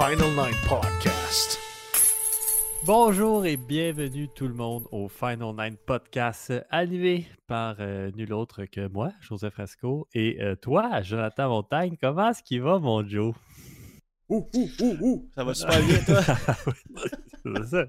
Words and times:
Final 0.00 0.30
Nine 0.30 0.56
Podcast. 0.66 1.58
Bonjour 2.86 3.44
et 3.44 3.58
bienvenue 3.58 4.28
tout 4.34 4.48
le 4.48 4.54
monde 4.54 4.84
au 4.92 5.08
Final 5.08 5.54
Nine 5.54 5.76
Podcast 5.84 6.54
animé 6.70 7.26
par 7.46 7.76
euh, 7.80 8.10
nul 8.16 8.32
autre 8.32 8.64
que 8.64 8.88
moi, 8.88 9.12
Joseph 9.20 9.52
Fresco, 9.52 10.08
et 10.14 10.40
euh, 10.40 10.56
toi, 10.56 11.02
Jonathan 11.02 11.50
Montagne. 11.50 11.98
Comment 12.00 12.30
est-ce 12.30 12.42
qu'il 12.42 12.62
va, 12.62 12.78
mon 12.78 13.06
Joe? 13.06 13.34
Ouh, 14.30 14.48
ouh, 14.54 14.70
ouh, 14.80 14.96
ouh, 15.00 15.28
ça 15.34 15.44
va 15.44 15.54
super 15.54 15.82
bien, 15.82 15.98
toi. 16.06 16.20
C'est 17.42 17.66
ça. 17.66 17.84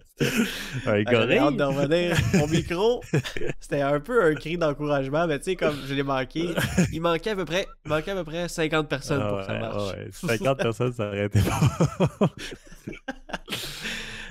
Un 0.87 1.03
J'avais 1.03 1.37
hâte 1.37 1.55
gorille. 1.55 1.57
de 1.57 1.63
revenir. 1.63 2.17
Mon 2.35 2.47
micro, 2.47 3.01
c'était 3.59 3.81
un 3.81 3.99
peu 3.99 4.23
un 4.25 4.33
cri 4.33 4.57
d'encouragement, 4.57 5.27
mais 5.27 5.37
tu 5.39 5.45
sais, 5.45 5.55
comme 5.55 5.75
je 5.85 5.93
l'ai 5.93 6.03
manqué, 6.03 6.49
il 6.91 7.01
manquait 7.01 7.31
à 7.31 7.35
peu 7.35 7.45
près, 7.45 7.67
il 7.85 7.89
manquait 7.89 8.11
à 8.11 8.15
peu 8.15 8.23
près 8.23 8.47
50 8.49 8.87
personnes 8.89 9.21
pour 9.27 9.39
que 9.39 9.45
ça 9.45 9.53
Ah 9.55 9.59
marche. 9.59 9.91
ouais, 9.93 10.07
50 10.11 10.57
personnes, 10.57 10.93
ça 10.93 11.07
aurait 11.07 11.25
été 11.25 11.39
bon. 11.41 12.27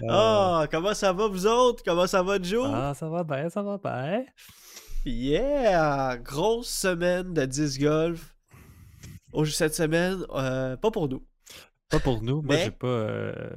Ah, 0.08 0.66
comment 0.70 0.94
ça 0.94 1.12
va, 1.12 1.26
vous 1.28 1.46
autres? 1.46 1.82
Comment 1.84 2.06
ça 2.06 2.22
va, 2.22 2.40
Joe? 2.42 2.66
Ah, 2.72 2.94
ça 2.94 3.08
va 3.08 3.22
bien, 3.22 3.50
ça 3.50 3.62
va 3.62 3.76
bien. 3.78 4.24
Yeah! 5.04 6.16
Grosse 6.16 6.68
semaine 6.70 7.34
de 7.34 7.44
disc 7.44 7.80
golf. 7.80 8.34
Oh, 9.32 9.44
cette 9.44 9.74
semaine, 9.74 10.24
euh, 10.34 10.76
pas 10.76 10.90
pour 10.90 11.08
nous. 11.08 11.22
Pas 11.90 11.98
pour 12.00 12.22
nous. 12.22 12.42
Moi, 12.42 12.54
Mais- 12.56 12.64
j'ai 12.64 12.70
pas, 12.70 12.86
euh, 12.86 13.50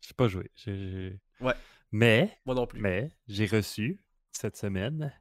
j'ai 0.00 0.14
pas 0.14 0.28
joué. 0.28 0.50
J'ai- 0.56 0.90
j'ai- 0.90 1.20
Ouais. 1.40 1.54
Mais, 1.92 2.36
Moi 2.44 2.54
non 2.54 2.66
plus. 2.66 2.80
mais, 2.80 3.10
j'ai 3.28 3.46
reçu 3.46 4.00
cette 4.32 4.56
semaine, 4.56 5.12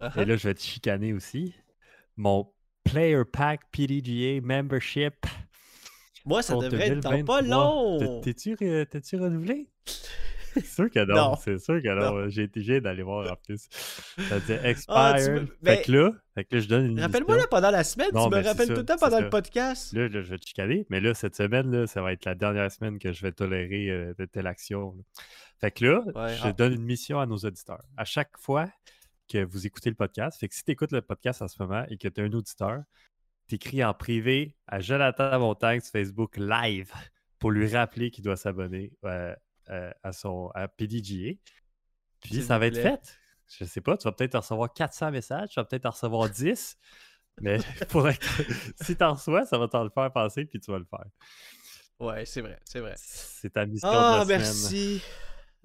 Uh-huh. 0.00 0.22
et 0.22 0.24
là, 0.24 0.36
je 0.36 0.48
vais 0.48 0.54
te 0.54 0.62
chicaner 0.62 1.12
aussi, 1.12 1.54
mon 2.16 2.52
Player 2.84 3.22
Pack 3.30 3.62
PDGA 3.72 4.40
Membership. 4.40 5.26
Moi, 6.24 6.42
ça 6.42 6.52
pour 6.54 6.62
devrait 6.62 6.88
être 6.88 7.00
dans 7.00 7.10
2023. 7.10 7.36
pas 7.40 7.42
long. 7.42 7.98
T'es- 7.98 8.32
T'es-tu 8.34 8.54
re- 8.54 8.86
t'es-tu 8.86 9.16
renouvelé? 9.16 9.68
C'est 10.54 10.64
sûr 10.66 10.90
que 10.90 11.04
non. 11.04 11.14
Non. 11.14 11.36
C'est 11.36 11.58
sûr 11.58 11.80
que 11.82 11.88
non. 11.88 12.28
J'ai 12.28 12.44
été 12.44 12.60
obligé 12.60 12.80
d'aller 12.80 13.02
voir 13.02 13.30
en 13.32 13.36
plus. 13.36 13.68
Ça 13.70 14.36
expired. 14.64 14.84
Ah, 14.88 15.14
tu 15.22 15.30
me- 15.30 15.46
Fait 15.64 15.82
que 15.82 15.92
là, 15.92 16.10
fait 16.34 16.44
que 16.44 16.54
là, 16.56 16.60
je 16.60 16.68
donne 16.68 16.86
une 16.86 17.00
Rappelle-moi 17.00 17.36
là 17.36 17.46
pendant 17.50 17.70
la 17.70 17.84
semaine, 17.84 18.10
Non, 18.12 18.28
tu 18.28 18.36
me 18.36 18.42
c'est 18.42 18.48
rappelles 18.48 18.66
ça, 18.68 18.74
tout 18.74 18.80
le 18.80 18.86
temps 18.86 18.96
pendant 18.98 19.16
ça. 19.18 19.22
le 19.22 19.30
podcast? 19.30 19.92
Là, 19.92 20.08
là, 20.08 20.22
je 20.22 20.30
vais 20.30 20.38
te 20.38 20.46
chicaner, 20.46 20.86
mais 20.90 21.00
là, 21.00 21.14
cette 21.14 21.36
semaine, 21.36 21.70
là, 21.70 21.86
ça 21.86 22.02
va 22.02 22.12
être 22.12 22.24
la 22.24 22.34
dernière 22.34 22.70
semaine 22.70 22.98
que 22.98 23.12
je 23.12 23.22
vais 23.22 23.32
tolérer 23.32 23.90
euh, 23.90 24.14
de 24.18 24.24
telle 24.24 24.46
action. 24.46 24.94
là. 24.96 25.02
Fait 25.60 25.70
que 25.70 25.84
là, 25.84 26.00
Ouais, 26.14 26.34
je 26.36 26.42
ah. 26.48 26.52
donne 26.52 26.72
une 26.74 26.84
mission 26.84 27.20
à 27.20 27.26
nos 27.26 27.36
auditeurs. 27.38 27.82
À 27.96 28.04
chaque 28.04 28.36
fois 28.38 28.68
que 29.30 29.44
vous 29.44 29.66
écoutez 29.66 29.90
le 29.90 29.96
podcast, 29.96 30.38
fait 30.40 30.48
que 30.48 30.54
si 30.54 30.64
tu 30.64 30.72
écoutes 30.72 30.92
le 30.92 31.02
podcast 31.02 31.42
en 31.42 31.48
ce 31.48 31.62
moment 31.62 31.84
et 31.88 31.96
que 31.98 32.08
tu 32.08 32.20
es 32.20 32.24
un 32.24 32.32
auditeur, 32.32 32.82
t'écris 33.46 33.84
en 33.84 33.92
privé 33.94 34.56
à 34.66 34.80
Jonathan 34.80 35.38
Montagne 35.38 35.80
sur 35.80 35.92
Facebook 35.92 36.36
live 36.36 36.92
pour 37.38 37.50
lui 37.50 37.66
rappeler 37.74 38.10
qu'il 38.10 38.22
doit 38.24 38.36
s'abonner 38.36 38.92
euh, 39.04 39.34
euh, 39.70 39.90
à 40.02 40.12
son 40.12 40.50
à 40.54 40.68
PDGA. 40.68 41.38
Puis 42.20 42.42
ça 42.42 42.58
va 42.58 42.66
être 42.66 42.80
fait. 42.80 43.18
Je 43.58 43.64
sais 43.64 43.80
pas, 43.80 43.96
tu 43.96 44.04
vas 44.04 44.12
peut-être 44.12 44.36
en 44.36 44.40
recevoir 44.40 44.72
400 44.72 45.10
messages, 45.10 45.48
tu 45.50 45.60
vas 45.60 45.64
peut-être 45.64 45.86
en 45.86 45.90
recevoir 45.90 46.28
10. 46.30 46.78
Mais 47.40 47.58
pour 47.88 48.08
être... 48.08 48.26
si 48.80 48.96
t'en 48.96 49.14
reçois, 49.14 49.44
ça 49.44 49.58
va 49.58 49.68
t'en 49.68 49.82
le 49.84 49.90
faire 49.90 50.12
passer, 50.12 50.44
puis 50.44 50.60
tu 50.60 50.70
vas 50.70 50.78
le 50.78 50.84
faire. 50.84 51.04
Ouais, 51.98 52.24
c'est 52.24 52.40
vrai, 52.40 52.58
c'est 52.64 52.80
vrai. 52.80 52.94
C'est 52.96 53.50
ta 53.50 53.66
mission 53.66 53.88
Ah, 53.90 54.24
de 54.24 54.30
la 54.30 54.38
semaine. 54.38 54.38
merci, 54.38 55.02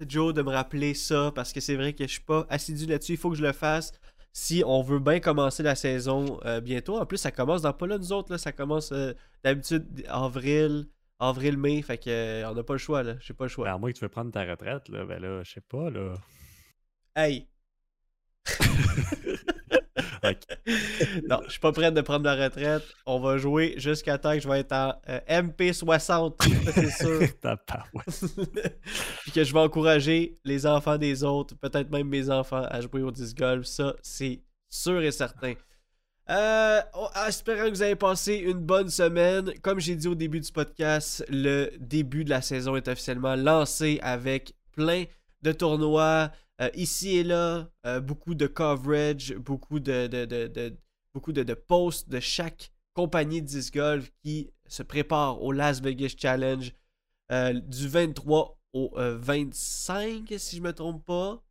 Joe, 0.00 0.34
de 0.34 0.42
me 0.42 0.50
rappeler 0.50 0.94
ça, 0.94 1.32
parce 1.34 1.52
que 1.52 1.60
c'est 1.60 1.76
vrai 1.76 1.92
que 1.94 2.04
je 2.04 2.12
suis 2.12 2.20
pas 2.24 2.46
assidu 2.50 2.86
là-dessus. 2.86 3.12
Il 3.12 3.18
faut 3.18 3.30
que 3.30 3.36
je 3.36 3.42
le 3.42 3.52
fasse 3.52 3.92
si 4.32 4.62
on 4.66 4.82
veut 4.82 4.98
bien 4.98 5.18
commencer 5.18 5.62
la 5.62 5.74
saison 5.74 6.38
euh, 6.44 6.60
bientôt. 6.60 6.98
En 6.98 7.06
plus, 7.06 7.16
ça 7.16 7.30
commence 7.30 7.62
dans 7.62 7.72
pas 7.72 7.86
là, 7.86 7.96
nous 7.96 8.12
autres. 8.12 8.30
Là, 8.32 8.36
ça 8.38 8.52
commence 8.52 8.92
euh, 8.92 9.14
d'habitude 9.42 10.04
avril, 10.08 10.88
avril-mai. 11.18 11.82
Fait 11.82 11.98
que 11.98 12.10
euh, 12.10 12.50
on 12.50 12.54
n'a 12.54 12.62
pas 12.62 12.74
le 12.74 12.78
choix, 12.78 13.02
là. 13.02 13.14
J'ai 13.20 13.34
pas 13.34 13.44
le 13.44 13.48
choix. 13.48 13.66
Ben, 13.66 13.74
à 13.74 13.78
moins 13.78 13.90
que 13.92 13.96
tu 13.98 14.04
veux 14.04 14.08
prendre 14.08 14.30
ta 14.30 14.44
retraite, 14.44 14.88
là, 14.88 15.04
ben 15.04 15.20
là, 15.20 15.42
je 15.42 15.52
sais 15.52 15.60
pas, 15.60 15.90
là. 15.90 16.14
Hey! 17.14 17.48
Ok. 20.22 20.38
non, 21.28 21.40
je 21.46 21.52
suis 21.52 21.60
pas 21.60 21.72
prêt 21.72 21.92
de 21.92 22.00
prendre 22.00 22.24
la 22.24 22.34
retraite. 22.34 22.82
On 23.06 23.18
va 23.18 23.38
jouer 23.38 23.74
jusqu'à 23.76 24.18
temps 24.18 24.32
que 24.34 24.40
je 24.40 24.48
vais 24.48 24.60
être 24.60 24.72
en 24.72 24.94
euh, 25.08 25.20
MP60, 25.28 26.34
ça, 26.42 26.72
c'est 26.72 26.90
sûr. 26.90 27.20
Puis 29.22 29.32
que 29.32 29.44
je 29.44 29.52
vais 29.52 29.60
encourager 29.60 30.38
les 30.44 30.66
enfants 30.66 30.98
des 30.98 31.24
autres, 31.24 31.54
peut-être 31.56 31.90
même 31.90 32.08
mes 32.08 32.30
enfants, 32.30 32.64
à 32.68 32.80
jouer 32.80 33.02
au 33.02 33.10
disc 33.10 33.36
golf. 33.36 33.66
Ça, 33.66 33.94
c'est 34.02 34.42
sûr 34.68 35.02
et 35.02 35.12
certain. 35.12 35.54
Euh, 36.28 36.80
espérant 37.28 37.66
que 37.66 37.70
vous 37.70 37.82
avez 37.82 37.94
passé 37.94 38.34
une 38.34 38.58
bonne 38.58 38.88
semaine. 38.90 39.52
Comme 39.62 39.78
j'ai 39.78 39.94
dit 39.94 40.08
au 40.08 40.16
début 40.16 40.40
du 40.40 40.50
podcast, 40.50 41.24
le 41.28 41.70
début 41.78 42.24
de 42.24 42.30
la 42.30 42.42
saison 42.42 42.74
est 42.74 42.88
officiellement 42.88 43.36
lancé 43.36 44.00
avec 44.02 44.54
plein 44.72 45.04
de 45.42 45.52
tournois 45.52 46.32
euh, 46.60 46.70
ici 46.74 47.18
et 47.18 47.24
là, 47.24 47.70
euh, 47.86 48.00
beaucoup 48.00 48.34
de 48.34 48.46
coverage, 48.46 49.34
beaucoup 49.34 49.78
de, 49.78 50.74
beaucoup 51.14 51.32
de, 51.32 51.54
posts 51.54 52.08
de 52.08 52.18
chaque 52.18 52.72
compagnie 52.94 53.42
de 53.42 53.46
disc 53.46 53.74
golf 53.74 54.10
qui 54.24 54.50
se 54.66 54.82
prépare 54.82 55.42
au 55.42 55.52
Las 55.52 55.80
Vegas 55.80 56.14
Challenge 56.18 56.72
euh, 57.30 57.52
du 57.52 57.88
23 57.88 58.58
au 58.72 58.92
euh, 58.96 59.16
25, 59.18 60.34
si 60.38 60.56
je 60.56 60.62
me 60.62 60.72
trompe 60.72 61.04
pas, 61.04 61.42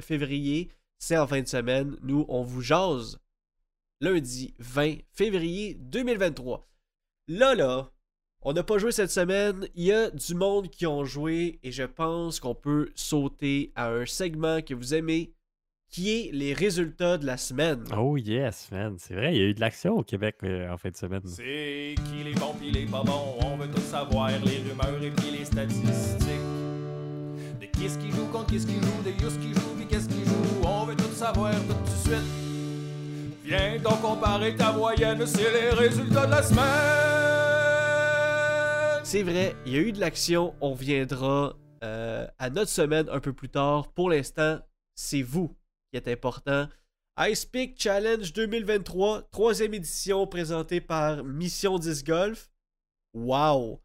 février. 0.00 0.70
C'est 0.98 1.18
en 1.18 1.26
fin 1.26 1.42
de 1.42 1.48
semaine. 1.48 1.96
Nous, 2.02 2.24
on 2.28 2.42
vous 2.42 2.62
jase 2.62 3.18
lundi 4.04 4.54
20 4.58 4.96
février 5.12 5.74
2023. 5.80 6.68
Là, 7.28 7.54
là, 7.54 7.90
on 8.42 8.52
n'a 8.52 8.62
pas 8.62 8.76
joué 8.76 8.92
cette 8.92 9.10
semaine. 9.10 9.66
Il 9.74 9.84
y 9.84 9.92
a 9.92 10.10
du 10.10 10.34
monde 10.34 10.68
qui 10.68 10.86
ont 10.86 11.04
joué 11.04 11.58
et 11.62 11.72
je 11.72 11.84
pense 11.84 12.38
qu'on 12.38 12.54
peut 12.54 12.90
sauter 12.94 13.72
à 13.74 13.88
un 13.88 14.04
segment 14.04 14.60
que 14.60 14.74
vous 14.74 14.94
aimez 14.94 15.32
qui 15.88 16.10
est 16.10 16.30
les 16.32 16.52
résultats 16.52 17.16
de 17.16 17.24
la 17.24 17.38
semaine. 17.38 17.84
Oh 17.96 18.18
yes, 18.18 18.68
man. 18.70 18.96
C'est 18.98 19.14
vrai, 19.14 19.34
il 19.34 19.38
y 19.38 19.40
a 19.40 19.46
eu 19.46 19.54
de 19.54 19.60
l'action 19.60 19.94
au 19.94 20.02
Québec 20.02 20.36
euh, 20.42 20.70
en 20.70 20.76
fin 20.76 20.90
de 20.90 20.96
semaine. 20.96 21.22
C'est 21.24 21.94
qui 22.10 22.24
les 22.24 22.34
bons 22.34 22.52
pis 22.60 22.70
les 22.70 22.84
pas 22.84 23.04
bons, 23.04 23.38
on 23.40 23.56
veut 23.56 23.70
tout 23.70 23.80
savoir, 23.80 24.28
les 24.44 24.58
rumeurs 24.68 25.02
et 25.02 25.10
puis 25.12 25.30
les 25.30 25.44
statistiques. 25.46 26.28
De 27.58 27.66
qui 27.66 27.86
est-ce 27.86 27.98
qui 27.98 28.10
joue 28.10 28.26
contre 28.26 28.48
qui 28.48 28.56
est-ce 28.56 28.66
qui 28.66 28.74
joue, 28.74 29.02
de 29.02 29.10
Yus 29.10 29.38
qui 29.40 29.54
joue 29.54 29.74
puis 29.76 29.86
qu'est-ce 29.86 30.08
qui 30.08 30.24
joue, 30.24 30.66
on 30.66 30.84
veut 30.84 30.96
tout 30.96 31.12
savoir 31.12 31.52
tout 31.52 32.08
de 32.08 32.14
suite. 32.14 32.43
Viens 33.44 33.78
donc 33.78 34.00
comparer 34.00 34.56
ta 34.56 34.72
moyenne, 34.72 35.26
c'est 35.26 35.52
les 35.52 35.68
résultats 35.68 36.24
de 36.24 36.30
la 36.30 36.42
semaine. 36.42 36.64
C'est 39.04 39.22
vrai, 39.22 39.54
il 39.66 39.72
y 39.74 39.76
a 39.76 39.80
eu 39.80 39.92
de 39.92 40.00
l'action. 40.00 40.54
On 40.62 40.72
viendra 40.72 41.54
euh, 41.82 42.26
à 42.38 42.48
notre 42.48 42.70
semaine 42.70 43.06
un 43.10 43.20
peu 43.20 43.34
plus 43.34 43.50
tard. 43.50 43.92
Pour 43.92 44.08
l'instant, 44.08 44.60
c'est 44.94 45.20
vous 45.20 45.54
qui 45.92 45.98
est 45.98 46.08
important. 46.08 46.68
Ice 47.20 47.44
Peak 47.44 47.74
Challenge 47.78 48.32
2023, 48.32 49.28
troisième 49.30 49.74
édition 49.74 50.26
présentée 50.26 50.80
par 50.80 51.22
Mission 51.22 51.78
10 51.78 52.02
Golf. 52.02 52.50
Wow! 53.12 53.82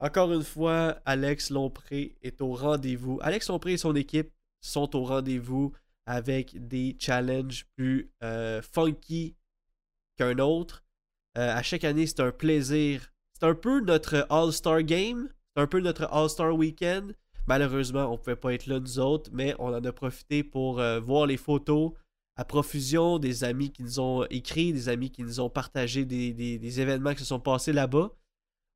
Encore 0.00 0.32
une 0.32 0.42
fois, 0.42 0.96
Alex 1.04 1.50
Lompré 1.50 2.16
est 2.22 2.40
au 2.40 2.54
rendez-vous. 2.54 3.18
Alex 3.20 3.50
Lompré 3.50 3.74
et 3.74 3.76
son 3.76 3.94
équipe 3.94 4.32
sont 4.62 4.96
au 4.96 5.04
rendez-vous 5.04 5.74
avec 6.06 6.66
des 6.68 6.96
challenges 6.98 7.66
plus 7.76 8.10
euh, 8.22 8.60
funky 8.62 9.36
qu'un 10.16 10.38
autre. 10.38 10.84
Euh, 11.38 11.54
à 11.54 11.62
chaque 11.62 11.84
année, 11.84 12.06
c'est 12.06 12.20
un 12.20 12.32
plaisir. 12.32 13.12
C'est 13.38 13.46
un 13.46 13.54
peu 13.54 13.80
notre 13.80 14.26
All-Star 14.30 14.82
Game. 14.82 15.28
C'est 15.54 15.62
un 15.62 15.66
peu 15.66 15.80
notre 15.80 16.04
All-Star 16.12 16.54
Weekend. 16.54 17.14
Malheureusement, 17.46 18.06
on 18.06 18.12
ne 18.12 18.16
pouvait 18.16 18.36
pas 18.36 18.54
être 18.54 18.66
là, 18.66 18.78
nous 18.78 18.98
autres, 18.98 19.30
mais 19.32 19.54
on 19.58 19.74
en 19.74 19.84
a 19.84 19.92
profité 19.92 20.44
pour 20.44 20.80
euh, 20.80 21.00
voir 21.00 21.26
les 21.26 21.36
photos 21.36 21.92
à 22.36 22.44
profusion, 22.44 23.18
des 23.18 23.44
amis 23.44 23.70
qui 23.72 23.82
nous 23.82 24.00
ont 24.00 24.24
écrit, 24.30 24.72
des 24.72 24.88
amis 24.88 25.10
qui 25.10 25.22
nous 25.22 25.38
ont 25.40 25.50
partagé 25.50 26.04
des, 26.04 26.32
des- 26.32 26.80
événements 26.80 27.12
qui 27.12 27.20
se 27.20 27.26
sont 27.26 27.40
passés 27.40 27.72
là-bas. 27.74 28.10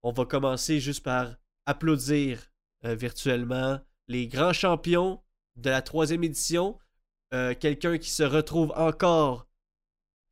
On 0.02 0.12
va 0.12 0.26
commencer 0.26 0.78
juste 0.78 1.02
par 1.02 1.36
applaudir 1.64 2.52
virtuellement 2.84 3.80
les 4.08 4.28
grands 4.28 4.52
champions 4.52 5.22
de 5.56 5.70
la 5.70 5.80
troisième 5.80 6.22
édition. 6.22 6.78
Euh, 7.34 7.54
Quelqu'un 7.58 7.98
qui 7.98 8.10
se 8.10 8.22
retrouve 8.22 8.72
encore 8.76 9.48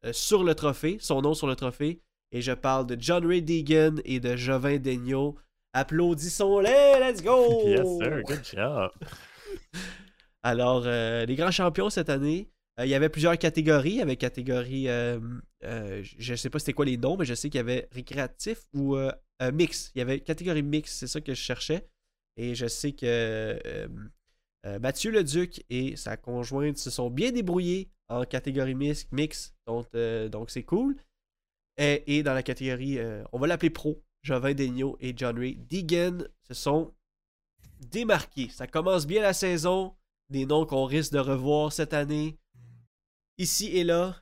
euh, 0.05 0.13
sur 0.13 0.45
le 0.45 0.55
trophée, 0.55 0.99
son 1.01 1.23
nom 1.23 1.35
sur 1.35 1.47
le 1.47 1.57
trophée. 1.57 2.01
Et 2.33 2.41
je 2.41 2.53
parle 2.53 2.87
de 2.87 2.97
John 2.99 3.27
Ray 3.27 3.43
Deegan 3.43 4.01
et 4.05 4.21
de 4.21 4.37
Jovin 4.37 4.79
Daigneault. 4.79 5.37
Applaudissons-les, 5.73 6.99
let's 7.01 7.23
go! 7.23 7.63
Yes, 7.67 7.87
sir. 7.99 8.23
Good 8.23 8.45
job. 8.45 8.91
Alors, 10.43 10.83
euh, 10.87 11.25
les 11.25 11.37
grands 11.37 11.51
champions 11.51 11.91
cette 11.91 12.11
année, 12.11 12.49
il 12.79 12.89
y 12.89 12.95
avait 12.95 13.09
plusieurs 13.09 13.39
catégories. 13.39 13.93
Il 13.93 13.97
y 13.99 14.03
avait 14.03 14.17
catégorie, 14.17 14.87
je 14.87 16.31
ne 16.31 16.37
sais 16.37 16.51
pas 16.51 16.59
c'était 16.59 16.73
quoi 16.73 16.85
les 16.85 16.97
noms, 16.97 17.17
mais 17.17 17.25
je 17.25 17.35
sais 17.35 17.49
qu'il 17.49 17.59
y 17.59 17.61
avait 17.61 17.89
récréatif 17.93 18.59
ou 18.73 18.97
mix. 19.53 19.93
Il 19.95 20.01
y 20.01 20.03
avait 20.03 20.21
catégorie 20.21 20.63
mix, 20.65 20.93
c'est 20.93 21.07
ça 21.07 21.21
que 21.21 21.33
je 21.35 21.41
cherchais. 21.41 21.87
Et 22.37 22.57
je 22.57 22.67
sais 22.67 22.91
que 22.93 23.89
euh, 24.67 24.79
Mathieu 24.79 25.11
Leduc 25.11 25.63
et 25.69 25.97
sa 25.97 26.17
conjointe 26.17 26.79
se 26.79 26.91
sont 26.91 27.11
bien 27.11 27.33
débrouillés 27.33 27.91
en 28.09 28.25
catégorie 28.25 28.75
mix, 28.75 29.55
euh, 29.95 30.29
donc 30.29 30.51
c'est 30.51 30.63
cool. 30.63 30.97
Et, 31.77 32.23
dans 32.23 32.35
la 32.35 32.43
catégorie, 32.43 32.99
euh, 32.99 33.25
on 33.33 33.39
va 33.39 33.47
l'appeler 33.47 33.71
pro, 33.71 34.03
Jovin 34.23 34.55
Daigneault 34.55 34.97
et 35.01 35.13
John 35.17 35.37
Ray 35.37 35.57
Deegan 35.57 36.29
se 36.43 36.55
sont 36.55 36.95
démarqués. 37.91 38.49
Ça 38.49 38.67
commence 38.67 39.07
bien 39.07 39.23
la 39.23 39.33
saison 39.33 39.95
des 40.31 40.47
noms 40.47 40.67
qu'on 40.67 40.85
risque 40.85 41.13
de 41.13 41.19
revoir 41.19 41.73
cette 41.73 41.93
année. 41.93 42.39
Ici 43.39 43.77
et 43.77 43.85
là. 43.85 44.17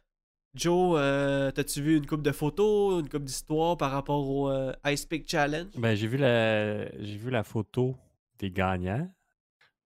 Joe, 0.55 0.99
euh, 0.99 1.51
t'as-tu 1.51 1.83
vu 1.83 1.97
une 1.97 2.07
coupe 2.07 2.23
de 2.23 2.33
photos, 2.33 3.01
une 3.01 3.09
coupe 3.09 3.25
d'histoire 3.25 3.77
par 3.77 3.91
rapport 3.91 4.29
au 4.29 4.51
Ice 4.87 5.07
Pick 5.07 5.29
Challenge? 5.29 5.71
Ben, 5.77 5.95
j'ai 5.95 6.07
vu 6.07 6.19
j'ai 6.19 7.17
vu 7.17 7.31
la 7.31 7.43
photo 7.43 7.97
des 8.39 8.51
gagnants. 8.51 9.11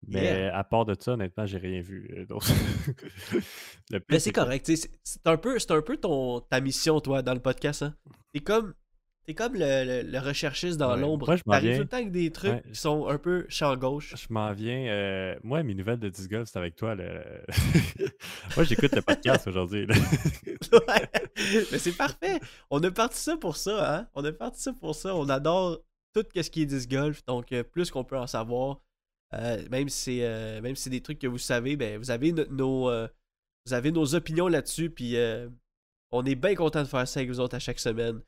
Mais 0.08 0.22
Yeah. 0.24 0.56
à 0.58 0.64
part 0.64 0.84
de 0.84 0.94
ça, 0.98 1.12
honnêtement, 1.12 1.46
j'ai 1.46 1.58
rien 1.58 1.80
vu. 1.80 2.08
euh, 2.16 2.26
donc. 2.26 2.42
Mais 4.10 4.18
c'est 4.18 4.32
correct, 4.32 4.66
c'est 4.66 5.26
un 5.26 5.36
peu, 5.36 5.56
un 5.68 5.82
peu 5.82 5.96
ton, 5.96 6.40
ta 6.40 6.60
mission, 6.60 7.00
toi, 7.00 7.22
dans 7.22 7.34
le 7.34 7.40
podcast. 7.40 7.82
Hein? 7.82 7.94
T'es 8.32 8.40
comme, 8.40 8.74
t'es 9.26 9.34
comme 9.34 9.54
le, 9.54 9.84
le- 10.02 10.08
le 10.10 10.18
recherchiste 10.18 10.76
dans 10.78 10.94
Ouais. 10.94 11.00
l'ombre. 11.00 11.26
Moi, 11.26 11.36
je 11.36 11.42
m'en 11.46 11.52
T'arrives 11.54 11.68
viens- 11.70 11.76
tout 11.78 11.82
le 11.84 11.88
temps 11.88 11.96
avec 11.96 12.12
des 12.12 12.30
trucs 12.30 12.52
Ouais. 12.52 12.62
qui 12.72 12.74
sont 12.78 13.08
un 13.08 13.18
peu 13.18 13.46
champ 13.48 13.76
gauche. 13.76 14.14
Je 14.16 14.26
m'en 14.32 14.52
viens. 14.52 14.86
euh, 14.88 15.34
moi, 15.42 15.62
mes 15.62 15.74
nouvelles 15.74 15.98
de 15.98 16.08
Disc 16.08 16.30
Golf, 16.30 16.48
c'est 16.52 16.58
avec 16.58 16.76
toi. 16.76 16.94
le- 16.94 17.42
moi, 18.56 18.64
j'écoute 18.64 18.94
le 18.94 19.02
podcast 19.02 19.46
aujourd'hui. 19.48 19.86
Ouais. 20.72 21.08
Mais 21.72 21.78
c'est 21.78 21.96
parfait. 21.96 22.38
On 22.70 22.82
a 22.82 22.90
parti 22.90 23.18
ça 23.18 23.36
pour 23.36 23.56
ça, 23.56 23.96
hein? 23.98 24.08
On 24.14 24.24
a 24.24 24.32
parti 24.32 24.62
ça 24.62 24.72
pour 24.72 24.94
ça. 24.94 25.14
On 25.16 25.28
adore 25.28 25.78
tout 26.14 26.24
ce 26.34 26.48
qui 26.50 26.62
est 26.62 26.66
disc 26.66 26.90
golf. 26.90 27.24
Donc, 27.26 27.52
euh, 27.52 27.62
plus 27.62 27.90
qu'on 27.90 28.04
peut 28.04 28.16
en 28.18 28.26
savoir, 28.26 28.80
même 29.32 29.88
si 29.88 30.02
c'est 30.02 30.18
euh, 30.24 30.60
même 30.60 30.76
si 30.76 30.84
c'est 30.84 30.90
des 30.90 31.00
trucs 31.02 31.18
que 31.18 31.26
vous 31.26 31.38
savez, 31.38 31.76
ben, 31.76 31.98
vous 31.98 32.10
avez 32.10 32.32
no- 32.32 32.46
nos, 32.50 32.90
euh, 32.90 33.08
vous 33.66 33.72
avez 33.74 33.90
nos 33.92 34.14
opinions 34.14 34.48
là-dessus. 34.48 34.90
Puis, 34.90 35.16
euh, 35.16 35.48
on 36.12 36.24
est 36.24 36.34
bien 36.36 36.54
content 36.54 36.82
de 36.82 36.88
faire 36.88 37.06
ça 37.08 37.20
avec 37.20 37.30
vous 37.30 37.40
autres 37.40 37.56
à 37.56 37.58
chaque 37.58 37.80
semaine. 37.80 38.20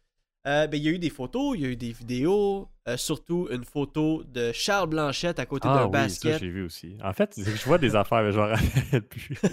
Euh, 0.46 0.66
ben, 0.66 0.76
il 0.78 0.82
y 0.84 0.88
a 0.88 0.92
eu 0.92 0.98
des 0.98 1.10
photos, 1.10 1.56
il 1.56 1.62
y 1.62 1.66
a 1.66 1.68
eu 1.68 1.76
des 1.76 1.92
vidéos, 1.92 2.68
euh, 2.88 2.96
surtout 2.96 3.48
une 3.50 3.64
photo 3.64 4.22
de 4.24 4.50
Charles 4.52 4.88
Blanchette 4.88 5.38
à 5.40 5.46
côté 5.46 5.68
Ah 5.70 5.74
d'un 5.74 5.84
oui, 5.86 5.92
ça, 5.92 5.98
basket. 6.04 6.38
j'ai 6.40 6.48
vu 6.48 6.64
aussi. 6.64 6.96
En 7.02 7.12
fait, 7.12 7.34
je 7.36 7.64
vois 7.64 7.76
des 7.78 7.94
affaires, 7.96 8.22
mais 8.22 8.32
je 8.32 8.38
m'en 8.38 8.46
rappelle 8.54 9.02
plus. 9.06 9.36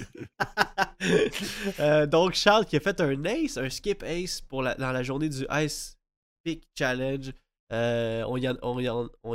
Euh, 1.80 2.06
donc, 2.08 2.34
Charles 2.34 2.66
qui 2.66 2.78
a 2.78 2.80
fait 2.80 3.00
un 3.02 3.24
ace, 3.26 3.58
un 3.58 3.70
skip 3.70 4.02
ace 4.04 4.42
pour 4.42 4.64
la- 4.64 4.76
dans 4.76 4.92
la 4.92 5.04
journée 5.04 5.30
du 5.30 5.46
Ice 5.52 5.98
Peak 6.44 6.64
Challenge. 6.78 7.32
Euh, 7.72 8.24
on, 8.28 8.38
y 8.38 8.48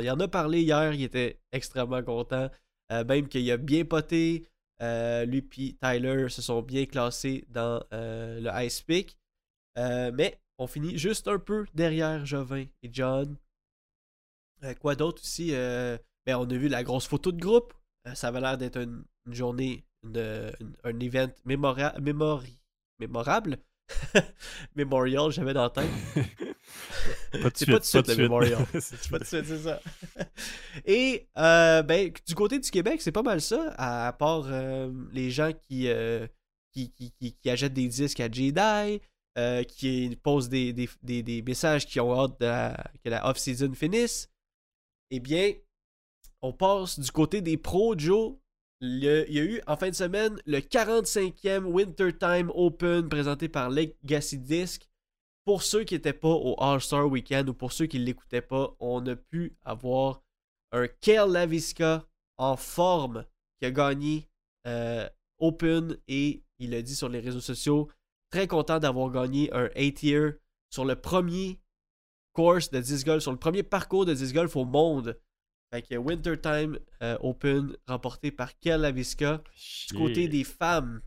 en, 0.09 0.19
a 0.19 0.27
parlé 0.27 0.61
hier, 0.61 0.93
il 0.93 1.03
était 1.03 1.39
extrêmement 1.51 2.03
content. 2.03 2.49
Euh, 2.91 3.03
même 3.03 3.27
qu'il 3.27 3.49
a 3.51 3.57
bien 3.57 3.85
poté. 3.85 4.47
Euh, 4.81 5.25
lui 5.25 5.37
et 5.59 5.73
Tyler 5.79 6.27
se 6.29 6.41
sont 6.41 6.61
bien 6.61 6.85
classés 6.85 7.45
dans 7.49 7.83
le 7.91 8.49
Ice 8.65 8.81
Peak. 8.81 9.17
Mais 9.77 10.39
on 10.57 10.67
finit 10.67 10.97
juste 10.97 11.27
un 11.27 11.39
peu 11.39 11.65
derrière 11.73 12.25
Jovin 12.25 12.65
et 12.81 12.89
John. 12.91 13.37
Quoi 14.79 14.95
d'autre 14.95 15.21
aussi 15.21 15.51
ben, 15.51 16.35
On 16.35 16.49
a 16.49 16.55
vu 16.55 16.67
la 16.67 16.83
grosse 16.83 17.07
photo 17.07 17.31
de 17.31 17.39
groupe. 17.39 17.73
Ça 18.15 18.29
avait 18.29 18.41
l'air 18.41 18.57
d'être 18.57 18.77
une, 18.77 19.05
journée, 19.27 19.85
un 20.03 20.99
event 20.99 21.29
mémora- 21.45 21.99
mémori- 21.99 22.57
mémorable. 22.99 23.57
Memorial, 24.75 25.31
j'avais 25.31 25.53
dans 25.53 25.63
la 25.63 25.69
tête. 25.69 25.89
Pas 27.31 27.49
de 27.49 27.51
C'est 27.55 27.65
pas 27.65 27.79
de 27.79 27.83
suite, 27.83 28.07
le 28.07 28.15
Memorial. 28.23 28.65
Pas 29.11 29.19
de 29.19 29.23
suite, 29.23 29.45
c'est 29.45 29.59
ça. 29.59 29.79
Et 30.85 31.27
euh, 31.37 31.81
ben, 31.83 32.11
du 32.27 32.35
côté 32.35 32.59
du 32.59 32.69
Québec, 32.69 33.01
c'est 33.01 33.11
pas 33.11 33.23
mal 33.23 33.41
ça, 33.41 33.73
à, 33.77 34.11
part 34.13 34.43
euh, 34.47 34.91
les 35.13 35.31
gens 35.31 35.51
qui, 35.53 35.87
euh, 35.87 36.27
qui, 36.73 36.91
qui, 36.91 37.11
qui, 37.11 37.33
qui 37.33 37.49
achètent 37.49 37.73
des 37.73 37.87
disques 37.87 38.19
à 38.19 38.29
Jedi, 38.31 39.01
qui 39.67 40.17
posent 40.23 40.49
des, 40.49 40.73
des, 40.73 40.89
des, 41.03 41.23
des 41.23 41.41
messages 41.41 41.85
qui 41.85 41.99
ont 41.99 42.13
hâte 42.19 42.39
de 42.39 42.45
la- 42.45 42.91
que 43.03 43.09
la 43.09 43.27
off-season 43.29 43.71
finisse. 43.73 44.29
Eh 45.09 45.19
bien, 45.19 45.53
on 46.41 46.51
passe 46.53 46.99
du 46.99 47.11
côté 47.11 47.41
des 47.41 47.57
pros, 47.57 47.97
Joe. 47.97 48.33
Le- 48.81 49.25
il 49.29 49.35
y 49.35 49.39
a 49.39 49.43
eu 49.43 49.61
en 49.67 49.77
fin 49.77 49.89
de 49.89 49.95
semaine 49.95 50.37
le 50.45 50.59
45e 50.59 51.63
Wintertime 51.65 52.51
Open 52.53 53.07
présenté 53.09 53.47
par 53.47 53.69
Legacy 53.69 54.37
Disc. 54.39 54.87
Pour 55.45 55.63
ceux 55.63 55.83
qui 55.83 55.95
n'étaient 55.95 56.13
pas 56.13 56.29
au 56.29 56.55
All-Star 56.61 57.07
Weekend 57.07 57.49
ou 57.49 57.53
pour 57.53 57.71
ceux 57.71 57.87
qui 57.87 57.99
ne 57.99 58.05
l'écoutaient 58.05 58.41
pas, 58.41 58.75
on 58.79 59.05
a 59.07 59.15
pu 59.15 59.57
avoir 59.63 60.21
un 60.71 60.87
Kale 60.87 61.31
Laviska 61.31 62.05
en 62.37 62.55
forme 62.55 63.25
qui 63.59 63.65
a 63.65 63.71
gagné 63.71 64.29
euh, 64.67 65.09
Open 65.39 65.97
et 66.07 66.43
il 66.59 66.75
a 66.75 66.81
dit 66.81 66.95
sur 66.95 67.09
les 67.09 67.19
réseaux 67.19 67.41
sociaux 67.41 67.89
très 68.29 68.47
content 68.47 68.79
d'avoir 68.79 69.09
gagné 69.09 69.51
un 69.53 69.65
8-year 69.67 70.33
sur 70.69 70.85
le 70.85 70.95
premier 70.95 71.59
course 72.33 72.69
de 72.69 72.79
disc 72.79 73.05
golf, 73.05 73.21
sur 73.21 73.31
le 73.31 73.37
premier 73.37 73.63
parcours 73.63 74.05
de 74.05 74.13
disc 74.13 74.33
golf 74.33 74.55
au 74.55 74.65
monde. 74.65 75.19
Fait 75.73 75.81
que 75.81 75.95
Wintertime 75.95 76.79
euh, 77.01 77.17
Open 77.21 77.75
remporté 77.87 78.31
par 78.31 78.57
Kel 78.59 78.81
Laviska. 78.81 79.41
Du 79.89 79.97
côté 79.97 80.27
des 80.27 80.43
femmes, 80.43 81.01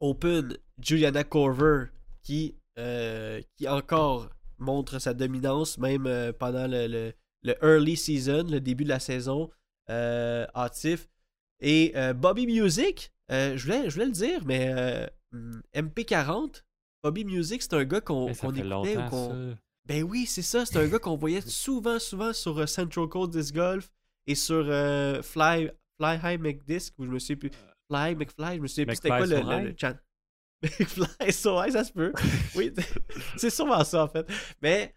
Open, 0.00 0.56
Juliana 0.78 1.24
Corver 1.24 1.86
qui, 2.22 2.56
euh, 2.78 3.40
qui 3.56 3.68
encore 3.68 4.28
montre 4.58 4.98
sa 4.98 5.14
dominance, 5.14 5.78
même 5.78 6.06
euh, 6.06 6.32
pendant 6.32 6.66
le, 6.66 6.86
le- 6.86 7.12
le 7.42 7.54
early 7.62 7.96
season, 7.96 8.44
le 8.50 8.58
début 8.60 8.84
de 8.84 8.88
la 8.88 9.00
saison, 9.00 9.50
euh, 9.90 10.46
hâtif. 10.54 11.08
Et 11.60 11.92
euh, 11.94 12.14
Bobby 12.14 12.46
Music, 12.46 13.12
je, 13.56 13.62
voulais, 13.62 13.90
je 13.90 13.94
voulais 13.94 14.06
le 14.06 14.12
dire, 14.12 14.40
mais 14.46 14.72
euh, 14.74 15.06
hum, 15.32 15.62
MP40, 15.74 16.62
Bobby 17.02 17.24
Music, 17.26 17.60
c'est 17.62 17.74
un 17.74 17.84
gars 17.84 18.00
qu'on 18.00 18.28
fait 18.34 18.46
écoutait 18.86 18.96
ou. 19.12 19.32
Ben 19.86 20.02
oui, 20.02 20.24
c'est 20.24 20.40
ça. 20.42 20.64
C'est 20.64 20.78
un 20.78 20.88
gars 20.88 20.98
qu'on 20.98 21.16
voyait 21.16 21.42
souvent, 21.42 21.98
souvent 21.98 22.32
sur 22.32 22.66
Central 22.66 23.06
Coast 23.08 23.32
Disc 23.32 23.54
Golf 23.54 23.90
et 24.26 24.34
sur 24.34 24.64
Fly, 25.22 25.70
Fly 25.98 26.18
High 26.24 26.40
McDisc, 26.40 26.94
où 26.98 27.04
je 27.04 27.10
me 27.10 27.18
sais 27.18 27.36
plus. 27.36 27.50
Fly 27.90 28.14
McFly, 28.14 28.56
je 28.56 28.60
me 28.62 28.66
souviens 28.66 28.86
plus 28.86 28.96
c'était 28.96 29.08
quoi 29.18 29.26
le, 29.26 29.36
le, 29.36 29.68
le 29.68 29.74
chan- 29.78 29.98
So 31.30 31.60
high, 31.62 31.70
ça 31.72 31.84
se 31.84 31.92
peut. 31.92 32.12
Oui, 32.56 32.72
c'est 33.36 33.50
sûrement 33.50 33.84
ça 33.84 34.04
en 34.04 34.08
fait. 34.08 34.26
Mais 34.62 34.94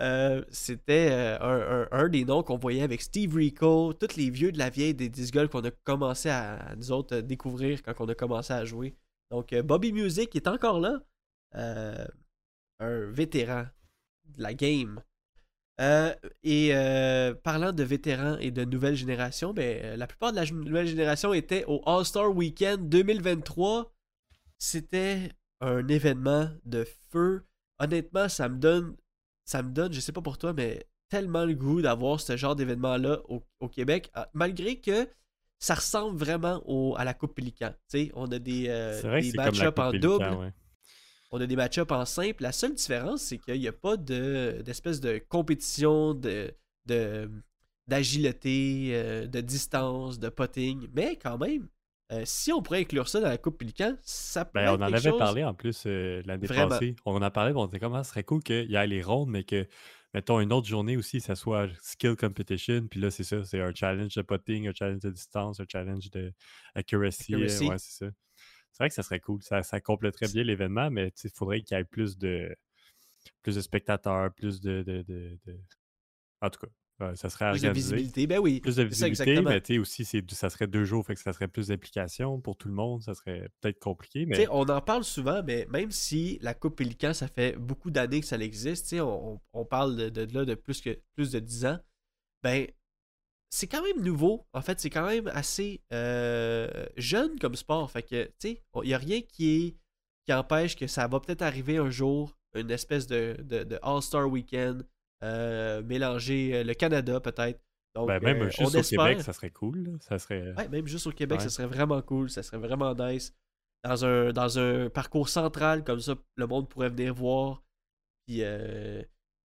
euh, 0.00 0.44
c'était 0.50 1.10
euh, 1.12 1.38
un, 1.40 1.82
un- 1.92 2.04
un 2.04 2.08
des 2.08 2.24
noms 2.24 2.42
qu'on 2.42 2.58
voyait 2.58 2.82
avec 2.82 3.00
Steve 3.02 3.34
Rico, 3.36 3.92
tous 3.92 4.16
les 4.16 4.30
vieux 4.30 4.50
de 4.52 4.58
la 4.58 4.70
vieille 4.70 4.94
des 4.94 5.08
disc 5.08 5.32
golf 5.32 5.50
qu'on 5.50 5.64
a 5.64 5.70
commencé 5.70 6.28
à, 6.30 6.56
à 6.56 6.76
nous 6.76 6.90
autres 6.92 7.16
euh, 7.16 7.22
découvrir 7.22 7.82
quand 7.82 7.94
on 8.00 8.08
a 8.08 8.14
commencé 8.14 8.52
à 8.52 8.64
jouer. 8.64 8.96
Donc 9.30 9.52
euh, 9.52 9.62
Bobby 9.62 9.92
Music 9.92 10.34
est 10.36 10.48
encore 10.48 10.80
là. 10.80 11.00
Un 12.80 13.10
vétéran 13.10 13.64
de 14.26 14.42
la 14.42 14.54
game. 14.54 15.00
Et 16.42 16.70
parlant 17.42 17.72
de 17.72 17.82
vétérans 17.82 18.38
et 18.38 18.50
de 18.50 18.64
nouvelle 18.64 18.96
génération, 18.96 19.52
ben, 19.54 19.96
la 19.98 20.06
plupart 20.06 20.32
de 20.32 20.36
la 20.36 20.46
nouvelle 20.46 20.86
génération 20.86 21.32
était 21.32 21.64
au 21.66 21.82
All-Star 21.86 22.34
Weekend 22.34 22.88
2023. 22.88 23.93
C'était 24.66 25.30
un 25.60 25.86
événement 25.88 26.48
de 26.64 26.86
feu. 27.10 27.44
Honnêtement, 27.78 28.30
ça 28.30 28.48
me 28.48 28.58
donne, 28.58 28.96
ça 29.44 29.62
me 29.62 29.70
donne, 29.70 29.92
je 29.92 30.00
sais 30.00 30.10
pas 30.10 30.22
pour 30.22 30.38
toi, 30.38 30.54
mais 30.54 30.86
tellement 31.10 31.44
le 31.44 31.54
goût 31.54 31.82
d'avoir 31.82 32.18
ce 32.18 32.38
genre 32.38 32.56
d'événement-là 32.56 33.20
au, 33.28 33.68
Québec, 33.68 34.10
ah, 34.14 34.30
malgré 34.32 34.80
que 34.80 35.06
ça 35.58 35.74
ressemble 35.74 36.18
vraiment 36.18 36.62
au, 36.64 36.96
à 36.96 37.04
la 37.04 37.12
Coupe 37.12 37.34
Pélican. 37.34 37.74
on 38.14 38.32
a 38.32 38.38
des, 38.38 38.62
des 39.02 39.32
match-ups 39.34 39.78
en 39.78 39.92
double. 39.92 40.52
On 41.30 41.40
a 41.42 41.46
des 41.46 41.56
match-ups 41.56 41.92
en 41.92 42.06
simple. 42.06 42.42
La 42.42 42.52
seule 42.52 42.74
différence, 42.74 43.20
c'est 43.20 43.36
qu'il 43.36 43.60
n'y 43.60 43.68
a 43.68 43.72
pas 43.72 43.98
d'espèce 43.98 44.98
de, 45.00 45.18
compétition 45.28 46.14
de, 46.14 46.54
d'agilité, 47.86 48.92
euh, 48.92 49.26
de 49.26 49.42
distance, 49.42 50.18
de 50.18 50.30
potting. 50.30 50.88
Mais 50.94 51.16
quand 51.16 51.36
même, 51.36 51.68
euh, 52.12 52.22
si 52.24 52.52
on 52.52 52.62
pourrait 52.62 52.80
inclure 52.80 53.08
ça 53.08 53.20
dans 53.20 53.28
la 53.28 53.38
Coupe 53.38 53.58
Pélican, 53.58 53.96
ça 54.02 54.44
pourrait 54.44 54.66
ben, 54.66 54.72
On 54.78 54.82
en 54.82 54.92
avait 54.92 55.12
parlé 55.16 55.42
en 55.42 55.54
plus 55.54 55.84
euh, 55.86 56.22
l'année 56.26 56.46
passée. 56.46 56.96
On 57.06 57.14
en 57.14 57.22
a 57.22 57.30
parlé, 57.30 57.52
on 57.54 57.66
était 57.66 57.78
comment 57.78 58.02
ce 58.02 58.10
serait 58.10 58.24
cool 58.24 58.42
qu'il 58.42 58.70
y 58.70 58.74
ait 58.74 58.86
les 58.86 59.02
rondes, 59.02 59.30
mais 59.30 59.44
que, 59.44 59.66
mettons, 60.12 60.40
une 60.40 60.52
autre 60.52 60.68
journée 60.68 60.96
aussi, 60.96 61.20
ça 61.20 61.34
soit 61.34 61.68
skill 61.80 62.14
competition. 62.14 62.86
Puis 62.88 63.00
là, 63.00 63.10
c'est 63.10 63.24
ça, 63.24 63.42
c'est 63.44 63.60
un 63.60 63.74
challenge 63.74 64.14
de 64.14 64.22
potting, 64.22 64.68
un 64.68 64.74
challenge 64.74 65.00
de 65.00 65.10
distance, 65.10 65.60
un 65.60 65.66
challenge 65.66 66.10
de 66.10 66.32
accuracy. 66.74 67.36
ouais, 67.36 67.48
c'est 67.48 67.68
ça. 67.68 68.06
C'est 68.72 68.82
vrai 68.82 68.88
que 68.88 68.94
ça 68.94 69.02
serait 69.02 69.20
cool. 69.20 69.40
Ça, 69.42 69.62
ça 69.62 69.80
compléterait 69.80 70.26
bien 70.28 70.42
l'événement, 70.42 70.90
mais 70.90 71.12
il 71.22 71.30
faudrait 71.30 71.62
qu'il 71.62 71.76
y 71.76 71.80
ait 71.80 71.84
plus 71.84 72.18
de 72.18 72.54
plus 73.42 73.54
de 73.54 73.60
spectateurs, 73.60 74.32
plus 74.34 74.60
de. 74.60 74.82
de, 74.82 75.38
En 76.42 76.50
tout 76.50 76.60
cas, 76.60 76.72
ça 77.14 77.28
serait 77.28 77.50
Plus 77.52 77.62
de 77.62 77.70
visibilité, 77.70 78.26
ben 78.26 78.38
oui. 78.38 78.60
Plus 78.60 78.76
de 78.76 78.84
visibilité, 78.84 79.40
mais 79.42 79.78
aussi, 79.78 80.04
ça 80.04 80.50
serait 80.50 80.66
deux 80.66 80.84
jours, 80.84 81.04
fait 81.04 81.14
que 81.14 81.20
ça 81.20 81.32
serait 81.32 81.48
plus 81.48 81.68
d'implication 81.68 82.40
pour 82.40 82.56
tout 82.56 82.68
le 82.68 82.74
monde. 82.74 83.02
Ça 83.02 83.14
serait 83.14 83.48
peut-être 83.60 83.78
compliqué, 83.78 84.26
mais... 84.26 84.46
on 84.50 84.68
en 84.68 84.80
parle 84.80 85.04
souvent, 85.04 85.42
mais 85.42 85.66
même 85.70 85.90
si 85.90 86.38
la 86.40 86.54
Coupe 86.54 86.76
Pélican, 86.76 87.12
ça 87.12 87.28
fait 87.28 87.56
beaucoup 87.56 87.90
d'années 87.90 88.20
que 88.20 88.26
ça 88.26 88.36
existe, 88.36 88.94
on, 88.94 89.40
on, 89.52 89.64
parle 89.64 89.96
de, 89.96 90.08
de, 90.08 90.34
là 90.34 90.44
de 90.44 90.54
plus, 90.54 90.80
que, 90.80 90.98
plus 91.14 91.32
de 91.32 91.40
10 91.40 91.66
ans, 91.66 91.78
ben 92.42 92.66
c'est 93.54 93.68
quand 93.68 93.82
même 93.82 94.02
nouveau. 94.02 94.48
En 94.52 94.62
fait, 94.62 94.80
c'est 94.80 94.90
quand 94.90 95.06
même 95.06 95.28
assez 95.28 95.80
euh, 95.92 96.86
jeune 96.96 97.38
comme 97.38 97.54
sport. 97.54 97.88
Fait 97.88 98.02
que, 98.02 98.24
tu 98.24 98.32
sais, 98.40 98.62
il 98.82 98.88
n'y 98.88 98.94
a 98.94 98.98
rien 98.98 99.20
qui, 99.20 99.76
qui 100.26 100.32
empêche 100.32 100.74
que 100.74 100.88
ça 100.88 101.06
va 101.06 101.20
peut-être 101.20 101.42
arriver 101.42 101.76
un 101.76 101.88
jour, 101.88 102.36
une 102.56 102.72
espèce 102.72 103.06
de, 103.06 103.36
de, 103.40 103.78
All-Star 103.82 104.28
Weekend, 104.28 104.84
mélanger 105.82 106.56
euh, 106.56 106.64
le 106.64 106.74
Canada 106.74 107.20
peut-être. 107.20 107.60
Ben, 107.94 108.20
même 108.20 108.50
juste 108.50 108.74
au 108.74 108.82
Québec, 108.82 109.20
ça 109.20 109.32
serait 109.32 109.50
cool. 109.50 109.98
Ça 110.00 110.18
serait... 110.18 110.52
Ouais, 110.54 110.68
même 110.68 110.86
juste 110.86 111.06
au 111.06 111.12
Québec, 111.12 111.40
ça 111.40 111.48
serait 111.48 111.68
vraiment 111.68 112.02
cool. 112.02 112.28
Ça 112.28 112.42
serait 112.42 112.58
vraiment 112.58 112.92
nice. 112.94 113.32
Dans 113.84 114.04
un, 114.04 114.32
dans 114.32 114.58
un 114.58 114.90
parcours 114.90 115.28
central, 115.28 115.84
comme 115.84 116.00
ça, 116.00 116.14
le 116.36 116.46
monde 116.46 116.68
pourrait 116.68 116.88
venir 116.88 117.14
voir. 117.14 117.62
Puis, 118.26 118.42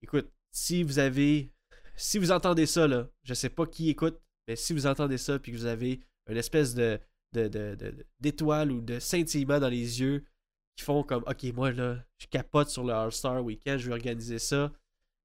écoute, 0.03 0.31
si 0.53 0.85
vous 0.85 1.01
avez 1.01 1.51
si 1.97 2.19
vous 2.19 2.31
entendez 2.31 2.67
ça, 2.67 2.87
là, 2.87 3.09
je 3.25 3.35
sais 3.35 3.49
pas 3.49 3.67
qui 3.67 3.89
écoute, 3.89 4.21
mais 4.47 4.57
si 4.57 4.73
vous 4.73 4.87
entendez 4.87 5.19
ça 5.19 5.39
puis 5.39 5.53
que 5.53 5.57
vous 5.57 5.67
avez 5.67 6.01
une 6.29 6.37
espèce 6.37 6.75
de, 6.75 7.01
d'étoile 8.21 8.71
ou 8.71 8.81
de 8.81 8.99
scintillement 8.99 9.59
dans 9.59 9.69
les 9.69 10.01
yeux 10.01 10.25
qui 10.77 10.85
font 10.85 11.03
comme 11.03 11.25
OK, 11.27 11.45
moi 11.55 11.73
là, 11.73 11.99
je 12.19 12.27
capote 12.27 12.69
sur 12.69 12.85
le 12.85 12.93
All-Star 12.93 13.43
Weekend, 13.43 13.79
je 13.79 13.87
vais 13.89 13.95
organiser 13.95 14.39
ça, 14.39 14.73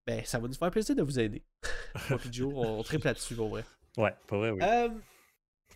ben 0.05 0.23
ça 0.25 0.39
va 0.39 0.47
nous 0.47 0.53
faire 0.53 0.71
plaisir 0.71 0.95
de 0.95 1.03
vous 1.03 1.19
aider. 1.19 1.43
moi 2.09 2.19
et 2.25 2.33
Joe, 2.33 2.53
on, 2.55 2.79
on 2.79 2.83
triple 2.83 3.05
là-dessus, 3.05 3.35
pour 3.35 3.49
vrai. 3.49 3.63
Ouais, 3.97 4.13
pour 4.27 4.39
vrai, 4.39 4.51
oui. 4.51 4.59
Euh, 4.61 4.89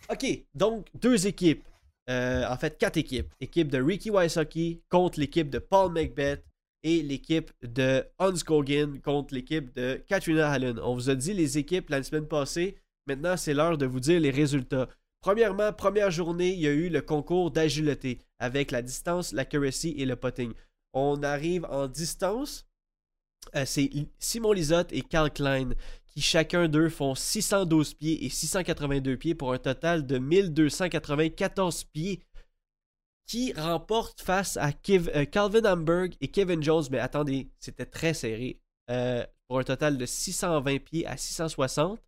OK, 0.10 0.26
donc 0.54 0.88
deux 0.94 1.28
équipes. 1.28 1.66
Euh, 2.10 2.46
en 2.48 2.58
fait, 2.58 2.78
quatre 2.78 2.98
équipes. 2.98 3.34
Équipe 3.40 3.70
de 3.70 3.82
Ricky 3.82 4.12
Wysocki 4.12 4.84
contre 4.90 5.20
l'équipe 5.20 5.50
de 5.50 5.60
Paul 5.60 5.92
Macbeth 5.92 6.46
et 6.84 7.02
l'équipe 7.02 7.52
de 7.64 8.06
Hans 8.20 8.38
Kogan 8.46 9.02
contre 9.02 9.34
l'équipe 9.34 9.76
de 9.76 9.96
Katrina 10.08 10.52
Allen. 10.52 10.80
On 10.80 10.94
vous 10.94 11.10
a 11.10 11.16
dit 11.16 11.34
les 11.34 11.58
équipes 11.58 11.90
la 11.90 12.04
semaine 12.04 12.28
passée. 12.28 12.78
Maintenant, 13.08 13.38
c'est 13.38 13.56
l'heure 13.56 13.78
de 13.78 13.88
vous 13.88 14.00
dire 14.00 14.20
les 14.20 14.30
résultats. 14.30 14.88
Premièrement, 15.22 15.74
première 15.74 16.12
journée, 16.12 16.54
il 16.54 16.60
y 16.60 16.68
a 16.68 16.72
eu 16.72 16.90
le 16.90 17.02
concours 17.02 17.50
d'agilité 17.50 18.22
avec 18.38 18.70
la 18.70 18.84
distance, 18.84 19.34
l'accuracy 19.34 19.96
et 19.98 20.06
le 20.06 20.16
potting. 20.16 20.54
On 20.94 21.24
arrive 21.24 21.66
en 21.66 21.88
distance. 21.88 22.68
Euh, 23.56 23.64
c'est 23.66 23.90
Simon 24.20 24.52
Lisotte 24.52 24.92
et 24.92 25.02
Carl 25.02 25.32
Klein 25.32 25.72
qui 26.08 26.22
chacun 26.22 26.68
d'eux 26.68 26.90
font 26.90 27.14
612 27.14 27.94
pieds 27.96 28.26
et 28.26 28.30
682 28.30 29.18
pieds 29.18 29.36
pour 29.36 29.52
un 29.52 29.58
total 29.58 30.06
de 30.06 30.18
1294 30.18 31.84
pieds 31.86 32.22
qui 33.28 33.54
remporte 33.54 34.22
face 34.22 34.56
à 34.58 34.70
euh, 34.70 35.26
Calvin 35.26 35.66
Hamburg 35.66 36.16
et 36.22 36.28
Kevin 36.30 36.62
Jones. 36.64 36.86
Mais 36.92 37.00
attendez, 37.00 37.50
c'était 37.60 37.86
très 37.86 38.14
serré. 38.14 38.62
Euh, 38.92 39.26
pour 39.48 39.60
un 39.60 39.64
total 39.64 39.98
de 39.98 40.06
620 40.06 40.80
pieds 40.84 41.06
à 41.06 41.18
660 41.18 42.00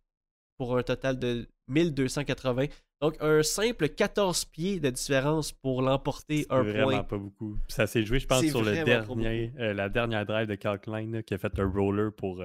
pour 0.56 0.76
un 0.76 0.82
total 0.82 1.18
de 1.18 1.48
1280. 1.68 2.66
Donc 3.00 3.16
un 3.20 3.42
simple 3.42 3.88
14 3.88 4.44
pieds 4.46 4.80
de 4.80 4.90
différence 4.90 5.52
pour 5.52 5.82
l'emporter 5.82 6.46
un 6.50 6.62
point. 6.62 6.72
vraiment 6.72 7.04
pas 7.04 7.18
beaucoup. 7.18 7.56
Ça 7.68 7.86
s'est 7.86 8.02
joué, 8.04 8.18
je 8.18 8.26
pense, 8.26 8.44
sur 8.44 8.62
le 8.62 8.84
dernier, 8.84 9.52
euh, 9.58 9.72
la 9.72 9.88
dernière 9.88 10.26
drive 10.26 10.48
de 10.48 10.56
Carl 10.56 10.80
Klein 10.80 11.22
qui 11.22 11.34
a 11.34 11.38
fait 11.38 11.58
un 11.58 11.70
roller 11.70 12.12
pour. 12.12 12.42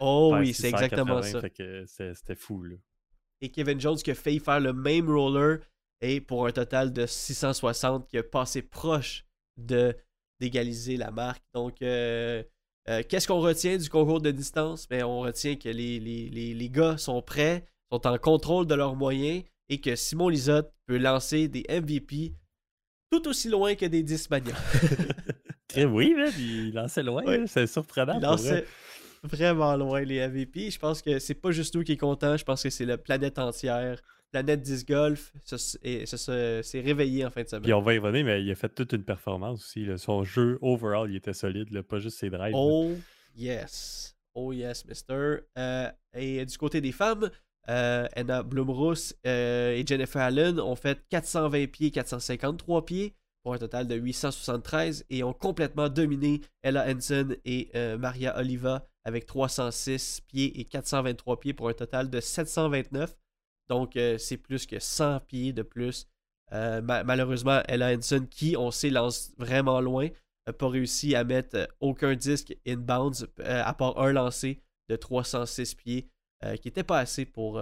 oh 0.00 0.36
oui, 0.38 0.54
c'est 0.54 0.68
exactement 0.68 1.22
ça. 1.22 1.40
C'était 1.86 2.34
fou. 2.34 2.62
Là. 2.62 2.76
Et 3.42 3.50
Kevin 3.50 3.80
Jones 3.80 3.96
qui 3.96 4.10
a 4.10 4.14
failli 4.14 4.38
faire 4.38 4.60
le 4.60 4.72
même 4.72 5.10
roller 5.10 5.60
et 6.00 6.20
pour 6.20 6.46
un 6.46 6.52
total 6.52 6.92
de 6.92 7.06
660 7.06 8.08
qui 8.08 8.18
a 8.18 8.22
passé 8.22 8.62
proche 8.62 9.24
de 9.56 9.94
d'égaliser 10.40 10.96
la 10.96 11.10
marque. 11.10 11.44
Donc, 11.52 11.82
euh, 11.82 12.42
euh, 12.88 13.02
qu'est-ce 13.06 13.28
qu'on 13.28 13.40
retient 13.40 13.76
du 13.76 13.90
concours 13.90 14.22
de 14.22 14.30
distance? 14.30 14.88
Ben, 14.88 15.04
on 15.04 15.20
retient 15.20 15.56
que 15.56 15.68
les, 15.68 16.00
les, 16.00 16.70
gars 16.70 16.96
sont 16.96 17.20
prêts, 17.20 17.66
sont 17.92 18.06
en 18.06 18.16
contrôle 18.16 18.66
de 18.66 18.74
leurs 18.74 18.96
moyens 18.96 19.44
et 19.70 19.80
que 19.80 19.96
Simon 19.96 20.28
Lisotte 20.28 20.74
peut 20.86 20.98
lancer 20.98 21.48
des 21.48 21.64
MVP 21.70 22.34
tout 23.10 23.26
aussi 23.28 23.48
loin 23.48 23.74
que 23.74 23.86
des 23.86 24.02
10 24.02 24.28
oui, 25.76 26.14
mais 26.16 26.30
il 26.38 26.72
lançait 26.74 27.02
loin, 27.02 27.46
c'est 27.46 27.66
surprenant. 27.66 28.18
Il 28.18 28.22
lançait 28.22 28.66
vraiment 29.22 29.76
loin 29.76 30.02
les 30.02 30.26
MVP. 30.26 30.70
Je 30.70 30.78
pense 30.78 31.00
que 31.00 31.18
c'est 31.18 31.34
pas 31.34 31.52
juste 31.52 31.74
nous 31.74 31.82
qui 31.82 31.92
est 31.92 31.96
content, 31.96 32.36
je 32.36 32.44
pense 32.44 32.62
que 32.62 32.70
c'est 32.70 32.84
la 32.84 32.98
planète 32.98 33.38
entière 33.38 34.02
Planète 34.30 34.62
Disc 34.62 34.86
Golf 34.86 35.32
ça, 35.44 35.58
s'est 35.58 36.80
réveillé 36.80 37.24
en 37.24 37.30
fin 37.30 37.42
de 37.42 37.48
semaine. 37.48 37.62
Puis 37.62 37.72
on 37.72 37.80
va 37.80 37.94
y 37.94 37.98
revenir, 37.98 38.24
mais 38.24 38.42
il 38.42 38.50
a 38.50 38.54
fait 38.54 38.68
toute 38.68 38.92
une 38.92 39.02
performance 39.02 39.60
aussi. 39.60 39.86
Son 39.96 40.22
jeu 40.22 40.58
overall, 40.62 41.10
il 41.10 41.16
était 41.16 41.32
solide, 41.32 41.82
pas 41.82 41.98
juste 41.98 42.18
ses 42.18 42.30
drives. 42.30 42.54
Oh 42.54 42.92
yes. 43.36 44.16
Oh 44.34 44.52
yes, 44.52 44.84
mister. 44.86 45.38
Euh, 45.58 45.90
et 46.14 46.46
du 46.46 46.56
côté 46.56 46.80
des 46.80 46.92
femmes, 46.92 47.28
euh, 47.68 48.06
Anna 48.16 48.44
euh, 49.26 49.72
et 49.72 49.86
Jennifer 49.86 50.22
Allen 50.22 50.60
ont 50.60 50.76
fait 50.76 51.04
420 51.08 51.70
pieds, 51.70 51.90
453 51.90 52.84
pieds 52.84 53.14
pour 53.42 53.54
un 53.54 53.58
total 53.58 53.86
de 53.86 53.94
873 53.94 55.04
et 55.08 55.22
ont 55.22 55.32
complètement 55.32 55.88
dominé 55.88 56.40
Ella 56.62 56.86
Henson 56.88 57.36
et 57.44 57.70
Maria 57.98 58.36
Oliva 58.38 58.86
avec 59.04 59.26
306 59.26 60.22
pieds 60.26 60.60
et 60.60 60.64
423 60.64 61.40
pieds 61.40 61.54
pour 61.54 61.68
un 61.68 61.72
total 61.72 62.10
de 62.10 62.20
729. 62.20 63.16
Donc, 63.68 63.96
euh, 63.96 64.18
c'est 64.18 64.36
plus 64.36 64.66
que 64.66 64.78
100 64.78 65.20
pieds 65.20 65.52
de 65.52 65.62
plus. 65.62 66.08
Euh, 66.52 66.82
malheureusement, 66.82 67.62
Ella 67.68 67.94
Henson, 67.94 68.26
qui 68.28 68.56
on 68.56 68.70
sait 68.70 68.90
lance 68.90 69.30
vraiment 69.38 69.80
loin, 69.80 70.08
n'a 70.46 70.52
pas 70.52 70.68
réussi 70.68 71.14
à 71.14 71.22
mettre 71.22 71.56
euh, 71.56 71.66
aucun 71.78 72.14
disque 72.14 72.56
inbounds 72.66 73.26
à 73.44 73.72
part 73.74 73.98
un 73.98 74.12
lancé 74.12 74.60
de 74.88 74.96
306 74.96 75.76
pieds, 75.76 76.08
qui 76.42 76.68
n'était 76.68 76.84
pas 76.84 76.98
assez 76.98 77.24
pour 77.24 77.60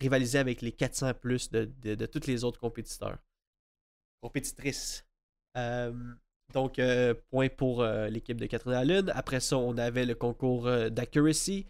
rivaliser 0.00 0.38
avec 0.38 0.62
les 0.62 0.72
400 0.72 1.14
plus 1.14 1.50
de, 1.50 1.70
de, 1.82 2.06
tous 2.06 2.26
les 2.26 2.44
autres 2.44 2.60
compétiteurs. 2.60 3.18
Compétitrices. 4.22 5.06
donc, 6.52 6.80
point 7.30 7.48
pour 7.48 7.84
l'équipe 7.84 8.40
de 8.40 8.46
Catherine 8.46 8.74
Allen. 8.74 9.12
Après 9.14 9.40
ça, 9.40 9.58
on 9.58 9.76
avait 9.78 10.06
le 10.06 10.14
concours 10.14 10.70
d'accuracy. 10.90 11.66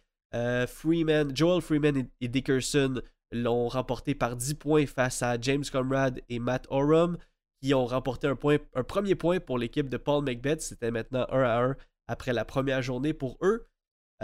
Freeman, 0.66 1.34
Joel 1.34 1.62
Freeman 1.62 2.08
et 2.20 2.28
Dickerson 2.28 3.00
l'ont 3.34 3.68
remporté 3.68 4.14
par 4.14 4.36
10 4.36 4.54
points 4.54 4.86
face 4.86 5.22
à 5.22 5.38
James 5.40 5.64
Conrad 5.70 6.20
et 6.28 6.38
Matt 6.38 6.66
Oram, 6.70 7.18
qui 7.60 7.74
ont 7.74 7.86
remporté 7.86 8.26
un, 8.26 8.36
point, 8.36 8.58
un 8.74 8.84
premier 8.84 9.14
point 9.14 9.40
pour 9.40 9.58
l'équipe 9.58 9.88
de 9.88 9.96
Paul 9.96 10.24
Macbeth. 10.24 10.62
C'était 10.62 10.90
maintenant 10.90 11.26
1 11.30 11.42
à 11.42 11.62
1 11.64 11.76
après 12.08 12.32
la 12.32 12.44
première 12.44 12.82
journée 12.82 13.12
pour 13.12 13.38
eux. 13.42 13.66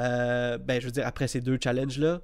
Euh, 0.01 0.59
ben, 0.59 0.81
je 0.81 0.87
veux 0.87 0.93
dire, 0.93 1.07
après 1.07 1.29
ces 1.29 1.41
deux 1.41 1.59
challenges-là. 1.63 2.23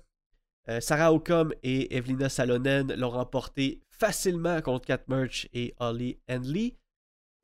Euh, 0.68 0.80
Sarah 0.80 1.12
Ocom 1.12 1.52
et 1.62 1.96
Evelina 1.96 2.28
Salonen 2.28 2.92
l'ont 2.94 3.10
remporté 3.10 3.82
facilement 3.90 4.60
contre 4.62 4.86
Kat 4.86 5.02
Merch 5.06 5.48
et 5.52 5.74
Holly 5.78 6.18
Henley. 6.28 6.74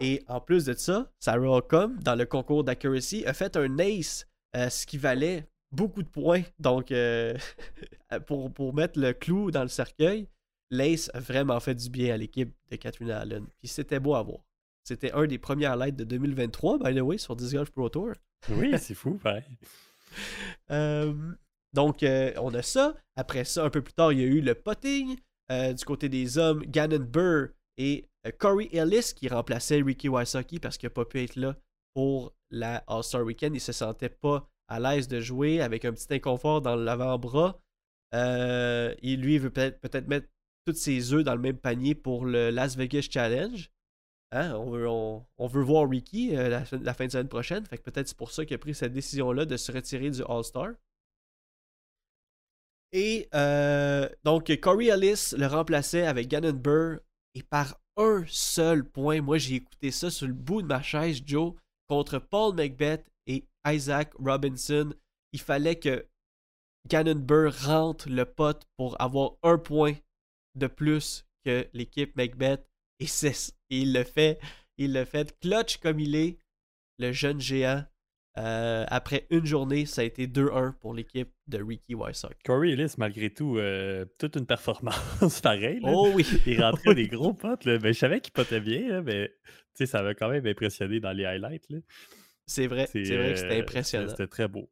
Et 0.01 0.25
en 0.27 0.41
plus 0.41 0.65
de 0.65 0.73
ça, 0.73 1.13
Sarah 1.21 1.59
Ocom, 1.59 1.99
dans 2.01 2.17
le 2.17 2.27
concours 2.27 2.65
d'accuracy, 2.65 3.25
a 3.27 3.33
fait 3.33 3.57
un 3.57 3.79
ace, 3.79 4.27
euh, 4.57 4.69
ce 4.69 4.87
qui 4.87 4.99
valait 4.99 5.47
beaucoup 5.71 6.03
de 6.03 6.09
points. 6.09 6.43
Donc, 6.59 6.93
pour, 8.27 8.53
pour 8.53 8.75
mettre 8.75 8.99
le 8.99 9.13
clou 9.13 9.53
dans 9.53 9.63
le 9.63 9.69
cercueil, 9.69 10.29
l'Ace 10.71 11.11
a 11.15 11.21
vraiment 11.21 11.61
fait 11.61 11.75
du 11.75 11.91
bien 11.91 12.15
à 12.15 12.17
l'équipe 12.17 12.53
de 12.71 12.77
Katrina 12.77 13.21
Allen. 13.21 13.47
Puis 13.59 13.69
c'était 13.69 14.01
beau 14.01 14.15
à 14.15 14.23
voir. 14.23 14.41
C'était 14.85 15.13
un 15.13 15.27
des 15.27 15.39
premiers 15.39 15.67
highlights 15.67 15.97
de 15.97 16.05
2023, 16.05 16.79
by 16.79 16.95
the 16.95 17.03
way, 17.03 17.19
sur 17.19 17.37
Disc 17.37 17.55
Golf 17.55 17.71
Pro 17.71 17.89
Tour. 17.89 18.15
Oui, 18.51 18.73
c'est 18.79 18.95
fou, 18.95 19.15
pareil. 19.23 19.45
Euh, 20.71 21.13
donc, 21.75 22.03
euh, 22.03 22.33
on 22.41 22.55
a 22.55 22.63
ça. 22.63 22.95
Après 23.17 23.45
ça, 23.45 23.65
un 23.65 23.71
peu 23.71 23.83
plus 23.83 23.93
tard, 23.93 24.13
il 24.13 24.21
y 24.21 24.23
a 24.23 24.27
eu 24.27 24.41
le 24.41 24.55
potting. 24.55 25.19
Euh, 25.51 25.75
du 25.75 25.85
côté 25.85 26.09
des 26.09 26.39
hommes, 26.39 26.63
Gannon 26.65 27.05
Burr 27.05 27.49
et 27.77 28.09
Corey 28.39 28.69
Ellis 28.73 29.13
qui 29.15 29.29
remplaçaient 29.29 29.83
Ricky 29.83 30.09
Wysocki 30.09 30.61
parce 30.61 30.79
qu'il 30.79 30.87
n'a 30.87 30.95
pas 30.95 31.05
pu 31.05 31.21
être 31.23 31.37
là 31.37 31.57
pour 31.95 32.33
la 32.51 32.77
All-Star 32.87 33.23
Weekend. 33.23 33.55
Il 33.55 33.61
se 33.61 33.73
sentait 33.73 34.09
pas 34.09 34.49
à 34.69 34.81
l'aise 34.81 35.09
de 35.09 35.21
jouer 35.21 35.61
avec 35.61 35.85
un 35.85 35.93
petit 35.93 36.15
inconfort 36.15 36.63
dans 36.63 36.77
l'avant-bras. 36.77 37.61
Et 38.15 39.17
lui, 39.17 39.35
il 39.35 39.41
veut 39.41 39.51
peut-être 39.51 39.81
peut 39.81 40.01
mettre 40.09 40.29
tous 40.65 40.75
ses 40.75 41.13
œufs 41.13 41.25
dans 41.25 41.35
le 41.35 41.41
même 41.41 41.59
panier 41.59 41.95
pour 41.95 42.25
le 42.25 42.51
Las 42.51 42.77
Vegas 42.77 43.09
Challenge. 43.11 43.71
Hein, 44.35 44.55
On, 44.55 45.47
veut, 45.47 45.63
voir 45.63 45.89
Ricky 45.89 46.35
euh, 46.35 46.49
la, 46.49 46.65
fin 46.95 47.07
de 47.07 47.13
semaine 47.13 47.29
prochaine. 47.29 47.67
Fait 47.67 47.77
que 47.77 47.83
peut-être 47.83 48.09
c'est 48.09 48.17
pour 48.17 48.31
ça 48.31 48.47
qu'il 48.47 48.55
a 48.55 48.59
pris 48.59 48.75
cette 48.75 48.95
décision-là 48.95 49.45
de 49.45 49.59
se 49.59 49.71
retirer 49.71 50.11
du 50.11 50.23
All-Star. 50.27 50.71
Et 52.93 53.29
euh, 53.35 54.09
donc, 54.25 54.51
Corey 54.61 54.87
Ellis 54.87 55.35
le 55.37 55.47
remplaçait 55.47 56.07
avec 56.07 56.29
Gannon 56.29 56.53
Burr. 56.53 57.01
Et 57.35 57.43
par 57.43 57.79
un 57.97 58.25
seul 58.27 58.85
point, 58.85 59.21
moi 59.21 59.39
j'ai 59.39 59.57
écouté 59.57 59.91
ça 59.91 60.11
sur 60.11 60.27
le 60.27 60.35
bout 60.35 60.63
de 60.63 60.67
ma 60.67 60.83
chaise, 60.83 61.23
Joe, 61.25 61.55
contre 61.89 62.19
Paul 62.19 62.55
Macbeth 62.55 63.07
et 63.27 63.47
Isaac 63.67 64.13
Robinson. 64.19 64.95
Il 65.33 65.41
fallait 65.41 65.79
que 65.79 66.07
Gannon 66.89 67.17
Burr 67.17 67.53
rentre 67.67 68.09
le 68.09 68.25
pote 68.25 68.65
pour 68.77 69.01
avoir 69.01 69.33
un 69.43 69.59
point 69.59 69.95
de 70.55 70.67
plus 70.67 71.27
que 71.45 71.67
l'équipe 71.73 72.17
Macbeth. 72.17 72.67
Et, 73.01 73.07
il 73.71 73.93
le 73.93 74.05
fait. 74.05 74.39
Il 74.79 74.93
le 74.93 75.05
fait 75.05 75.39
clutch 75.41 75.79
comme 75.79 76.01
il 76.01 76.15
est, 76.17 76.39
le 76.99 77.13
jeune 77.13 77.41
géant. 77.41 77.85
Euh, 78.39 78.87
après 78.89 79.27
une 79.29 79.45
journée, 79.45 79.85
ça 79.85 80.01
a 80.01 80.05
été 80.05 80.27
2-1 80.27 80.73
pour 80.79 80.95
l'équipe 80.95 81.31
de 81.49 81.63
Ricky 81.63 81.95
Wysocki. 81.95 82.43
Corey 82.45 82.71
Ellis, 82.71 82.95
malgré 82.97 83.29
tout, 83.29 83.59
euh, 83.59 84.07
toute 84.19 84.37
une 84.37 84.47
performance 84.47 85.41
pareille. 85.43 85.81
Oh 85.83 86.11
oui! 86.15 86.27
Il 86.47 86.63
rentrait 86.63 86.95
des 86.95 87.09
gros 87.09 87.35
potes. 87.35 87.67
Là. 87.67 87.77
Ben, 87.79 87.93
je 87.93 87.99
savais 87.99 88.21
qu'il 88.21 88.33
potait 88.33 88.61
bien, 88.61 88.89
là, 88.89 89.03
mais 89.03 89.31
ça 89.75 90.03
m'a 90.03 90.15
quand 90.15 90.31
même 90.31 90.47
impressionné 90.47 90.99
dans 90.99 91.13
les 91.13 91.27
highlights. 91.27 91.67
C'est 92.47 92.67
vrai, 92.67 92.87
c'est 92.91 93.03
vrai 93.03 93.33
que 93.33 93.39
c'était 93.39 93.59
euh, 93.59 93.63
impressionnant. 93.63 94.09
C'était 94.09 94.27
très 94.27 94.49
beau. 94.49 94.71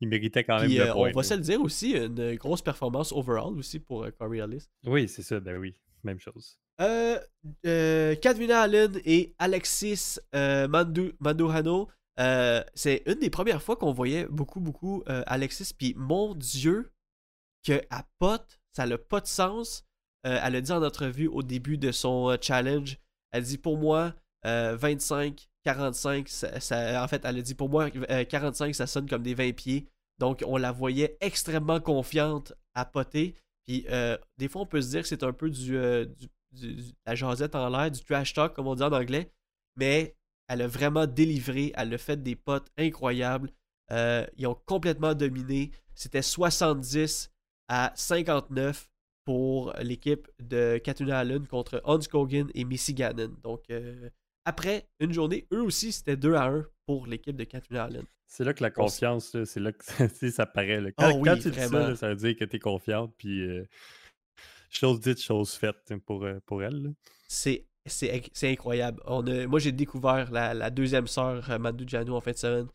Il 0.00 0.08
méritait 0.08 0.44
quand 0.44 0.56
même 0.56 0.66
Puis 0.66 0.78
le 0.78 0.88
euh, 0.88 0.92
point. 0.92 1.10
on 1.10 1.12
va 1.12 1.20
là. 1.20 1.22
se 1.22 1.34
le 1.34 1.40
dire 1.40 1.60
aussi, 1.60 1.92
une 1.92 2.34
grosse 2.36 2.62
performance 2.62 3.12
overall 3.12 3.56
aussi 3.58 3.80
pour 3.80 4.06
Corey 4.18 4.38
Ellis. 4.38 4.66
Oui, 4.84 5.08
c'est 5.08 5.22
ça. 5.22 5.40
Ben 5.40 5.58
oui, 5.58 5.74
même 6.02 6.18
chose. 6.18 6.58
Euh, 6.80 7.20
euh, 7.66 8.16
Kadvina 8.16 8.62
Allen 8.62 9.00
et 9.04 9.34
Alexis 9.38 10.18
euh, 10.34 10.66
Mandu, 10.66 11.12
Manduhano, 11.20 11.88
euh, 12.18 12.62
c'est 12.74 13.02
une 13.06 13.20
des 13.20 13.30
premières 13.30 13.62
fois 13.62 13.76
qu'on 13.76 13.92
voyait 13.92 14.26
beaucoup, 14.26 14.60
beaucoup 14.60 15.02
euh, 15.08 15.22
Alexis. 15.26 15.72
Puis 15.76 15.94
mon 15.96 16.34
Dieu, 16.34 16.92
que 17.64 17.80
à 17.90 18.04
ça 18.72 18.86
n'a 18.86 18.98
pas 18.98 19.20
de 19.20 19.26
sens. 19.26 19.84
Elle 20.24 20.56
a 20.56 20.60
dit 20.62 20.72
en 20.72 20.82
entrevue 20.82 21.28
au 21.28 21.42
début 21.42 21.76
de 21.76 21.92
son 21.92 22.34
challenge, 22.40 22.98
elle 23.30 23.42
dit 23.44 23.58
pour 23.58 23.76
moi, 23.76 24.14
euh, 24.46 24.74
25, 24.74 25.48
45, 25.64 26.28
ça, 26.28 27.04
en 27.04 27.08
fait, 27.08 27.22
elle 27.26 27.38
a 27.38 27.42
dit 27.42 27.54
pour 27.54 27.68
moi, 27.68 27.90
euh, 28.10 28.24
45, 28.24 28.74
ça 28.74 28.86
sonne 28.86 29.06
comme 29.06 29.22
des 29.22 29.34
20 29.34 29.52
pieds. 29.54 29.86
Donc, 30.18 30.42
on 30.46 30.56
la 30.56 30.72
voyait 30.72 31.18
extrêmement 31.20 31.78
confiante 31.78 32.54
à 32.74 32.86
poter. 32.86 33.34
Puis, 33.66 33.86
des 34.38 34.48
fois, 34.48 34.62
on 34.62 34.66
peut 34.66 34.80
se 34.80 34.88
dire 34.90 35.02
que 35.02 35.08
c'est 35.08 35.24
un 35.24 35.32
peu 35.34 35.50
du, 35.50 35.72
du- 35.72 36.28
du- 36.54 36.74
du- 36.74 36.92
la 37.06 37.14
jasette 37.14 37.54
en 37.54 37.68
l'air, 37.68 37.90
du 37.90 38.00
trash 38.02 38.32
talk, 38.34 38.54
comme 38.54 38.66
on 38.66 38.74
dit 38.74 38.82
en 38.82 38.92
anglais. 38.92 39.30
Mais 39.76 40.16
elle 40.48 40.62
a 40.62 40.66
vraiment 40.66 41.06
délivré. 41.06 41.72
Elle 41.76 41.92
a 41.94 41.98
fait 41.98 42.22
des 42.22 42.36
potes 42.36 42.68
incroyables. 42.78 43.50
Euh, 43.90 44.26
ils 44.36 44.46
ont 44.46 44.58
complètement 44.66 45.14
dominé. 45.14 45.70
C'était 45.94 46.22
70 46.22 47.30
à 47.68 47.92
59 47.94 48.88
pour 49.24 49.72
l'équipe 49.80 50.28
de 50.40 50.78
Katuna 50.78 51.18
Allen 51.20 51.46
contre 51.46 51.80
Hans 51.84 51.98
Kogan 51.98 52.48
et 52.54 52.64
Missy 52.64 52.92
Gannon. 52.94 53.34
Donc, 53.42 53.62
euh, 53.70 54.10
après 54.44 54.86
une 55.00 55.12
journée, 55.12 55.46
eux 55.52 55.62
aussi, 55.62 55.92
c'était 55.92 56.16
2 56.16 56.34
à 56.34 56.44
1 56.48 56.66
pour 56.86 57.06
l'équipe 57.06 57.36
de 57.36 57.44
Katuna 57.44 57.84
Allen. 57.84 58.04
C'est 58.26 58.44
là 58.44 58.52
que 58.52 58.62
la 58.62 58.70
confiance, 58.70 59.36
c'est 59.44 59.60
là 59.60 59.72
que 59.72 59.84
ça, 60.30 60.44
paraît. 60.46 60.80
là. 60.80 60.90
Quand, 60.92 61.10
Oh 61.14 61.22
quand 61.24 61.36
tu 61.36 61.50
dis 61.50 61.58
ça, 61.58 61.68
là, 61.70 61.96
ça 61.96 62.08
veut 62.08 62.16
dire 62.16 62.36
que 62.36 62.44
tu 62.44 62.56
es 62.56 62.58
confiante. 62.58 63.14
Puis, 63.16 63.40
euh, 63.48 63.66
chose 64.76 65.00
dite, 65.00 65.20
chose 65.20 65.52
faite 65.52 65.76
hein, 65.90 65.98
pour, 65.98 66.24
euh, 66.24 66.38
pour 66.46 66.62
elle. 66.62 66.94
C'est 67.28 67.66
c'est 67.86 68.08
inc- 68.08 68.30
c'est 68.32 68.50
incroyable. 68.50 69.00
On 69.06 69.26
a- 69.26 69.46
moi, 69.46 69.58
j'ai 69.60 69.72
découvert 69.72 70.30
la, 70.32 70.54
la 70.54 70.70
deuxième 70.70 71.06
sœur, 71.06 71.50
euh, 71.50 71.58
Manu 71.58 71.84
Jano, 71.86 72.14
en 72.16 72.20
fin 72.20 72.30
de 72.32 72.36
semaine. 72.38 72.66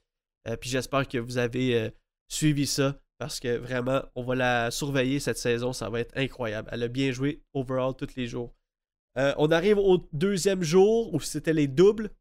Euh, 0.48 0.56
puis 0.56 0.70
j'espère 0.70 1.08
que 1.08 1.18
vous 1.18 1.38
avez 1.40 1.76
euh, 1.76 1.90
suivi 2.28 2.68
ça. 2.68 3.00
Parce 3.18 3.40
que 3.42 3.58
vraiment, 3.58 4.02
on 4.16 4.24
va 4.24 4.36
la 4.36 4.72
surveiller 4.72 5.20
cette 5.20 5.38
saison. 5.38 5.74
Ça 5.74 5.90
va 5.90 6.00
être 6.00 6.16
incroyable. 6.16 6.70
Elle 6.72 6.84
a 6.84 6.88
bien 6.88 7.12
joué 7.12 7.42
overall 7.54 7.94
tous 7.98 8.16
les 8.16 8.28
jours. 8.28 8.54
Euh, 9.18 9.34
on 9.38 9.52
arrive 9.52 9.78
au 9.78 10.08
deuxième 10.14 10.62
jour 10.64 11.14
où 11.14 11.20
c'était 11.20 11.52
les 11.54 11.68
doubles. 11.68 12.12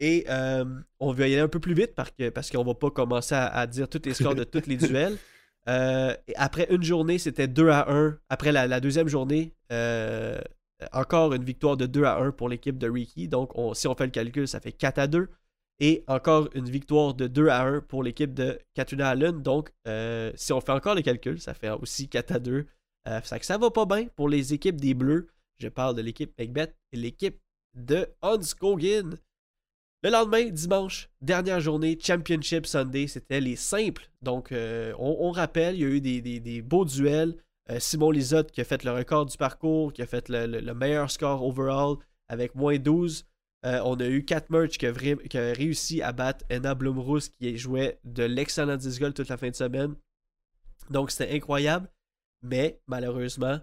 Et 0.00 0.26
on 1.00 1.12
va 1.12 1.28
y 1.28 1.32
aller 1.32 1.40
un 1.42 1.48
peu 1.48 1.58
plus 1.60 1.74
vite 1.74 1.94
parce 1.96 2.10
que 2.12 2.28
parce 2.28 2.50
qu'on 2.50 2.62
va 2.62 2.74
pas 2.74 2.90
commencer 2.90 3.34
à, 3.34 3.46
à 3.48 3.66
dire 3.66 3.88
tous 3.88 4.02
les 4.04 4.14
scores 4.14 4.34
de 4.36 4.44
tous 4.54 4.66
les 4.66 4.76
duels. 4.76 5.16
Euh, 5.68 6.14
après 6.36 6.66
une 6.70 6.82
journée, 6.82 7.18
c'était 7.18 7.48
2 7.48 7.68
à 7.68 7.90
1. 7.90 8.18
Après 8.28 8.52
la, 8.52 8.80
deuxième 8.80 9.08
journée, 9.08 9.52
euh, 9.72 10.40
encore 10.92 11.34
une 11.34 11.44
victoire 11.44 11.76
de 11.76 11.86
2 11.86 12.04
à 12.04 12.16
1 12.18 12.32
pour 12.32 12.48
l'équipe 12.48 12.78
de 12.78 12.88
Ricky. 12.88 13.28
Donc, 13.28 13.56
on- 13.58 13.74
si 13.74 13.86
on 13.86 13.94
fait 13.94 14.06
le 14.06 14.10
calcul, 14.10 14.48
ça 14.48 14.60
fait 14.60 14.72
4 14.72 14.98
à 14.98 15.06
2. 15.06 15.28
Et 15.80 16.02
encore 16.08 16.48
une 16.54 16.68
victoire 16.68 17.14
de 17.14 17.28
2 17.28 17.48
à 17.48 17.62
1 17.62 17.80
pour 17.82 18.02
l'équipe 18.02 18.34
de 18.34 18.58
Katuna 18.74 19.10
Allen. 19.10 19.42
Donc, 19.42 19.70
euh, 19.86 20.32
si 20.34 20.52
on 20.52 20.60
fait 20.60 20.72
encore 20.72 20.94
le 20.96 21.02
calcul, 21.02 21.40
ça 21.40 21.54
fait 21.54 21.70
aussi 21.70 22.08
4 22.08 22.32
à 22.32 22.38
2. 22.40 22.66
Euh, 23.06 23.20
ça, 23.22 23.38
ça 23.40 23.58
va 23.58 23.70
pas 23.70 23.86
bien 23.86 24.06
pour 24.16 24.28
les 24.28 24.54
équipes 24.54 24.80
des 24.80 24.94
Bleus. 24.94 25.28
Je 25.58 25.68
parle 25.68 25.94
de 25.94 26.02
l'équipe 26.02 26.32
Macbeth 26.38 26.74
et 26.92 26.96
l'équipe 26.96 27.38
de 27.74 28.08
Hans 28.22 28.38
Kogan. 28.58 29.16
Le 30.04 30.10
lendemain, 30.10 30.48
dimanche, 30.48 31.10
dernière 31.20 31.60
journée, 31.60 31.98
Championship 32.00 32.66
Sunday, 32.66 33.08
c'était 33.08 33.40
les 33.40 33.56
simples. 33.56 34.08
Donc, 34.22 34.52
euh, 34.52 34.94
on, 34.96 35.32
rappelle, 35.32 35.74
il 35.74 35.80
y 35.80 35.84
a 35.84 35.88
eu 35.88 36.00
des, 36.00 36.62
beaux 36.62 36.84
duels. 36.84 37.34
Euh, 37.70 37.80
Simon 37.80 38.12
Lisotte 38.12 38.52
qui 38.52 38.60
a 38.60 38.64
fait 38.64 38.84
le 38.84 38.92
record 38.92 39.26
du 39.26 39.36
parcours, 39.36 39.92
qui 39.92 40.00
a 40.00 40.06
fait 40.06 40.28
le, 40.28 40.46
le- 40.46 40.60
le 40.60 40.74
meilleur 40.74 41.10
score 41.10 41.44
overall 41.44 41.96
avec 42.28 42.54
moins 42.54 42.78
12. 42.78 43.26
Euh, 43.66 43.80
on 43.84 43.98
a 43.98 44.06
eu 44.06 44.24
Kat 44.24 44.44
Merch 44.50 44.78
qui 44.78 44.86
a, 44.86 44.92
réussi 45.52 46.00
à 46.00 46.12
battre 46.12 46.44
Anna 46.48 46.76
Blumrous 46.76 47.28
qui 47.36 47.58
jouait 47.58 47.98
de 48.04 48.22
l'excellent 48.22 48.76
disc 48.76 49.02
toute 49.12 49.28
la 49.28 49.36
fin 49.36 49.50
de 49.50 49.56
semaine. 49.56 49.96
Donc, 50.90 51.10
c'était 51.10 51.34
incroyable. 51.34 51.90
Mais, 52.42 52.80
malheureusement, 52.86 53.58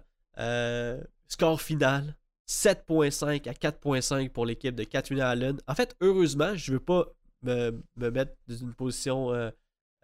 score 1.28 1.62
final, 1.62 2.14
7.5 2.48 3.48
à 3.48 3.52
4.5 3.52 4.30
pour 4.30 4.46
l'équipe 4.46 4.74
de 4.74 4.84
Katrina 4.84 5.28
Allen. 5.30 5.58
En 5.66 5.74
fait, 5.74 5.96
heureusement, 6.00 6.54
je 6.56 6.70
ne 6.72 6.76
veux 6.76 6.82
pas 6.84 7.06
me, 7.42 7.82
me 7.96 8.10
mettre 8.10 8.32
dans 8.48 8.56
une 8.56 8.74
position 8.74 9.32
euh, 9.32 9.50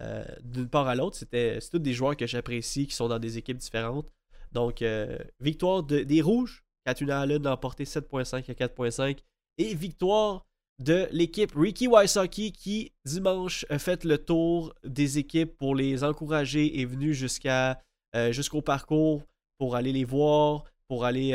euh, 0.01 0.25
d'une 0.43 0.69
part 0.69 0.89
à 0.89 0.95
l'autre. 0.95 1.17
C'était 1.17 1.59
tous 1.71 1.79
des 1.79 1.93
joueurs 1.95 2.17
que 2.17 2.27
j'apprécie 2.27 2.87
qui 2.87 2.95
sont 2.95 3.09
dans 3.09 3.19
des 3.19 3.39
équipes 3.39 3.59
différentes. 3.59 4.11
Donc, 4.53 4.83
euh, 4.83 5.17
victoire 5.41 5.83
de- 5.83 6.03
des 6.03 6.21
Rouges. 6.21 6.65
Katrina 6.85 7.21
Allen 7.21 7.47
a 7.47 7.53
emporté 7.53 7.85
7.5 7.85 8.51
à 8.51 8.55
4.5. 8.55 9.23
Et 9.59 9.75
victoire 9.75 10.45
de 10.81 11.07
l'équipe 11.13 11.53
Ricky 11.55 11.87
Wysocki 11.87 12.51
qui, 12.53 12.93
dimanche, 13.05 13.65
a 13.71 13.79
fait 13.79 14.05
le 14.05 14.19
tour 14.19 14.75
des 14.83 15.19
équipes 15.19 15.57
pour 15.57 15.77
les 15.77 16.03
encourager 16.03 16.67
et 16.67 16.81
est 16.83 16.87
venu 16.87 17.15
jusqu'au 17.15 18.63
parcours 18.63 19.23
pour 19.59 19.77
aller 19.77 19.93
les 19.93 20.05
voir, 20.05 20.65
pour 20.89 21.05
aller, 21.05 21.33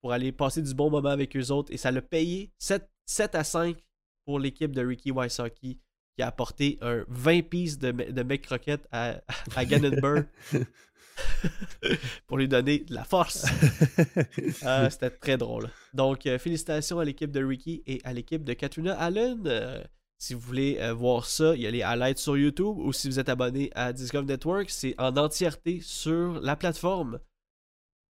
pour 0.00 0.12
aller 0.12 0.32
passer 0.32 0.62
du 0.62 0.74
bon 0.74 0.90
moment 0.90 1.08
avec 1.10 1.36
eux 1.36 1.50
autres. 1.50 1.72
Et 1.72 1.76
ça 1.76 1.90
l'a 1.90 2.02
payé 2.02 2.52
7, 2.58 2.88
7 3.06 3.34
à 3.34 3.44
5 3.44 3.76
pour 4.24 4.38
l'équipe 4.38 4.72
de 4.72 4.84
Ricky 4.84 5.10
Wysocki 5.10 5.80
qui 6.16 6.22
a 6.22 6.26
apporté 6.26 6.78
un 6.80 7.04
20 7.08 7.48
pieces 7.48 7.78
de, 7.78 7.92
de 7.92 8.22
mec 8.22 8.42
croquette 8.42 8.86
à, 8.90 9.20
à 9.54 9.64
Gannonburg 9.64 10.24
pour 12.26 12.38
lui 12.38 12.48
donner 12.48 12.80
de 12.80 12.94
la 12.94 13.04
force. 13.04 13.46
Ah, 14.62 14.90
C'était 14.90 15.10
très 15.10 15.36
drôle. 15.36 15.70
Donc, 15.94 16.26
euh, 16.26 16.38
félicitations 16.38 16.98
à 16.98 17.04
l'équipe 17.04 17.30
de 17.30 17.44
Ricky 17.44 17.82
et 17.86 18.00
à 18.04 18.12
l'équipe 18.12 18.44
de 18.44 18.52
Katrina 18.52 18.98
Allen. 18.98 19.42
Euh, 19.46 19.82
si 20.18 20.34
vous 20.34 20.40
voulez 20.40 20.78
euh, 20.80 20.92
voir 20.92 21.26
ça, 21.26 21.54
il 21.54 21.62
y 21.62 21.66
a 21.66 21.70
les 21.70 21.82
highlights 21.82 22.18
sur 22.18 22.36
YouTube 22.36 22.76
ou 22.78 22.92
si 22.92 23.08
vous 23.08 23.20
êtes 23.20 23.28
abonné 23.28 23.70
à 23.74 23.92
Discover 23.92 24.26
Network, 24.26 24.70
c'est 24.70 24.94
en 24.98 25.16
entièreté 25.16 25.80
sur 25.80 26.40
la 26.40 26.56
plateforme. 26.56 27.20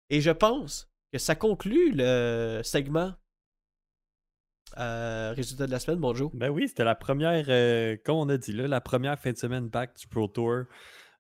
Et 0.10 0.22
je 0.22 0.32
pense 0.32 0.90
que 1.12 1.17
ça 1.17 1.36
conclut 1.36 1.91
le 1.93 2.62
segment 2.63 3.13
Euh, 4.78 5.34
résultat 5.36 5.67
de 5.67 5.71
la 5.71 5.80
semaine, 5.80 6.00
bonjour. 6.00 6.32
Ben 6.34 6.50
oui, 6.50 6.69
c'était 6.69 6.86
la 6.86 6.95
première, 6.95 7.45
euh, 7.50 7.97
comme 8.06 8.15
on 8.15 8.30
a 8.30 8.38
dit 8.38 8.54
là, 8.54 8.69
la 8.69 8.80
première 8.80 9.19
fin 9.19 9.34
de 9.34 9.38
semaine 9.38 9.67
back 9.67 9.97
du 9.97 10.08
Pro 10.08 10.30
Tour. 10.30 10.63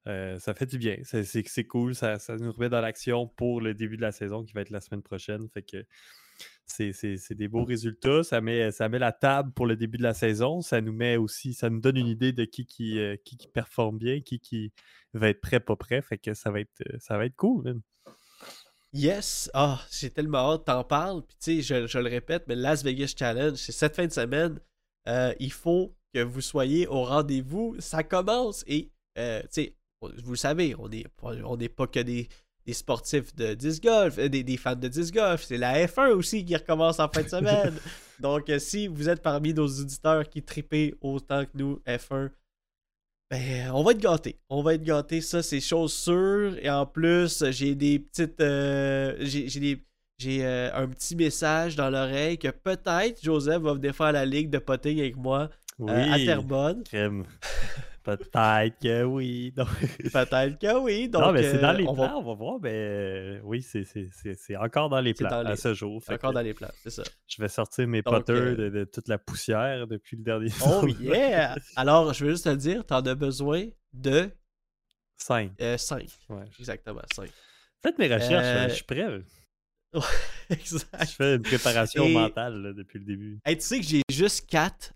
Euh, 0.07 0.39
ça 0.39 0.53
fait 0.53 0.65
du 0.65 0.77
bien. 0.77 0.97
C'est, 1.03 1.63
cool. 1.65 1.93
Ça, 1.93 2.17
nous 2.39 2.51
remet 2.51 2.69
dans 2.69 2.79
l'action 2.79 3.27
pour 3.27 3.59
le 3.59 3.73
début 3.73 3.97
de 3.97 4.01
la 4.01 4.13
saison 4.13 4.43
qui 4.43 4.53
va 4.53 4.61
être 4.61 4.69
la 4.69 4.79
semaine 4.79 5.01
prochaine. 5.01 5.49
Fait 5.49 5.63
que 5.63 5.85
c'est, 6.65 7.33
des 7.35 7.47
beaux 7.49 7.65
résultats. 7.65 8.23
Ça 8.23 8.39
met, 8.39 8.71
ça 8.71 8.87
met 8.87 8.99
la 8.99 9.11
table 9.11 9.51
pour 9.53 9.65
le 9.67 9.75
début 9.75 9.97
de 9.97 10.03
la 10.03 10.13
saison. 10.13 10.61
Ça 10.61 10.79
nous 10.79 10.93
met 10.93 11.17
aussi, 11.17 11.53
ça 11.53 11.69
nous 11.69 11.81
donne 11.81 11.97
une 11.97 12.07
idée 12.07 12.31
de 12.31 12.45
qui 12.45 12.65
qui, 12.65 12.99
euh, 12.99 13.17
qui, 13.25 13.35
qui 13.37 13.49
performe 13.49 13.97
bien, 13.97 14.21
qui, 14.21 14.39
qui 14.39 14.71
va 15.13 15.29
être 15.29 15.41
prêt, 15.41 15.59
pas 15.59 15.75
prêt. 15.75 16.01
Fait 16.01 16.17
que 16.17 16.33
ça 16.33 16.51
va 16.51 16.61
être, 16.61 16.83
ça 16.99 17.17
va 17.17 17.25
être 17.25 17.35
cool, 17.35 17.63
man. 17.63 17.81
Yes! 18.93 19.49
Ah, 19.53 19.79
j'ai 19.89 20.09
tellement 20.09 20.53
hâte, 20.53 20.65
t'en 20.65 20.83
parles. 20.83 21.21
Puis 21.23 21.37
tu 21.39 21.61
sais, 21.61 21.81
je, 21.81 21.87
je 21.87 21.97
le 21.97 22.09
répète, 22.09 22.43
mais 22.47 22.55
Las 22.55 22.83
Vegas 22.83 23.13
Challenge, 23.17 23.55
c'est 23.55 23.71
cette 23.71 23.95
fin 23.95 24.05
de 24.05 24.11
semaine. 24.11 24.59
Euh, 25.07 25.33
il 25.39 25.51
faut 25.51 25.95
que 26.13 26.21
vous 26.21 26.41
soyez 26.41 26.87
au 26.87 27.03
rendez-vous. 27.03 27.75
Ça 27.79 28.03
commence 28.03 28.63
et, 28.67 28.91
euh, 29.17 29.41
tu 29.43 29.47
sais, 29.51 29.75
vous 30.01 30.31
le 30.31 30.37
savez, 30.37 30.75
on 30.77 30.89
n'est 30.89 31.05
on 31.21 31.57
pas 31.57 31.87
que 31.87 31.99
des, 32.01 32.27
des 32.65 32.73
sportifs 32.73 33.33
de 33.35 33.53
disc 33.53 33.81
golf, 33.81 34.17
euh, 34.17 34.27
des, 34.27 34.43
des 34.43 34.57
fans 34.57 34.75
de 34.75 34.87
disc 34.89 35.13
golf. 35.13 35.43
C'est 35.43 35.57
la 35.57 35.85
F1 35.85 36.11
aussi 36.11 36.43
qui 36.43 36.55
recommence 36.55 36.99
en 36.99 37.07
fin 37.07 37.23
de 37.23 37.29
semaine. 37.29 37.77
Donc, 38.19 38.51
si 38.59 38.87
vous 38.87 39.07
êtes 39.07 39.21
parmi 39.21 39.53
nos 39.53 39.67
auditeurs 39.67 40.27
qui 40.27 40.43
tripez 40.43 40.95
autant 41.01 41.45
que 41.45 41.51
nous, 41.53 41.81
F1, 41.87 42.29
ben, 43.31 43.71
on 43.73 43.81
va 43.83 43.91
être 43.91 43.99
gâtés. 44.01 44.37
On 44.49 44.61
va 44.61 44.73
être 44.75 44.83
gâtés, 44.83 45.21
ça, 45.21 45.41
c'est 45.41 45.59
chose 45.61 45.93
sûre. 45.93 46.55
Et 46.61 46.69
en 46.69 46.85
plus, 46.85 47.43
j'ai 47.51 47.73
des 47.75 47.97
petites. 47.99 48.39
euh, 48.41 49.15
j'ai 49.21 49.47
j'ai 49.49 49.59
des- 49.59 49.83
j'ai 50.19 50.45
euh, 50.45 50.69
un 50.75 50.87
petit 50.87 51.15
message 51.15 51.75
dans 51.75 51.89
l'oreille 51.89 52.37
que 52.37 52.49
peut-être 52.49 53.23
Joseph 53.23 53.61
va 53.63 53.73
venir 53.73 53.95
faire 53.95 54.11
la 54.11 54.23
ligue 54.25 54.49
de 54.51 54.59
potting 54.59 54.99
avec 54.99 55.15
moi 55.17 55.49
Oui, 55.79 55.91
euh, 55.93 56.13
à 56.13 56.17
Terrebonne. 56.19 56.83
crème. 56.83 57.23
Peut-être 58.03 58.79
que 58.81 59.03
oui. 59.03 59.51
Peut-être 59.55 60.57
que 60.59 60.79
oui. 60.79 61.07
Donc, 61.09 61.21
non, 61.21 61.31
mais 61.31 61.43
c'est 61.43 61.59
dans 61.59 61.69
euh, 61.69 61.73
les 61.77 61.87
on 61.87 61.93
plans, 61.93 62.07
va 62.07 62.17
on 62.17 62.23
va 62.23 62.33
voir. 62.33 62.59
Mais 62.61 62.71
euh, 62.73 63.39
oui, 63.43 63.61
c'est, 63.61 63.83
c'est, 63.83 64.09
c'est, 64.11 64.33
c'est 64.35 64.55
encore 64.57 64.89
dans 64.89 64.99
les 65.01 65.13
C'est 65.15 65.25
plans 65.25 65.43
dans 65.43 65.49
à 65.49 65.55
ce 65.55 65.73
jour. 65.73 66.03
Fait 66.03 66.15
encore 66.15 66.33
dans 66.33 66.41
les 66.41 66.53
plans, 66.53 66.71
c'est 66.81 66.89
ça. 66.89 67.03
Je 67.27 67.41
vais 67.41 67.47
sortir 67.47 67.87
mes 67.87 68.01
Donc, 68.01 68.27
euh, 68.29 68.55
de, 68.55 68.69
de 68.69 68.83
toute 68.85 69.07
la 69.07 69.17
poussière 69.19 69.85
depuis 69.87 70.17
le 70.17 70.23
dernier 70.23 70.49
Oh 70.65 70.87
yeah! 70.87 71.55
Alors, 71.75 72.13
je 72.13 72.25
veux 72.25 72.31
juste 72.31 72.45
te 72.45 72.49
le 72.49 72.57
dire, 72.57 72.85
t'en 72.85 73.01
as 73.01 73.15
besoin 73.15 73.67
de 73.93 74.29
5. 75.17 75.51
5. 75.77 76.07
Ouais. 76.29 76.43
Exactement, 76.59 77.01
5. 77.13 77.29
Faites 77.83 77.99
mes 77.99 78.07
recherches, 78.13 78.31
Euh, 78.45 78.65
hein, 78.65 78.67
je 78.69 78.73
suis 78.75 78.83
prêt. 78.83 79.05
Je 80.49 80.55
exact. 80.55 81.05
fais 81.11 81.35
une 81.35 81.41
préparation 81.41 82.05
Et- 82.05 82.13
mentale 82.13 82.61
là, 82.61 82.73
depuis 82.73 82.99
le 82.99 83.05
début. 83.05 83.39
Hey, 83.45 83.57
tu 83.57 83.63
sais 83.63 83.79
que 83.79 83.85
j'ai 83.85 84.01
juste 84.09 84.49
4 84.49 84.93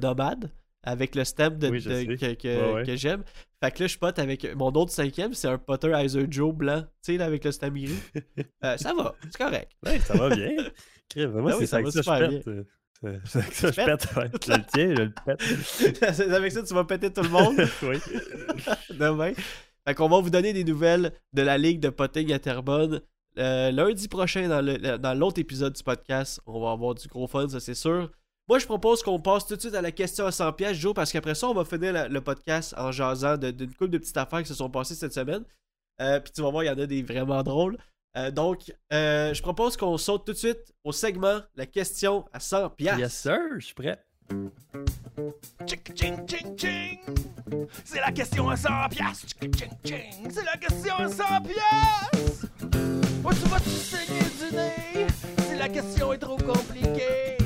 nomades 0.00 0.48
avec 0.82 1.14
le 1.14 1.24
stem 1.24 1.58
de, 1.58 1.68
Oui, 1.68 1.80
je 1.80 1.88
de- 1.90 1.94
sais. 1.94 2.34
que, 2.34 2.42
que- 2.42 2.48
Ouais, 2.48 2.72
ouais. 2.74 2.82
que 2.84 2.96
j'aime. 2.96 3.22
Fait 3.62 3.70
que 3.70 3.82
là, 3.82 3.86
je 3.86 3.98
pote 3.98 4.18
avec 4.18 4.54
mon 4.56 4.68
autre 4.72 4.90
cinquième, 4.92 5.34
c'est 5.34 5.48
un 5.48 5.58
Potter 5.58 5.92
Heiser 5.92 6.26
Joe 6.28 6.52
blanc, 6.54 6.80
tu 6.82 7.12
sais, 7.12 7.16
là, 7.16 7.26
avec 7.26 7.44
le 7.44 7.52
stem 7.52 7.74
gris. 7.74 7.94
Euh, 8.64 8.76
ça 8.76 8.92
va, 8.94 9.14
c'est 9.22 9.36
correct. 9.36 9.70
Ouais, 9.84 9.98
ça 10.00 10.14
va 10.14 10.28
bien. 10.34 10.50
Moi, 11.16 11.42
oui, 11.44 11.52
c'est 11.60 11.66
ça 11.66 11.76
ça 11.78 11.82
que 11.82 11.90
super 11.90 12.30
je 12.30 12.36
pète. 12.38 12.48
euh, 12.48 12.64
C'est 13.24 13.38
avec 13.40 13.52
ça 13.54 13.70
je 13.70 13.74
pète. 13.84 14.08
Je 14.46 14.52
le 14.52 14.62
tiens, 14.72 14.94
je 14.96 15.02
le 15.02 15.12
pète. 15.26 16.22
Avec 16.32 16.52
ça, 16.52 16.62
tu 16.62 16.74
vas 16.74 16.84
péter 16.84 17.12
tout 17.12 17.22
le 17.22 17.28
monde 17.28 17.56
oui. 17.82 17.98
demain. 18.90 19.32
Fait 19.86 19.94
qu'on 19.94 20.08
va 20.08 20.20
vous 20.20 20.30
donner 20.30 20.52
des 20.52 20.62
nouvelles 20.64 21.12
de 21.32 21.42
la 21.42 21.58
Ligue 21.58 21.80
de 21.80 21.88
potting 21.90 22.32
à 22.32 22.38
Terrebonne. 22.38 23.00
Euh, 23.38 23.70
lundi 23.72 24.08
prochain, 24.08 24.46
dans 24.48 24.60
le- 24.60 24.98
dans 24.98 25.18
l'autre 25.18 25.40
épisode 25.40 25.72
du 25.72 25.82
podcast, 25.82 26.40
on 26.46 26.60
va 26.62 26.70
avoir 26.72 26.94
du 26.94 27.08
gros 27.08 27.26
fun, 27.26 27.48
ça 27.48 27.58
c'est 27.60 27.74
sûr. 27.74 28.10
Moi, 28.48 28.58
je 28.58 28.66
propose 28.66 29.02
qu'on 29.02 29.20
passe 29.20 29.46
tout 29.46 29.54
de 29.56 29.60
suite 29.60 29.74
à 29.74 29.80
la 29.82 29.92
question 29.92 30.26
à 30.26 30.32
100 30.32 30.52
pièces, 30.54 30.76
Joe, 30.76 30.92
parce 30.94 31.12
qu'après 31.12 31.34
ça, 31.34 31.48
on 31.48 31.54
va 31.54 31.64
finir 31.64 31.92
la- 31.92 32.08
le 32.08 32.20
podcast 32.20 32.74
en 32.76 32.90
jasant 32.90 33.36
de- 33.36 33.50
d'une 33.52 33.70
couple 33.72 33.90
de 33.90 33.98
petites 33.98 34.16
affaires 34.16 34.40
qui 34.42 34.48
se 34.48 34.54
sont 34.54 34.68
passées 34.68 34.94
cette 34.94 35.14
semaine. 35.14 35.44
Euh, 36.00 36.18
Puis 36.20 36.32
tu 36.32 36.42
vas 36.42 36.50
voir, 36.50 36.64
il 36.64 36.66
y 36.66 36.70
en 36.70 36.78
a 36.78 36.86
des 36.86 37.02
vraiment 37.02 37.42
drôles. 37.42 37.78
Euh, 38.16 38.30
donc, 38.30 38.72
euh, 38.92 39.32
je 39.32 39.40
propose 39.42 39.76
qu'on 39.76 39.96
saute 39.96 40.26
tout 40.26 40.32
de 40.32 40.36
suite 40.38 40.74
au 40.84 40.90
segment 40.92 41.40
la 41.54 41.66
question 41.66 42.24
à 42.32 42.40
100 42.40 42.68
pièces. 42.70 42.98
Yes, 42.98 43.12
sir, 43.14 43.38
je 43.58 43.64
suis 43.66 43.74
prêt. 43.74 44.04
C'est 47.84 48.00
la 48.00 48.10
question 48.12 48.48
à 48.50 48.56
100 48.56 48.68
piastres. 48.90 49.26
Tchic, 49.28 49.56
ching, 49.58 49.70
ching. 49.84 50.30
C'est 50.30 50.44
la 50.44 50.56
question 50.56 50.96
à 50.96 51.08
100 51.08 51.24
piastres. 51.42 52.46
Où 53.24 53.32
tu 53.32 53.48
vas-tu 53.48 53.70
saigner 53.70 54.20
du 54.50 54.56
nez? 54.56 55.06
Si 55.48 55.56
la 55.56 55.68
question 55.68 56.12
est 56.12 56.18
trop 56.18 56.36
compliquée? 56.36 57.36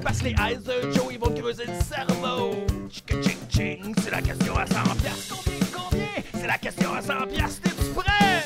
Que 0.00 0.24
les 0.24 0.30
eyes 0.30 0.58
de 0.58 0.90
Joe, 0.92 1.08
ils 1.12 1.18
vont 1.18 1.32
creuser 1.34 1.64
le 1.66 1.78
cerveau. 1.84 2.66
Ching, 2.90 3.36
ching. 3.50 3.94
C'est 4.02 4.10
la 4.10 4.22
question 4.22 4.56
à 4.56 4.66
100 4.66 4.72
piastres. 4.96 5.44
Combien, 5.44 5.60
combien? 5.74 6.06
C'est 6.32 6.46
la 6.46 6.58
question 6.58 6.94
à 6.94 7.02
100 7.02 7.26
piastres. 7.26 7.60
T'es-tu 7.60 7.92
prêt? 7.92 8.42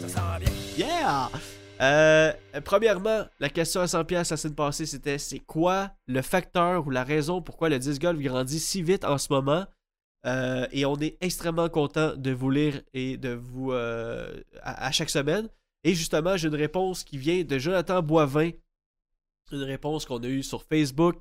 Ça 0.00 0.08
sent 0.08 0.44
bien. 0.76 0.86
Yeah! 0.86 1.30
Euh, 1.82 2.32
premièrement, 2.64 3.24
la 3.40 3.50
question 3.50 3.82
à 3.82 3.88
100 3.88 4.04
pièces 4.04 4.30
la 4.30 4.36
semaine 4.38 4.54
passée, 4.54 4.86
c'était 4.86 5.18
c'est 5.18 5.38
quoi 5.40 5.90
le 6.06 6.22
facteur 6.22 6.86
ou 6.86 6.90
la 6.90 7.04
raison 7.04 7.42
pourquoi 7.42 7.68
le 7.68 7.78
disc 7.78 8.00
golf 8.00 8.18
grandit 8.18 8.60
si 8.60 8.82
vite 8.82 9.04
en 9.04 9.18
ce 9.18 9.32
moment? 9.32 9.66
Euh, 10.26 10.66
et 10.72 10.86
on 10.86 10.96
est 10.96 11.18
extrêmement 11.20 11.68
content 11.68 12.16
de 12.16 12.30
vous 12.30 12.50
lire 12.50 12.80
et 12.94 13.18
de 13.18 13.30
vous 13.30 13.72
euh, 13.72 14.40
à 14.62 14.90
chaque 14.92 15.10
semaine. 15.10 15.48
Et 15.84 15.94
justement, 15.94 16.36
j'ai 16.36 16.48
une 16.48 16.54
réponse 16.54 17.04
qui 17.04 17.18
vient 17.18 17.42
de 17.44 17.58
Jonathan 17.58 18.02
Boivin. 18.02 18.50
Une 19.52 19.62
réponse 19.62 20.04
qu'on 20.04 20.22
a 20.22 20.28
eue 20.28 20.42
sur 20.42 20.62
Facebook. 20.62 21.20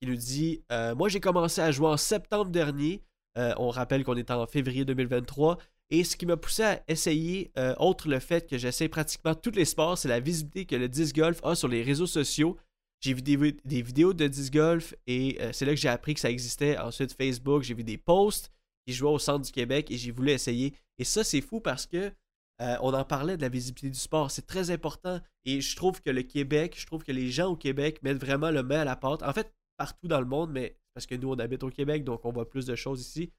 Il 0.00 0.10
nous 0.10 0.16
dit 0.16 0.62
euh, 0.72 0.94
Moi, 0.94 1.08
j'ai 1.08 1.20
commencé 1.20 1.60
à 1.60 1.70
jouer 1.70 1.88
en 1.88 1.96
septembre 1.96 2.50
dernier. 2.50 3.02
Euh, 3.38 3.54
on 3.58 3.68
rappelle 3.68 4.04
qu'on 4.04 4.16
est 4.16 4.30
en 4.30 4.46
février 4.46 4.84
2023. 4.84 5.58
Et 5.90 6.04
ce 6.04 6.16
qui 6.16 6.24
m'a 6.24 6.36
poussé 6.36 6.62
à 6.62 6.82
essayer, 6.86 7.50
euh, 7.58 7.74
outre 7.80 8.08
le 8.08 8.20
fait 8.20 8.48
que 8.48 8.56
j'essaie 8.58 8.88
pratiquement 8.88 9.34
tous 9.34 9.50
les 9.50 9.64
sports, 9.64 9.98
c'est 9.98 10.08
la 10.08 10.20
visibilité 10.20 10.64
que 10.64 10.76
le 10.76 10.88
disc 10.88 11.16
golf 11.16 11.40
a 11.42 11.54
sur 11.56 11.68
les 11.68 11.82
réseaux 11.82 12.06
sociaux. 12.06 12.56
J'ai 13.00 13.14
vu 13.14 13.22
des, 13.22 13.36
des 13.36 13.82
vidéos 13.82 14.12
de 14.12 14.28
disc 14.28 14.52
golf 14.52 14.94
et 15.06 15.38
euh, 15.40 15.50
c'est 15.52 15.64
là 15.64 15.72
que 15.72 15.80
j'ai 15.80 15.88
appris 15.88 16.14
que 16.14 16.20
ça 16.20 16.30
existait. 16.30 16.78
Ensuite, 16.78 17.14
Facebook, 17.14 17.62
j'ai 17.62 17.74
vu 17.74 17.82
des 17.82 17.98
posts 17.98 18.52
qui 18.86 18.92
jouaient 18.92 19.10
au 19.10 19.18
centre 19.18 19.44
du 19.44 19.52
Québec 19.52 19.90
et 19.90 19.96
j'ai 19.96 20.12
voulu 20.12 20.30
essayer. 20.30 20.74
Et 20.98 21.04
ça, 21.04 21.24
c'est 21.24 21.40
fou 21.40 21.60
parce 21.60 21.86
que 21.86 22.12
euh, 22.60 22.76
on 22.82 22.92
en 22.92 23.04
parlait 23.04 23.36
de 23.36 23.42
la 23.42 23.48
visibilité 23.48 23.88
du 23.90 23.98
sport. 23.98 24.30
C'est 24.30 24.46
très 24.46 24.70
important. 24.70 25.20
Et 25.44 25.60
je 25.60 25.76
trouve 25.76 26.02
que 26.02 26.10
le 26.10 26.22
Québec, 26.22 26.74
je 26.78 26.86
trouve 26.86 27.04
que 27.04 27.12
les 27.12 27.30
gens 27.30 27.48
au 27.48 27.56
Québec 27.56 28.02
mettent 28.02 28.20
vraiment 28.20 28.50
le 28.50 28.62
main 28.62 28.80
à 28.80 28.84
la 28.84 28.96
pâte. 28.96 29.22
En 29.22 29.32
fait, 29.32 29.52
partout 29.76 30.08
dans 30.08 30.20
le 30.20 30.26
monde, 30.26 30.50
mais 30.52 30.76
parce 30.94 31.06
que 31.06 31.14
nous, 31.14 31.30
on 31.30 31.38
habite 31.38 31.62
au 31.62 31.70
Québec, 31.70 32.04
donc 32.04 32.24
on 32.24 32.32
voit 32.32 32.48
plus 32.48 32.66
de 32.66 32.74
choses 32.74 33.00
ici. 33.00 33.32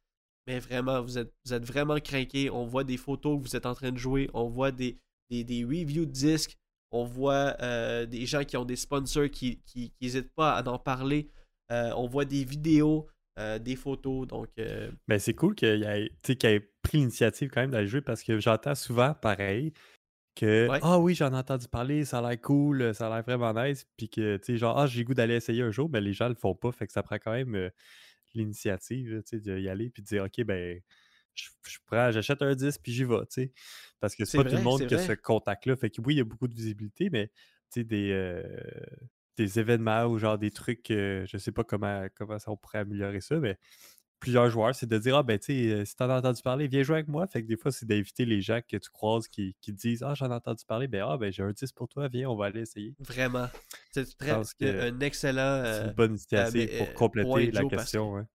Mais 0.47 0.59
vraiment, 0.59 1.01
vous 1.01 1.19
êtes, 1.19 1.31
vraiment 1.45 1.99
craqués. 1.99 2.49
On 2.49 2.65
voit 2.65 2.83
des 2.83 2.97
photos 2.97 3.37
que 3.37 3.47
vous 3.47 3.55
êtes 3.55 3.67
en 3.67 3.75
train 3.75 3.91
de 3.91 3.97
jouer. 3.97 4.29
On 4.33 4.49
voit 4.49 4.71
des, 4.71 4.97
des, 5.29 5.63
reviews 5.63 6.05
de 6.05 6.11
disques. 6.11 6.57
On 6.89 7.03
voit 7.03 7.55
euh, 7.61 8.07
des 8.07 8.25
gens 8.25 8.43
qui 8.43 8.57
ont 8.57 8.65
des 8.65 8.75
sponsors 8.75 9.29
qui 9.29 9.61
n'hésitent 10.01 10.33
pas 10.33 10.57
à 10.57 10.67
en 10.67 10.79
parler. 10.79 11.29
Euh, 11.71 11.91
on 11.95 12.07
voit 12.07 12.25
des 12.25 12.43
vidéos, 12.43 13.07
euh, 13.39 13.59
des 13.59 13.75
photos. 13.75 14.27
Donc, 14.27 14.49
euh, 14.59 14.91
Ben, 15.07 15.19
c'est 15.19 15.33
cool 15.33 15.55
qu'il 15.55 15.83
ait, 15.83 16.11
qu'il 16.23 16.49
ait 16.49 16.59
pris 16.81 16.97
l'initiative 16.99 17.49
quand 17.49 17.61
même 17.61 17.71
d'aller 17.71 17.87
jouer 17.87 18.01
parce 18.01 18.23
que 18.23 18.39
j'entends 18.39 18.75
souvent 18.75 19.13
pareil 19.13 19.73
que 20.35 20.69
Ouais. 20.69 20.79
Ah 20.81 20.99
oui, 20.99 21.13
j'en 21.15 21.31
ai 21.33 21.37
entendu 21.37 21.67
parler, 21.67 22.05
ça 22.05 22.19
a 22.19 22.29
l'air 22.29 22.39
cool, 22.41 22.93
ça 22.95 23.07
a 23.07 23.09
l'air 23.15 23.23
vraiment 23.23 23.53
nice, 23.53 23.85
puis 23.97 24.09
que 24.09 24.37
tu 24.37 24.43
sais, 24.45 24.57
genre 24.57 24.77
Ah, 24.77 24.87
j'ai 24.87 25.03
goût 25.03 25.13
d'aller 25.13 25.35
essayer 25.35 25.61
un 25.61 25.71
jour, 25.71 25.89
mais 25.89 26.01
les 26.01 26.13
gens 26.13 26.29
le 26.29 26.35
font 26.35 26.55
pas, 26.55 26.71
fait 26.71 26.87
que 26.87 26.93
ça 26.93 27.03
prend 27.03 27.17
quand 27.17 27.33
même 27.33 27.55
euh, 27.55 27.69
l'initiative 28.33 29.15
là, 29.15 29.21
tu 29.23 29.37
sais, 29.37 29.39
d'y 29.39 29.67
aller 29.69 29.89
puis 29.89 30.01
de 30.03 30.07
dire 30.07 30.23
OK, 30.23 30.43
ben 30.45 30.81
je, 31.35 31.49
je 31.67 31.77
prends, 31.85 32.11
j'achète 32.11 32.41
un 32.41 32.55
10 32.55 32.77
puis 32.77 32.91
j'y 32.93 33.03
vais, 33.03 33.19
tu 33.21 33.25
sais. 33.29 33.51
Parce 33.99 34.15
que 34.15 34.25
c'est 34.25 34.37
pas 34.37 34.43
tout 34.43 34.49
vrai, 34.49 34.57
le 34.57 34.63
monde 34.63 34.87
qui 34.87 34.93
a 34.95 34.97
ce 34.97 35.13
contact-là. 35.13 35.75
Fait 35.75 35.89
que 35.89 36.01
oui, 36.01 36.15
il 36.15 36.17
y 36.17 36.21
a 36.21 36.25
beaucoup 36.25 36.47
de 36.47 36.55
visibilité, 36.55 37.09
mais 37.09 37.27
tu 37.27 37.33
sais, 37.81 37.83
des, 37.83 38.11
euh, 38.11 38.43
des 39.37 39.59
événements 39.59 40.05
ou 40.05 40.17
genre 40.17 40.37
des 40.37 40.51
trucs, 40.51 40.91
euh, 40.91 41.25
je 41.27 41.37
sais 41.37 41.51
pas 41.51 41.63
comment, 41.63 42.07
comment 42.15 42.39
ça, 42.39 42.51
on 42.51 42.57
pourrait 42.57 42.79
améliorer 42.79 43.21
ça, 43.21 43.39
mais 43.39 43.57
plusieurs 44.21 44.49
joueurs, 44.49 44.73
c'est 44.73 44.87
de 44.87 44.97
dire 44.97 45.17
Ah 45.17 45.23
ben 45.23 45.37
tu 45.37 45.47
sais, 45.47 45.73
euh, 45.73 45.83
si 45.83 45.95
t'en 45.97 46.09
as 46.09 46.19
entendu 46.19 46.41
parler, 46.41 46.67
viens 46.69 46.83
jouer 46.83 46.97
avec 46.97 47.09
moi. 47.09 47.27
Fait 47.27 47.41
que 47.41 47.47
des 47.47 47.57
fois, 47.57 47.71
c'est 47.73 47.85
d'inviter 47.85 48.23
les 48.23 48.39
gens 48.39 48.61
que 48.65 48.77
tu 48.77 48.89
croises 48.89 49.27
qui, 49.27 49.57
qui 49.59 49.73
disent 49.73 50.03
Ah, 50.03 50.13
j'en 50.13 50.31
ai 50.31 50.35
entendu 50.35 50.63
parler, 50.65 50.87
ben 50.87 51.03
ah 51.05 51.17
ben 51.17 51.33
j'ai 51.33 51.43
un 51.43 51.51
10 51.51 51.73
pour 51.73 51.89
toi, 51.89 52.07
viens, 52.07 52.29
on 52.29 52.37
va 52.37 52.45
aller 52.45 52.61
essayer. 52.61 52.93
vraiment, 52.99 53.47
c'est 53.91 54.07
un 54.21 54.99
excellent. 55.01 55.63
C'est 55.65 55.69
euh, 55.81 55.87
une 55.87 55.93
bonne 55.93 56.11
initiative 56.11 56.53
mais, 56.55 56.77
pour 56.77 56.87
euh, 56.87 56.93
compléter 56.93 57.51
la 57.51 57.61
Joe, 57.61 57.69
question. 57.69 58.17
hein. 58.17 58.27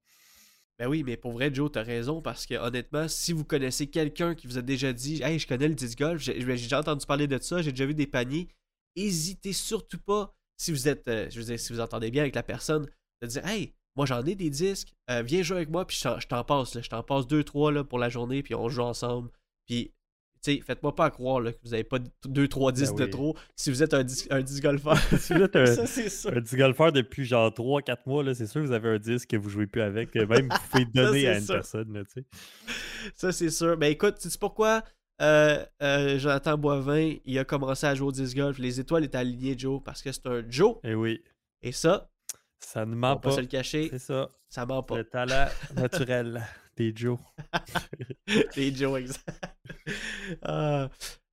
Ben 0.78 0.88
oui, 0.88 1.02
mais 1.04 1.16
pour 1.16 1.32
vrai, 1.32 1.54
Joe, 1.54 1.72
t'as 1.72 1.82
raison 1.82 2.20
parce 2.20 2.44
que 2.44 2.54
honnêtement, 2.54 3.08
si 3.08 3.32
vous 3.32 3.44
connaissez 3.44 3.86
quelqu'un 3.86 4.34
qui 4.34 4.46
vous 4.46 4.58
a 4.58 4.62
déjà 4.62 4.92
dit 4.92 5.22
Hey, 5.22 5.38
je 5.38 5.46
connais 5.46 5.68
le 5.68 5.74
disc 5.74 5.98
golf, 5.98 6.20
j'ai 6.20 6.38
j'ai 6.38 6.46
déjà 6.46 6.80
entendu 6.80 7.06
parler 7.06 7.26
de 7.26 7.38
ça, 7.38 7.62
j'ai 7.62 7.70
déjà 7.70 7.86
vu 7.86 7.94
des 7.94 8.06
paniers, 8.06 8.48
hésitez 8.94 9.54
surtout 9.54 10.00
pas, 10.00 10.36
si 10.56 10.72
vous 10.72 10.88
êtes, 10.88 11.06
euh, 11.08 11.28
je 11.30 11.38
veux 11.38 11.44
dire, 11.46 11.58
si 11.60 11.72
vous 11.72 11.80
entendez 11.80 12.10
bien 12.10 12.22
avec 12.22 12.34
la 12.34 12.42
personne, 12.42 12.86
de 13.22 13.26
dire 13.26 13.46
Hey, 13.46 13.72
moi 13.96 14.06
j'en 14.06 14.24
ai 14.24 14.34
des 14.34 14.50
disques, 14.50 14.92
euh, 15.10 15.22
viens 15.22 15.42
jouer 15.42 15.58
avec 15.58 15.70
moi, 15.70 15.86
puis 15.86 15.96
je 15.96 16.26
t'en- 16.26 16.44
passe, 16.44 16.74
là, 16.74 16.82
je 16.82 16.88
t'en 16.88 17.02
passe 17.02 17.26
deux, 17.26 17.44
trois 17.44 17.72
là, 17.72 17.84
pour 17.84 17.98
la 17.98 18.08
journée, 18.08 18.42
puis 18.42 18.54
on 18.54 18.68
joue 18.68 18.82
ensemble. 18.82 19.30
Puis, 19.66 19.92
tu 20.42 20.52
sais, 20.54 20.60
faites-moi 20.60 20.94
pas 20.94 21.10
croire 21.10 21.40
là, 21.40 21.52
que 21.52 21.58
vous 21.64 21.72
avez 21.74 21.82
pas 21.82 21.98
2-3 22.28 22.70
disques 22.72 22.94
de 22.96 23.04
oui. 23.04 23.10
trop 23.10 23.36
si 23.56 23.70
vous 23.70 23.82
êtes 23.82 23.94
un, 23.94 24.04
dis- 24.04 24.26
un 24.30 24.42
disc 24.42 24.62
golfeur. 24.62 24.96
si 25.18 25.32
vous 25.34 25.42
êtes 25.42 25.56
un, 25.56 25.66
ça, 25.86 26.28
un 26.28 26.40
petit 26.42 26.56
golfeur 26.56 26.92
depuis 26.92 27.24
genre 27.24 27.50
3-4 27.50 27.96
mois, 28.06 28.22
là, 28.22 28.34
c'est 28.34 28.46
sûr 28.46 28.60
que 28.62 28.66
vous 28.66 28.72
avez 28.72 28.90
un 28.90 28.98
disque 28.98 29.30
que 29.30 29.36
vous 29.36 29.48
jouez 29.48 29.66
plus 29.66 29.80
avec. 29.82 30.14
Même 30.14 30.48
vous 30.50 30.68
pouvez 30.70 30.84
donner 30.94 31.26
à 31.28 31.38
une 31.38 31.44
sûr. 31.44 31.54
personne. 31.54 31.92
Là, 31.94 32.04
tu 32.04 32.20
sais. 32.20 32.26
Ça, 33.14 33.32
c'est 33.32 33.50
sûr. 33.50 33.76
Ben 33.76 33.90
écoute, 33.90 34.16
sais-tu 34.18 34.38
pourquoi 34.38 34.82
euh, 35.22 35.64
euh, 35.82 36.18
Jonathan 36.18 36.56
Boivin, 36.58 37.14
il 37.24 37.38
a 37.38 37.44
commencé 37.44 37.86
à 37.86 37.94
jouer 37.94 38.08
au 38.08 38.12
disc 38.12 38.36
golf. 38.36 38.58
Les 38.58 38.80
étoiles 38.80 39.04
étaient 39.04 39.18
alignées, 39.18 39.56
Joe, 39.58 39.80
parce 39.84 40.02
que 40.02 40.12
c'est 40.12 40.26
un 40.26 40.42
Joe. 40.48 40.76
Et 40.84 40.90
Eh 40.90 40.94
oui, 40.94 41.22
Et 41.62 41.72
ça, 41.72 42.10
ça 42.60 42.84
ne 42.84 42.92
on 42.92 42.96
ment 42.96 43.08
va 43.14 43.16
pas 43.16 43.28
pas. 43.30 43.36
se 43.36 43.40
le 43.40 43.46
cacher, 43.46 43.88
C'est 43.90 43.98
ça. 43.98 44.28
ça 44.48 44.66
ment 44.66 44.82
pas. 44.82 44.96
Le 44.98 45.04
talent 45.04 45.46
naturel 45.76 46.42
des 46.76 46.92
Joe. 46.94 47.18
Les 48.56 48.74
Joe, 48.74 48.98
exact. 49.00 49.52
Ah. 50.42 50.88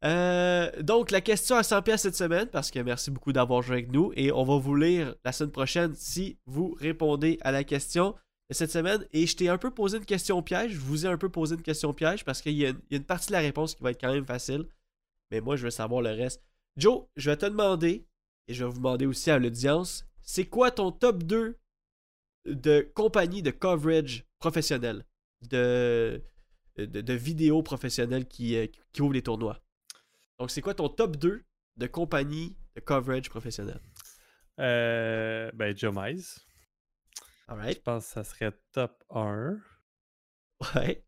Euh, 0.06 0.70
donc, 0.82 1.10
la 1.10 1.22
question 1.22 1.56
à 1.56 1.64
100 1.64 1.82
pièces 1.82 2.02
cette 2.04 2.16
semaine, 2.16 2.48
parce 2.48 2.70
que 2.70 2.80
merci 2.80 3.10
beaucoup 3.10 3.34
d'avoir 3.34 3.62
joué 3.64 3.78
avec 3.78 3.92
nous, 3.92 4.12
et 4.16 4.32
on 4.32 4.44
va 4.44 4.58
vous 4.58 4.76
lire 4.76 5.16
la 5.26 5.32
semaine 5.32 5.52
prochaine 5.52 5.94
si 5.96 6.38
vous 6.46 6.76
répondez 6.80 7.40
à 7.42 7.52
la 7.52 7.64
question 7.64 8.14
cette 8.50 8.72
semaine. 8.72 9.06
Et 9.12 9.26
je 9.26 9.36
t'ai 9.36 9.50
un 9.50 9.58
peu 9.58 9.72
posé 9.72 9.98
une 9.98 10.06
question 10.06 10.42
piège, 10.42 10.72
je 10.74 10.80
vous 10.80 11.06
ai 11.06 11.10
un 11.10 11.18
peu 11.18 11.30
posé 11.30 11.56
une 11.56 11.62
question 11.62 11.94
piège, 11.94 12.24
parce 12.26 12.42
qu'il 12.42 12.54
y, 12.54 12.62
y 12.62 12.66
a 12.66 12.74
une 12.92 13.04
partie 13.04 13.28
de 13.28 13.34
la 13.34 13.40
réponse 13.40 13.76
qui 13.76 13.84
va 13.84 13.92
être 13.92 14.02
quand 14.02 14.14
même 14.14 14.26
facile, 14.26 14.66
mais 15.32 15.42
moi, 15.42 15.56
je 15.56 15.64
veux 15.64 15.72
savoir 15.72 16.02
le 16.02 16.12
reste. 16.12 16.44
Joe, 16.78 17.06
je 17.16 17.30
vais 17.30 17.38
te 17.38 17.46
demander, 17.46 18.06
et 18.48 18.54
je 18.54 18.64
vais 18.64 18.70
vous 18.70 18.78
demander 18.78 19.06
aussi 19.06 19.32
à 19.32 19.40
l'audience, 19.40 20.06
c'est 20.22 20.46
quoi 20.46 20.72
ton 20.72 20.92
top 20.92 21.24
2 21.24 21.58
de 22.46 22.92
compagnie 22.94 23.42
de 23.42 23.52
coverage 23.52 24.26
professionnel, 24.40 25.06
de, 25.50 26.22
de, 26.78 26.86
de 26.86 27.14
vidéos 27.14 27.64
professionnelles 27.64 28.28
qui, 28.28 28.56
euh, 28.56 28.68
qui 28.92 29.02
ouvrent 29.02 29.14
les 29.14 29.22
tournois? 29.22 29.60
Donc, 30.40 30.52
c'est 30.52 30.62
quoi 30.62 30.74
ton 30.74 30.90
top 30.90 31.18
2 31.18 31.44
de 31.78 31.88
compagnie 31.88 32.56
de 32.76 32.82
coverage 32.82 33.30
professionnel? 33.30 33.80
Euh, 34.60 35.52
ben, 35.54 35.76
Joe 35.76 35.94
Mize. 35.96 36.46
Je 37.50 37.80
pense 37.80 38.06
que 38.08 38.12
ça 38.14 38.24
serait 38.24 38.52
top 38.72 39.04
1. 39.10 39.58
Ouais. 40.76 41.04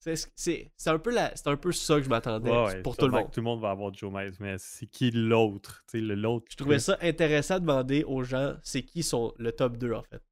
C'est 0.00 0.16
c'est- 0.34 0.70
c'est 0.76 0.90
un, 0.90 0.98
peu 0.98 1.14
la- 1.14 1.34
c'est 1.34 1.48
un 1.48 1.56
peu 1.56 1.72
ça 1.72 1.96
que 1.96 2.02
je 2.02 2.08
m'attendais 2.10 2.50
Ouais, 2.50 2.64
ouais, 2.66 2.82
pour 2.82 2.96
tout 2.96 3.06
le 3.06 3.12
monde. 3.12 3.30
Tout 3.32 3.40
le 3.40 3.44
monde 3.44 3.60
va 3.60 3.70
avoir 3.70 3.92
Joe 3.94 4.12
Mize, 4.12 4.38
mais 4.38 4.56
c'est 4.58 4.86
qui 4.86 5.10
l'autre? 5.10 5.82
L'autre. 5.94 6.46
Je 6.50 6.56
trouvais 6.56 6.78
ça 6.78 6.98
intéressant 7.00 7.54
de 7.54 7.60
demander 7.60 8.04
aux 8.04 8.22
gens 8.22 8.54
c'est 8.62 8.82
qui 8.82 9.02
sont 9.02 9.32
le 9.38 9.52
top 9.52 9.78
2 9.78 9.92
en 9.94 10.02
fait? 10.02 10.22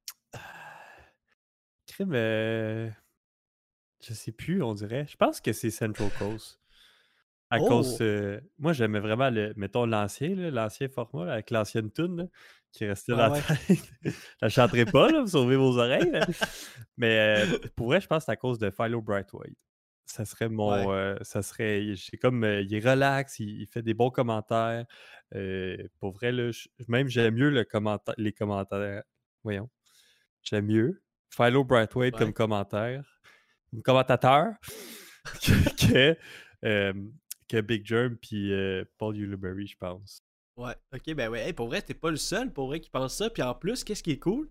Crime, 1.87 2.13
euh, 2.13 2.89
je 4.05 4.13
sais 4.13 4.31
plus, 4.31 4.61
on 4.61 4.73
dirait. 4.73 5.05
Je 5.09 5.15
pense 5.17 5.41
que 5.41 5.53
c'est 5.53 5.69
Central 5.71 6.09
Coast. 6.19 6.59
À 7.49 7.59
Oh! 7.59 7.67
cause. 7.67 7.97
euh, 8.01 8.39
moi, 8.57 8.73
j'aimais 8.73 8.99
vraiment, 8.99 9.29
le, 9.29 9.53
mettons, 9.57 9.85
l'ancien, 9.85 10.29
l'ancien 10.35 10.87
format, 10.87 11.25
là, 11.25 11.33
avec 11.33 11.51
l'ancienne 11.51 11.91
tune 11.91 12.29
qui 12.73 12.85
restait 12.85 13.13
Ouais, 13.13 13.17
dans 13.19 13.27
la 13.27 13.31
ouais. 13.33 13.41
tête. 13.67 13.77
Je 14.03 14.11
la 14.41 14.49
chanterai 14.49 14.83
pas, 14.85 15.09
là, 15.09 15.21
vous 15.21 15.27
sauvez 15.27 15.55
vos 15.55 15.77
oreilles. 15.77 16.11
là. 16.11 16.25
Mais 16.97 17.17
euh, 17.45 17.57
pour 17.75 17.87
vrai, 17.87 18.01
je 18.01 18.07
pense 18.07 18.23
que 18.23 18.25
c'est 18.25 18.31
à 18.31 18.35
cause 18.35 18.59
de 18.59 18.69
Philo 18.71 19.01
Brightwhite. 19.01 19.57
Ça 20.05 20.25
serait 20.25 20.49
mon. 20.49 20.91
euh, 20.91 21.15
ça 21.21 21.41
serait. 21.41 21.93
C'est 21.95 22.17
comme. 22.17 22.43
euh, 22.43 22.61
il 22.61 22.73
est 22.75 22.85
relax, 22.87 23.39
il, 23.39 23.61
il 23.61 23.67
fait 23.67 23.81
des 23.81 23.93
bons 23.93 24.09
commentaires. 24.09 24.85
Pour 25.99 26.11
vrai, 26.11 26.31
là, 26.33 26.51
je- 26.51 26.67
même 26.89 27.07
j'aime 27.07 27.35
mieux 27.35 27.49
le 27.49 27.63
commenta- 27.63 28.13
les 28.17 28.33
commentaires. 28.33 29.03
Voyons. 29.43 29.69
J'aime 30.41 30.65
mieux. 30.65 31.01
Philo 31.29 31.63
Brightwhite 31.63 32.13
Ouais. 32.15 32.19
comme 32.19 32.33
commentaire. 32.33 33.03
Comme 33.71 33.81
commentateur. 33.81 34.53
que, 35.41 36.13
que, 36.61 36.93
que 37.47 37.61
Big 37.61 37.85
Germ 37.85 38.17
puis 38.17 38.51
Paul 38.97 39.15
Uliberry, 39.17 39.67
je 39.67 39.77
pense. 39.77 40.21
Ouais, 40.57 40.75
ok, 40.93 41.15
ben 41.15 41.29
ouais, 41.29 41.47
Hey, 41.47 41.53
pour 41.53 41.67
vrai, 41.67 41.81
t'es 41.81 41.93
pas 41.93 42.11
le 42.11 42.17
seul 42.17 42.51
pour 42.51 42.67
vrai 42.67 42.79
qui 42.79 42.89
pense 42.89 43.15
ça. 43.15 43.29
Puis 43.29 43.41
en 43.41 43.55
plus, 43.55 43.83
qu'est-ce 43.83 44.03
qui 44.03 44.11
est 44.11 44.19
cool? 44.19 44.49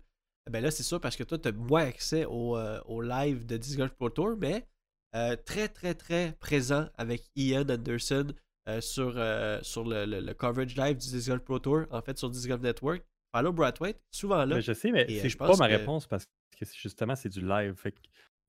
Ben 0.51 0.61
là, 0.61 0.71
c'est 0.71 0.83
sûr 0.83 0.99
parce 0.99 1.15
que 1.15 1.23
toi, 1.23 1.37
t'as 1.37 1.53
moins 1.53 1.85
accès 1.85 2.25
au, 2.25 2.57
euh, 2.57 2.79
au 2.85 3.01
live 3.01 3.45
de 3.45 3.55
Disc 3.55 3.77
Golf 3.77 3.93
Pro 3.93 4.09
Tour, 4.09 4.35
mais 4.37 4.67
euh, 5.15 5.37
très, 5.45 5.69
très, 5.69 5.93
très 5.93 6.33
présent 6.39 6.89
avec 6.97 7.23
Ian 7.37 7.61
Anderson 7.69 8.27
euh, 8.67 8.81
sur, 8.81 9.13
euh, 9.15 9.59
sur 9.61 9.85
le, 9.85 10.05
le- 10.05 10.19
le 10.19 10.33
coverage 10.33 10.75
live 10.75 10.97
du 10.97 11.07
Disc 11.09 11.29
Golf 11.29 11.43
Pro 11.43 11.59
Tour, 11.59 11.85
en 11.91 12.01
fait, 12.01 12.17
sur 12.17 12.29
Disc 12.29 12.47
Golf 12.49 12.61
Network. 12.61 13.03
Follow 13.35 13.53
Brightwhite, 13.53 13.97
souvent 14.11 14.45
là. 14.45 14.55
Mais 14.55 14.61
je 14.61 14.73
sais, 14.73 14.91
mais 14.91 15.07
c'est 15.21 15.37
pas 15.37 15.55
ma 15.55 15.67
que- 15.67 15.73
réponse 15.75 16.05
parce 16.05 16.25
que 16.59 16.65
justement, 16.75 17.15
c'est 17.15 17.29
du 17.29 17.41
live. 17.41 17.73
Fait 17.75 17.91
que 17.93 17.97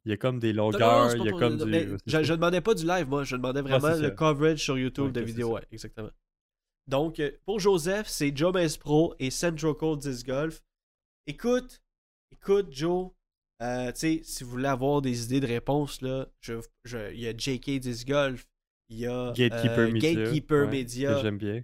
il 0.05 0.11
y 0.11 0.13
a 0.13 0.17
comme 0.19 0.39
des 0.39 0.53
Non, 0.53 0.65
non, 0.73 0.73
longueurs, 0.73 1.17
il 1.17 1.25
y 1.25 1.29
a 1.29 1.31
pour- 1.31 1.39
comme 1.41 1.57
du. 1.57 1.73
c'est 1.73 1.89
je, 2.07 2.23
je 2.23 2.35
demandais 2.35 2.61
pas 2.61 2.75
du 2.75 2.85
live, 2.87 3.09
moi. 3.09 3.25
Je 3.25 3.37
demandais 3.37 3.63
vraiment 3.63 3.89
le 3.89 4.03
ça. 4.03 4.11
coverage 4.11 4.59
sur 4.63 4.77
YouTube 4.77 5.07
Ouais, 5.07 5.13
de 5.13 5.21
vidéos. 5.23 5.53
Ouais, 5.55 5.63
exactement. 5.73 6.11
Donc, 6.87 7.19
euh, 7.21 7.31
pour 7.45 7.61
Joseph, 7.61 8.09
c'est 8.09 8.37
Joe 8.37 8.53
Pro 8.79 9.15
et 9.19 9.31
Central 9.31 9.75
Cold 9.75 10.01
Disc 10.01 10.27
Golf. 10.27 10.63
Écoute, 11.27 11.83
écoute, 12.33 12.69
Joe. 12.71 13.11
euh, 13.63 13.91
tu 13.93 13.99
sais, 14.01 14.21
si 14.25 14.45
vous 14.45 14.51
voulez 14.51 14.69
avoir 14.69 15.01
des 15.01 15.25
idées 15.25 15.41
de 15.41 15.47
réponses, 15.47 16.03
là, 16.03 16.29
je, 16.41 16.55
je- 16.85 17.13
il 17.15 17.21
y 17.21 17.29
a 17.29 17.33
JK 17.37 17.79
Disc 17.81 18.07
Golf, 18.07 18.47
il 18.91 18.99
y 18.99 19.07
a 19.07 19.33
Gatekeeper 19.35 19.79
euh, 19.79 19.91
Media. 19.93 20.21
Gatekeeper 20.25 20.67
ouais, 20.67 20.71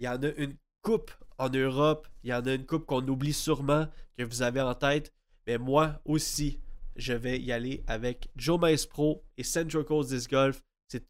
il 0.00 0.04
y 0.04 0.08
en 0.08 0.22
a 0.22 0.28
une 0.36 0.56
coupe 0.82 1.10
en 1.36 1.50
Europe. 1.50 2.08
Il 2.22 2.30
y 2.30 2.34
en 2.34 2.46
a 2.46 2.54
une 2.54 2.64
coupe 2.64 2.86
qu'on 2.86 3.06
oublie 3.06 3.32
sûrement, 3.34 3.86
que 4.16 4.24
vous 4.24 4.40
avez 4.42 4.60
en 4.62 4.74
tête. 4.74 5.12
Mais 5.46 5.58
moi 5.58 6.00
aussi, 6.06 6.58
je 6.96 7.12
vais 7.12 7.38
y 7.38 7.52
aller 7.52 7.82
avec 7.86 8.28
Joe 8.36 8.58
Mize 8.60 8.86
Pro 8.86 9.22
et 9.36 9.42
Central 9.42 9.84
Coast 9.84 10.10
Disc 10.10 10.30
Golf. 10.30 10.62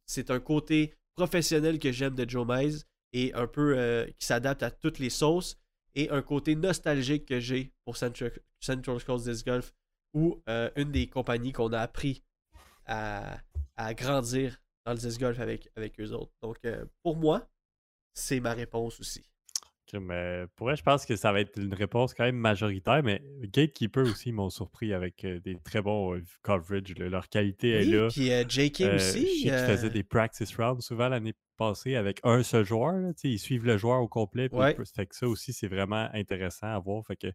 C'est- 0.07 0.31
un 0.31 0.40
côté 0.40 0.94
professionnel 1.16 1.79
que 1.79 1.92
j'aime 1.92 2.14
de 2.14 2.29
Joe 2.29 2.46
Mize 2.49 2.87
et 3.12 3.33
un 3.35 3.46
peu 3.46 3.75
euh, 3.79 4.07
qui 4.18 4.27
s'adapte 4.27 4.62
à 4.62 4.70
toutes 4.70 4.99
les 4.99 5.11
sauces. 5.11 5.57
Et 5.96 6.09
un 6.11 6.23
côté 6.23 6.55
nostalgique 6.55 7.27
que 7.27 7.40
j'ai 7.40 7.73
pour 7.85 7.96
Central, 7.96 8.31
Central 8.61 9.03
Coast 9.03 9.29
Disc 9.29 9.44
Golf, 9.44 9.73
ou 10.14 10.40
euh, 10.49 10.70
une 10.77 10.92
des 10.92 11.09
compagnies 11.09 11.53
qu'on 11.53 11.73
a 11.73 11.81
appris 11.81 12.23
à, 12.87 13.40
à 13.77 13.92
grandir 13.94 14.61
dans 14.87 14.92
le 14.92 14.99
disc 14.99 15.18
golf 15.20 15.38
avec, 15.40 15.68
avec 15.77 15.99
eux 16.01 16.11
autres. 16.12 16.33
Donc, 16.42 16.57
euh, 16.64 16.85
pour 17.03 17.16
moi, 17.16 17.49
c'est 18.14 18.40
ma 18.40 18.55
réponse 18.55 19.01
aussi. 19.01 19.25
Mais 19.92 20.44
pour 20.55 20.68
vrai, 20.68 20.77
je 20.77 20.85
pense 20.85 21.05
que 21.05 21.16
ça 21.16 21.33
va 21.33 21.40
être 21.40 21.59
une 21.61 21.75
réponse 21.75 22.14
quand 22.14 22.23
même 22.23 22.37
majoritaire, 22.37 23.03
mais 23.03 23.20
Gatekeeper 23.42 24.05
aussi 24.05 24.31
m'ont 24.31 24.49
surpris 24.51 24.92
avec 24.92 25.27
des 25.27 25.57
très 25.64 25.83
bons 25.83 26.20
coverage. 26.42 26.96
là. 26.96 27.09
Leur 27.09 27.29
qualité 27.29 27.70
est 27.70 27.85
Oui, 27.87 27.90
là. 27.90 28.09
puis 28.09 28.29
JK 28.29 28.83
aussi. 28.94 29.27
je 29.27 29.49
sais 29.49 29.51
qu'ils 29.51 29.51
faisaient 29.51 29.90
des 29.90 30.05
practice 30.05 30.55
rounds 30.57 30.85
souvent 30.85 31.09
l'année 31.09 31.35
passée 31.61 31.94
avec 31.94 32.20
un 32.25 32.42
seul 32.42 32.64
joueur. 32.64 32.92
là, 32.92 33.12
ils 33.25 33.38
suivent 33.38 33.66
le 33.66 33.77
joueur 33.77 34.01
au 34.01 34.09
complet. 34.09 34.49
Ouais. 34.53 34.75
ils 34.79 34.85
fait 34.87 35.07
que 35.07 35.14
ça 35.14 35.29
aussi, 35.29 35.53
c'est 35.53 35.68
vraiment 35.68 36.09
intéressant 36.14 36.68
à 36.68 36.79
voir. 36.79 37.05
Fait 37.07 37.16
que, 37.16 37.27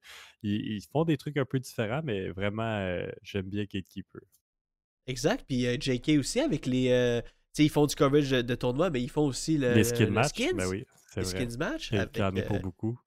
ils, 0.44 0.78
ils 0.78 0.82
font 0.92 1.06
des 1.06 1.18
trucs 1.18 1.38
un 1.38 1.46
peu 1.46 1.60
différents, 1.60 2.02
mais 2.04 2.30
vraiment, 2.30 2.64
euh, 2.80 3.08
j'aime 3.22 3.48
bien 3.50 3.64
Gatekeeper. 3.64 4.22
Exact. 5.08 5.46
Puis 5.48 5.68
euh, 5.68 5.78
JK 5.80 6.18
aussi 6.20 6.40
avec 6.40 6.66
les. 6.66 6.90
euh, 6.90 7.22
ils 7.60 7.70
font 7.70 7.86
du 7.86 7.96
coverage 7.96 8.30
de, 8.32 8.42
de 8.42 8.56
tournoi, 8.56 8.90
mais 8.90 9.02
ils 9.02 9.10
font 9.10 9.26
aussi 9.28 9.58
le, 9.58 9.74
Les 9.74 9.84
skins 9.84 10.06
le 10.06 10.12
match, 10.12 10.30
skins. 10.30 10.58
ben 10.58 10.68
oui, 10.68 10.84
les 11.16 11.22
vrai. 11.24 11.32
skins 11.46 11.58
match. 11.58 11.92
Il 11.92 11.98
y 11.98 12.22
en 12.24 12.36
a 12.36 12.42
pour 12.42 12.56
euh, 12.58 12.60
beaucoup. 12.60 13.00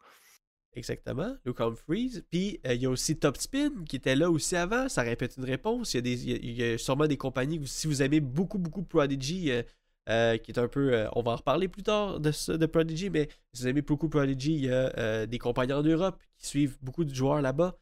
Exactement. 0.74 1.35
Luke 1.44 1.61
Humphries. 1.61 2.22
Puis 2.31 2.61
euh, 2.66 2.74
il 2.74 2.83
y 2.83 2.87
a 2.87 2.90
aussi 2.90 3.18
Top 3.18 3.37
Spin 3.37 3.70
qui 3.88 3.96
était 3.96 4.14
là 4.14 4.31
aussi 4.31 4.54
avant. 4.54 4.88
Ça 4.88 5.02
répète 5.02 5.37
une 5.37 5.44
réponse. 5.44 5.94
Il 5.94 5.96
y 5.96 5.98
a, 5.98 6.02
des, 6.02 6.24
il 6.24 6.31
y 6.31 6.35
a- 6.35 6.38
il 6.42 6.52
y 6.70 6.74
a 6.74 6.78
sûrement 6.78 7.07
des 7.09 7.16
compagnies. 7.16 7.61
Si 7.66 7.87
vous 7.88 8.00
aimez 8.02 8.20
beaucoup, 8.20 8.59
beaucoup 8.59 8.83
Prodigy, 8.85 9.50
euh, 9.50 9.62
euh, 10.09 10.37
qui 10.38 10.51
est 10.53 10.59
un 10.59 10.68
peu. 10.68 10.92
euh, 10.94 11.09
on 11.14 11.23
va 11.23 11.33
en 11.33 11.37
reparler 11.37 11.68
plus 11.68 11.83
tard 11.83 12.21
de, 12.21 12.31
ça, 12.33 12.57
de 12.57 12.66
Prodigy, 12.66 13.11
mais 13.11 13.29
si 13.53 13.62
vous 13.62 13.68
aimez 13.68 13.83
beaucoup 13.83 14.09
Prodigy, 14.09 14.55
il 14.55 14.64
y 14.66 14.71
a 14.71 14.92
euh, 14.99 15.27
des 15.27 15.38
compagnies 15.38 15.73
en 15.75 15.83
Europe 15.83 16.16
qui 16.38 16.47
suivent 16.47 16.77
beaucoup 16.83 17.05
de 17.05 17.14
joueurs 17.14 17.40
là-bas. 17.42 17.79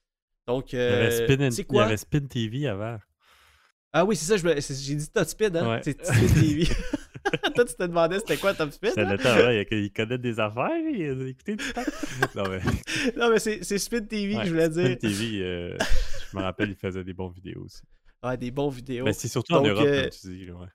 Donc, 0.46 0.72
Il 0.72 0.78
y 0.78 0.82
avait 0.82 1.10
Spin, 1.10 1.46
and- 1.46 1.50
c'est 1.50 1.62
il 1.62 1.64
y 1.64 1.66
quoi? 1.66 1.84
avait 1.84 1.96
Spin 1.96 2.20
TV 2.26 2.66
avant. 2.68 2.98
Ah 3.92 4.04
oui, 4.04 4.14
c'est 4.16 4.26
ça, 4.38 4.50
j'ai 4.60 4.94
dit 4.94 5.08
Top 5.10 5.26
Spin, 5.26 5.54
hein? 5.56 5.68
Ouais. 5.76 5.80
C'est 5.82 6.04
Spin 6.04 6.40
TV. 6.40 6.66
Toi, 7.56 7.64
tu 7.64 7.74
te 7.74 7.82
demandais 7.82 8.18
c'était 8.20 8.36
quoi 8.36 8.54
Top 8.54 8.70
Spin? 8.70 8.90
C'est 8.94 9.04
le 9.04 9.18
temps, 9.18 9.50
il, 9.50 9.66
il 9.84 9.92
connaît 9.92 10.18
des 10.18 10.38
affaires, 10.38 10.70
il 10.76 11.02
a 11.22 11.28
écouté 11.28 11.56
du 11.56 11.72
temps. 11.72 11.82
Non, 12.36 12.44
mais, 12.48 12.60
Non, 13.16 13.30
mais 13.30 13.38
c'est 13.40 13.78
Spin 13.78 14.02
TV 14.02 14.36
ouais, 14.36 14.42
que 14.42 14.46
je 14.48 14.52
voulais 14.52 14.70
Spin 14.70 14.82
dire. 14.88 14.98
TV, 14.98 15.42
euh, 15.42 15.76
je 16.32 16.36
me 16.36 16.42
rappelle, 16.42 16.70
il 16.70 16.76
faisait 16.76 17.02
des 17.02 17.14
bons 17.14 17.28
vidéos 17.30 17.64
aussi. 17.64 17.80
Ouais, 18.22 18.36
des 18.36 18.50
bons 18.52 18.68
vidéos. 18.68 19.04
Mais 19.04 19.12
c'est 19.12 19.28
surtout 19.28 19.54
en 19.54 19.62
Europe, 19.62 19.84
euh, 19.86 20.02
comme 20.02 20.10
tu 20.10 20.28
dis. 20.28 20.44
là, 20.46 20.54
ouais. 20.54 20.66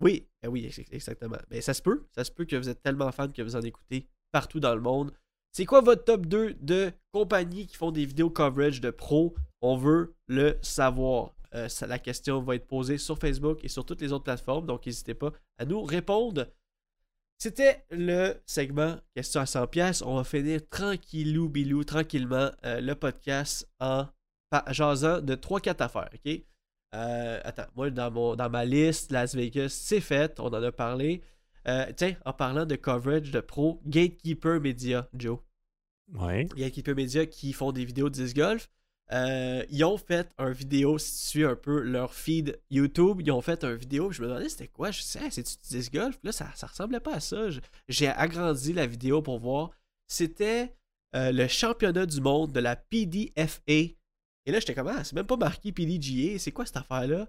Oui, 0.00 0.28
eh 0.42 0.48
oui, 0.48 0.64
ex- 0.66 0.80
exactement. 0.90 1.38
Mais 1.50 1.60
ça 1.60 1.74
se 1.74 1.82
peut. 1.82 2.06
Ça 2.14 2.24
se 2.24 2.30
peut 2.30 2.44
que 2.44 2.56
vous 2.56 2.68
êtes 2.68 2.82
tellement 2.82 3.10
fan 3.12 3.32
que 3.32 3.42
vous 3.42 3.56
en 3.56 3.62
écoutez 3.62 4.06
partout 4.32 4.60
dans 4.60 4.74
le 4.74 4.80
monde. 4.80 5.12
C'est 5.52 5.64
quoi 5.64 5.80
votre 5.80 6.04
top 6.04 6.26
2 6.26 6.54
de 6.60 6.92
compagnies 7.12 7.66
qui 7.66 7.76
font 7.76 7.90
des 7.90 8.04
vidéos 8.04 8.30
coverage 8.30 8.80
de 8.80 8.90
pro? 8.90 9.34
On 9.60 9.76
veut 9.76 10.14
le 10.26 10.58
savoir. 10.62 11.34
Euh, 11.54 11.68
la 11.86 11.98
question 11.98 12.42
va 12.42 12.54
être 12.54 12.66
posée 12.66 12.98
sur 12.98 13.18
Facebook 13.18 13.64
et 13.64 13.68
sur 13.68 13.84
toutes 13.84 14.02
les 14.02 14.12
autres 14.12 14.24
plateformes, 14.24 14.66
donc 14.66 14.84
n'hésitez 14.84 15.14
pas 15.14 15.32
à 15.56 15.64
nous 15.64 15.82
répondre. 15.82 16.46
C'était 17.38 17.84
le 17.90 18.34
segment 18.44 18.96
Question 19.14 19.40
à 19.40 19.46
100 19.46 19.66
pièces. 19.68 20.02
On 20.02 20.16
va 20.16 20.24
finir 20.24 20.60
tranquillou 20.68 21.48
bilou, 21.48 21.84
tranquillement, 21.84 22.50
euh, 22.64 22.80
le 22.80 22.94
podcast 22.94 23.68
en 23.80 24.06
jasant 24.70 25.20
de 25.20 25.34
3-4 25.34 25.82
affaires, 25.82 26.10
ok? 26.12 26.42
Euh, 26.94 27.40
attends, 27.44 27.66
moi, 27.76 27.90
dans, 27.90 28.10
mon, 28.10 28.36
dans 28.36 28.48
ma 28.48 28.64
liste, 28.64 29.12
Las 29.12 29.34
Vegas, 29.34 29.68
c'est 29.70 30.00
fait, 30.00 30.38
on 30.40 30.46
en 30.46 30.62
a 30.62 30.72
parlé. 30.72 31.22
Euh, 31.66 31.86
tiens, 31.96 32.14
en 32.24 32.32
parlant 32.32 32.64
de 32.64 32.76
coverage 32.76 33.30
de 33.30 33.40
pro, 33.40 33.80
Gatekeeper 33.86 34.60
Media, 34.60 35.08
Joe. 35.14 35.38
Ouais. 36.14 36.46
Gatekeeper 36.56 36.94
Media 36.94 37.26
qui 37.26 37.52
font 37.52 37.72
des 37.72 37.84
vidéos 37.84 38.08
de 38.08 38.14
disc 38.14 38.34
golf. 38.34 38.70
Euh, 39.10 39.64
ils 39.70 39.84
ont 39.84 39.96
fait 39.96 40.30
un 40.36 40.50
vidéo, 40.50 40.98
si 40.98 41.22
tu 41.22 41.26
suis 41.28 41.44
un 41.44 41.56
peu 41.56 41.80
leur 41.80 42.12
feed 42.12 42.60
YouTube, 42.70 43.22
ils 43.22 43.32
ont 43.32 43.40
fait 43.40 43.64
un 43.64 43.74
vidéo, 43.74 44.10
je 44.12 44.20
me 44.20 44.28
demandais 44.28 44.50
c'était 44.50 44.68
quoi, 44.68 44.90
je 44.90 45.00
sais, 45.00 45.30
c'est 45.30 45.46
du 45.46 45.68
disc 45.70 45.92
golf, 45.92 46.18
Puis 46.18 46.26
là 46.26 46.32
ça, 46.32 46.50
ça 46.54 46.66
ressemblait 46.66 47.00
pas 47.00 47.14
à 47.14 47.20
ça, 47.20 47.46
j'ai 47.88 48.08
agrandi 48.08 48.74
la 48.74 48.86
vidéo 48.86 49.22
pour 49.22 49.38
voir, 49.38 49.70
c'était 50.08 50.74
euh, 51.16 51.32
le 51.32 51.48
championnat 51.48 52.04
du 52.04 52.20
monde 52.20 52.52
de 52.52 52.60
la 52.60 52.76
PDFA, 52.76 53.94
et 54.48 54.52
là 54.52 54.60
j'étais 54.60 54.74
comme, 54.74 54.88
ah, 54.88 55.04
c'est 55.04 55.12
même 55.14 55.26
pas 55.26 55.36
marqué 55.36 55.72
PDGA, 55.72 56.38
c'est 56.38 56.52
quoi 56.52 56.64
cette 56.64 56.78
affaire-là? 56.78 57.28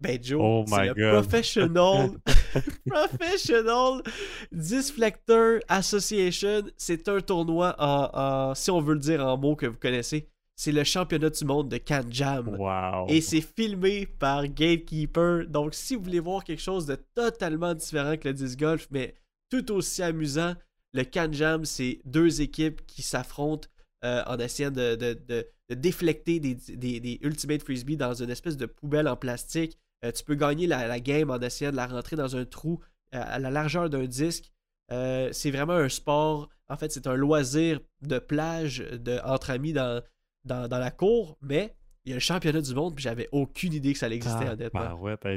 Ben 0.00 0.18
Joe, 0.22 0.40
Oh 0.42 0.64
c'est 0.66 0.86
le 0.86 0.94
God. 0.94 1.12
Professional, 1.22 2.10
Professional 2.88 4.02
Disflector 4.50 5.60
Association, 5.68 6.62
c'est 6.76 7.08
un 7.08 7.20
tournoi 7.20 7.74
en, 7.78 8.10
en- 8.12 8.54
si 8.54 8.70
on 8.70 8.80
veut 8.80 8.94
le 8.94 9.00
dire 9.00 9.24
en 9.24 9.36
mots 9.36 9.56
que 9.56 9.66
vous 9.66 9.76
connaissez, 9.78 10.28
c'est 10.56 10.72
le 10.72 10.84
championnat 10.84 11.30
du 11.30 11.44
monde 11.44 11.68
de 11.68 11.78
Can 11.78 12.02
Jam. 12.10 12.48
Wow. 12.58 13.06
Et 13.08 13.20
c'est 13.20 13.40
filmé 13.40 14.06
par 14.06 14.46
Gatekeeper. 14.46 15.46
Donc, 15.48 15.74
si 15.74 15.96
vous 15.96 16.02
voulez 16.04 16.20
voir 16.20 16.44
quelque 16.44 16.62
chose 16.62 16.86
de 16.86 16.96
totalement 17.14 17.74
différent 17.74 18.16
que 18.16 18.28
le 18.28 18.34
disc 18.34 18.58
golf, 18.58 18.86
mais 18.90 19.14
tout 19.50 19.72
aussi 19.72 20.02
amusant, 20.02 20.54
le 20.92 21.04
Can 21.04 21.28
Jam, 21.32 21.64
c'est 21.64 22.00
deux 22.04 22.40
équipes 22.40 22.86
qui 22.86 23.02
s'affrontent 23.02 23.68
euh, 24.04 24.22
en 24.26 24.38
essayant 24.38 24.70
de, 24.70 24.94
de- 24.96 25.18
de- 25.28 25.46
de 25.70 25.74
déflecter 25.74 26.40
des, 26.40 26.54
des- 26.54 27.00
des 27.00 27.18
Ultimate 27.22 27.62
Frisbee 27.62 27.96
dans 27.96 28.14
une 28.14 28.30
espèce 28.30 28.56
de 28.56 28.66
poubelle 28.66 29.08
en 29.08 29.16
plastique. 29.16 29.78
Euh, 30.04 30.12
tu 30.12 30.22
peux 30.24 30.34
gagner 30.34 30.66
la, 30.66 30.86
la 30.86 31.00
game 31.00 31.30
en 31.30 31.40
essayant 31.40 31.70
de 31.70 31.76
la 31.76 31.86
rentrer 31.86 32.16
dans 32.16 32.36
un 32.36 32.44
trou 32.44 32.80
euh, 33.14 33.22
à 33.24 33.38
la 33.38 33.50
largeur 33.50 33.88
d'un 33.88 34.04
disque. 34.04 34.50
C'est 34.90 35.50
vraiment 35.50 35.72
un 35.72 35.88
sport. 35.88 36.48
En 36.68 36.76
fait, 36.76 36.92
c'est 36.92 37.06
un 37.06 37.14
loisir 37.16 37.80
de 38.02 38.18
plage 38.18 38.78
de, 38.78 39.18
entre 39.24 39.50
amis 39.50 39.72
dans, 39.72 40.02
dans, 40.44 40.68
dans 40.68 40.78
la 40.78 40.90
cour, 40.90 41.36
mais 41.42 41.74
il 42.04 42.10
y 42.10 42.12
a 42.12 42.16
le 42.16 42.20
championnat 42.20 42.60
du 42.60 42.74
monde, 42.74 42.94
puis 42.94 43.02
j'avais 43.02 43.28
aucune 43.32 43.72
idée 43.72 43.94
que 43.94 43.98
ça 43.98 44.08
existait, 44.10 44.44
Ah, 44.46 44.52
honnêtement. 44.52 44.80
ben 44.80 44.94
ouais, 44.96 45.16
t'as- 45.20 45.30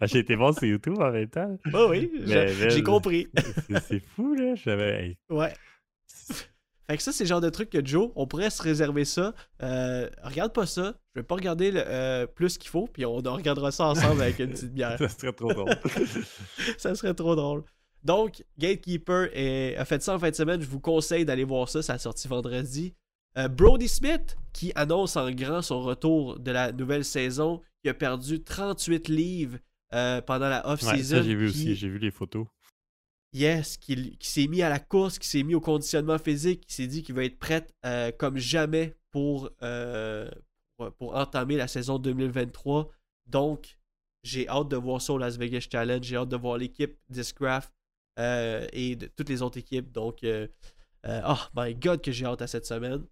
Ben, 0.00 0.06
J'ai 0.06 0.18
été 0.20 0.36
voir 0.36 0.54
sur 0.54 0.64
YouTube 0.64 0.98
en 0.98 1.10
même 1.10 1.28
temps. 1.28 1.58
Ouais, 1.72 1.86
oui, 1.88 2.10
j'ai 2.70 2.82
compris. 2.82 3.28
C'est- 3.88 4.00
fou, 4.00 4.34
là. 4.34 4.54
J'avais. 4.54 5.16
Ouais. 5.30 5.52
Fait 6.90 6.96
que 6.96 7.04
ça, 7.04 7.12
c'est 7.12 7.22
le 7.22 7.28
genre 7.28 7.40
de 7.40 7.50
truc 7.50 7.70
que 7.70 7.86
Joe, 7.86 8.10
on 8.16 8.26
pourrait 8.26 8.50
se 8.50 8.60
réserver 8.60 9.04
ça. 9.04 9.32
Euh, 9.62 10.10
regarde 10.24 10.52
pas 10.52 10.66
ça. 10.66 10.96
Je 11.14 11.20
vais 11.20 11.24
pas 11.24 11.36
regarder 11.36 11.70
le, 11.70 11.84
euh, 11.86 12.26
plus 12.26 12.58
qu'il 12.58 12.68
faut, 12.68 12.88
puis 12.92 13.06
on, 13.06 13.14
regardera 13.14 13.70
ça 13.70 13.86
ensemble 13.86 14.20
avec 14.22 14.40
une 14.40 14.50
petite 14.50 14.74
bière. 14.74 14.98
Ça 14.98 15.08
serait 15.08 15.32
trop 15.32 15.52
drôle. 15.52 15.70
ça 16.78 16.96
serait 16.96 17.14
trop 17.14 17.36
drôle. 17.36 17.62
Donc, 18.02 18.42
Gatekeeper 18.58 19.28
est- 19.34 19.76
a 19.76 19.84
fait 19.84 20.02
ça 20.02 20.16
en 20.16 20.18
fin 20.18 20.30
de 20.30 20.34
semaine. 20.34 20.60
Je 20.60 20.66
vous 20.66 20.80
conseille 20.80 21.24
d'aller 21.24 21.44
voir 21.44 21.68
ça. 21.68 21.80
Ça 21.80 21.92
a 21.92 21.98
sorti 21.98 22.26
vendredi. 22.26 22.92
Euh, 23.38 23.46
Brody 23.46 23.86
Smith, 23.86 24.36
qui 24.52 24.72
annonce 24.74 25.16
en 25.16 25.30
grand 25.30 25.62
son 25.62 25.82
retour 25.82 26.40
de 26.40 26.50
la 26.50 26.72
nouvelle 26.72 27.04
saison, 27.04 27.60
qui 27.84 27.88
a 27.88 27.94
perdu 27.94 28.42
38 28.42 29.06
livres 29.06 29.58
euh, 29.94 30.20
pendant 30.22 30.48
la 30.48 30.66
Ouais, 30.66 30.72
off-season. 30.72 31.18
ça, 31.18 31.22
j'ai 31.22 31.36
vu 31.36 31.46
aussi. 31.50 31.76
J'ai 31.76 31.88
vu 31.88 31.98
les 31.98 32.10
photos. 32.10 32.46
Yes, 33.32 33.76
qui, 33.76 34.16
s'est 34.20 34.48
mis 34.48 34.62
à 34.62 34.68
la 34.68 34.80
course, 34.80 35.18
qui 35.18 35.28
s'est 35.28 35.44
mis 35.44 35.54
au 35.54 35.60
conditionnement 35.60 36.18
physique, 36.18 36.66
qui 36.66 36.74
s'est 36.74 36.88
dit 36.88 37.02
qu'il 37.04 37.14
va 37.14 37.24
être 37.24 37.38
prêt 37.38 37.64
euh, 37.86 38.10
comme 38.10 38.38
jamais 38.38 38.96
pour, 39.12 39.50
euh, 39.62 40.28
pour, 40.76 40.92
pour 40.94 41.14
entamer 41.14 41.56
la 41.56 41.68
saison 41.68 42.00
2023. 42.00 42.90
Donc, 43.26 43.78
j'ai 44.24 44.48
hâte 44.48 44.68
de 44.68 44.76
voir 44.76 45.00
ça 45.00 45.12
au 45.12 45.18
Las 45.18 45.36
Vegas 45.36 45.68
Challenge. 45.70 46.04
J'ai 46.04 46.16
hâte 46.16 46.28
de 46.28 46.36
voir 46.36 46.58
l'équipe 46.58 46.98
Discraft 47.08 47.72
euh, 48.18 48.66
et 48.72 48.96
de 48.96 49.06
toutes 49.06 49.28
les 49.28 49.42
autres 49.42 49.58
équipes. 49.58 49.92
Donc, 49.92 50.24
oh 50.24 51.38
my 51.56 51.74
god, 51.76 52.02
que 52.02 52.10
j'ai 52.10 52.26
hâte 52.26 52.42
à 52.42 52.48
cette 52.48 52.66
semaine. 52.66 53.04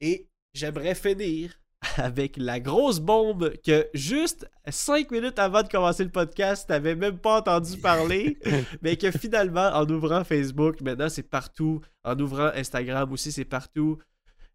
Et 0.00 0.28
j'aimerais 0.54 0.94
finir 0.94 1.60
avec 1.96 2.36
la 2.36 2.60
grosse 2.60 3.00
bombe 3.00 3.52
que 3.64 3.86
juste 3.94 4.48
5 4.68 5.10
minutes 5.10 5.38
avant 5.38 5.62
de 5.62 5.68
commencer 5.68 6.04
le 6.04 6.10
podcast, 6.10 6.68
t'avais 6.68 6.94
même 6.94 7.18
pas 7.18 7.38
entendu 7.38 7.76
parler 7.78 8.38
mais 8.82 8.96
que 8.96 9.10
finalement, 9.10 9.68
en 9.74 9.88
ouvrant 9.88 10.24
Facebook, 10.24 10.80
maintenant 10.80 11.08
c'est 11.08 11.22
partout, 11.22 11.80
en 12.04 12.18
ouvrant 12.18 12.50
Instagram 12.54 13.12
aussi, 13.12 13.32
c'est 13.32 13.44
partout. 13.44 13.98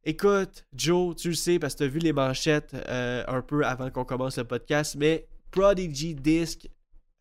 Écoute, 0.04 0.65
Joe, 0.74 1.15
tu 1.15 1.30
le 1.30 1.36
sais 1.36 1.60
parce 1.60 1.74
que 1.74 1.80
tu 1.80 1.84
as 1.84 1.88
vu 1.88 2.00
les 2.00 2.13
manchettes 2.13 2.74
euh, 2.74 3.24
un 3.28 3.42
peu 3.42 3.65
avant 3.65 3.89
qu'on 3.89 4.06
commence 4.06 4.38
le 4.38 4.46
podcast, 4.46 4.96
mais 4.98 5.28
Prodigy 5.52 6.15
Disc 6.15 6.70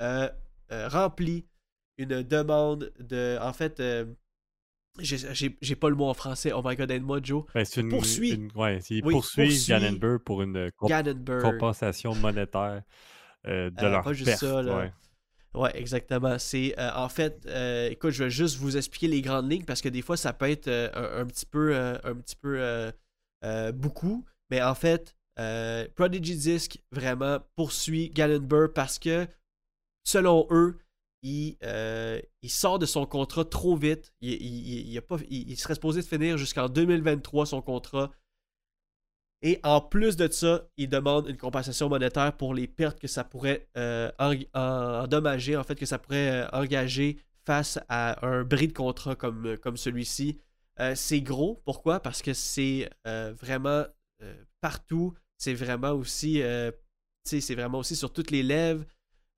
euh, 0.00 0.28
euh, 0.70 0.88
remplit 0.88 1.44
une 1.98 2.22
demande 2.22 2.92
de. 3.00 3.36
En 3.40 3.52
fait, 3.52 3.82
j'ai- 5.00 5.76
pas 5.76 5.88
le 5.88 5.96
mot 5.96 6.06
en 6.06 6.14
français. 6.14 6.52
Oh 6.52 6.62
my 6.64 6.76
god, 6.76 6.90
aide-moi, 6.90 7.20
Joe. 7.22 7.44
Ben, 7.54 7.64
c'est 7.64 7.80
une, 7.80 7.88
Poursuit. 7.88 8.30
une- 8.34 8.50
ouais, 8.54 8.80
ils 8.90 9.04
Oui, 9.04 9.12
poursuivent 9.14 10.18
pour 10.24 10.42
une 10.42 10.70
comp- 10.76 10.90
compensation 11.42 12.14
monétaire 12.14 12.82
euh, 13.46 13.70
de 13.70 13.84
Euh, 13.84 13.90
leur 13.90 14.02
pas 14.02 14.12
juste 14.12 14.26
perte. 14.30 14.40
ça, 14.40 14.62
là. 14.62 14.76
ouais. 14.78 14.92
Ouais, 15.54 15.70
exactement. 15.78 16.38
C'est 16.38 16.78
euh, 16.78 16.90
en 16.94 17.08
fait, 17.08 17.44
euh, 17.46 17.88
écoute, 17.90 18.10
je 18.10 18.24
vais 18.24 18.30
juste 18.30 18.56
vous 18.58 18.76
expliquer 18.76 19.08
les 19.08 19.22
grandes 19.22 19.50
lignes 19.50 19.64
parce 19.64 19.80
que 19.80 19.88
des 19.88 20.02
fois 20.02 20.16
ça 20.16 20.32
peut 20.32 20.50
être 20.50 20.68
un, 20.68 21.20
un 21.22 21.26
petit 21.26 21.46
peu, 21.46 21.74
un 21.76 22.14
petit 22.16 22.36
peu 22.36 22.92
beaucoup, 23.72 24.24
mais 24.50 24.62
en 24.62 24.74
fait, 24.74 25.16
Prodigy 25.94 26.36
Disc 26.36 26.78
vraiment 26.92 27.38
poursuit 27.56 28.10
Gallenberg 28.10 28.72
parce 28.74 28.98
que 28.98 29.26
selon 30.04 30.46
eux, 30.50 30.78
il, 31.22 31.56
euh, 31.64 32.20
il 32.42 32.50
sort 32.50 32.78
de 32.78 32.86
son 32.86 33.06
contrat 33.06 33.44
trop 33.44 33.76
vite. 33.76 34.12
Il, 34.20 35.00
pas, 35.02 35.16
serait 35.56 35.74
supposé 35.74 36.00
de 36.02 36.06
finir 36.06 36.38
jusqu'en 36.38 36.68
2023 36.68 37.46
son 37.46 37.60
contrat. 37.62 38.10
Et 39.42 39.60
en 39.62 39.80
plus 39.80 40.16
de 40.16 40.28
ça, 40.30 40.66
il 40.76 40.88
demande 40.88 41.28
une 41.28 41.36
compensation 41.36 41.88
monétaire 41.88 42.36
pour 42.36 42.54
les 42.54 42.66
pertes 42.66 42.98
que 42.98 43.06
ça 43.06 43.22
pourrait 43.22 43.68
euh, 43.76 44.10
en- 44.18 44.34
en- 44.54 45.04
endommager, 45.04 45.56
en 45.56 45.62
fait, 45.62 45.76
que 45.76 45.86
ça 45.86 45.98
pourrait 45.98 46.30
euh, 46.30 46.48
engager 46.52 47.18
face 47.46 47.78
à 47.88 48.24
un 48.26 48.42
bris 48.42 48.68
de 48.68 48.72
contrat 48.72 49.14
comme, 49.14 49.56
comme 49.58 49.76
celui-ci. 49.76 50.38
C'est 50.94 51.20
gros. 51.22 51.60
Pourquoi? 51.64 51.98
Parce 51.98 52.22
que 52.22 52.32
c'est 52.34 52.88
vraiment 53.40 53.84
partout. 54.60 55.12
C'est 55.36 55.54
vraiment 55.54 55.90
aussi. 55.90 56.40
c'est 57.24 57.54
vraiment 57.56 57.78
aussi 57.78 57.96
sur 57.96 58.12
toutes 58.12 58.30
les 58.30 58.44
lèvres. 58.44 58.84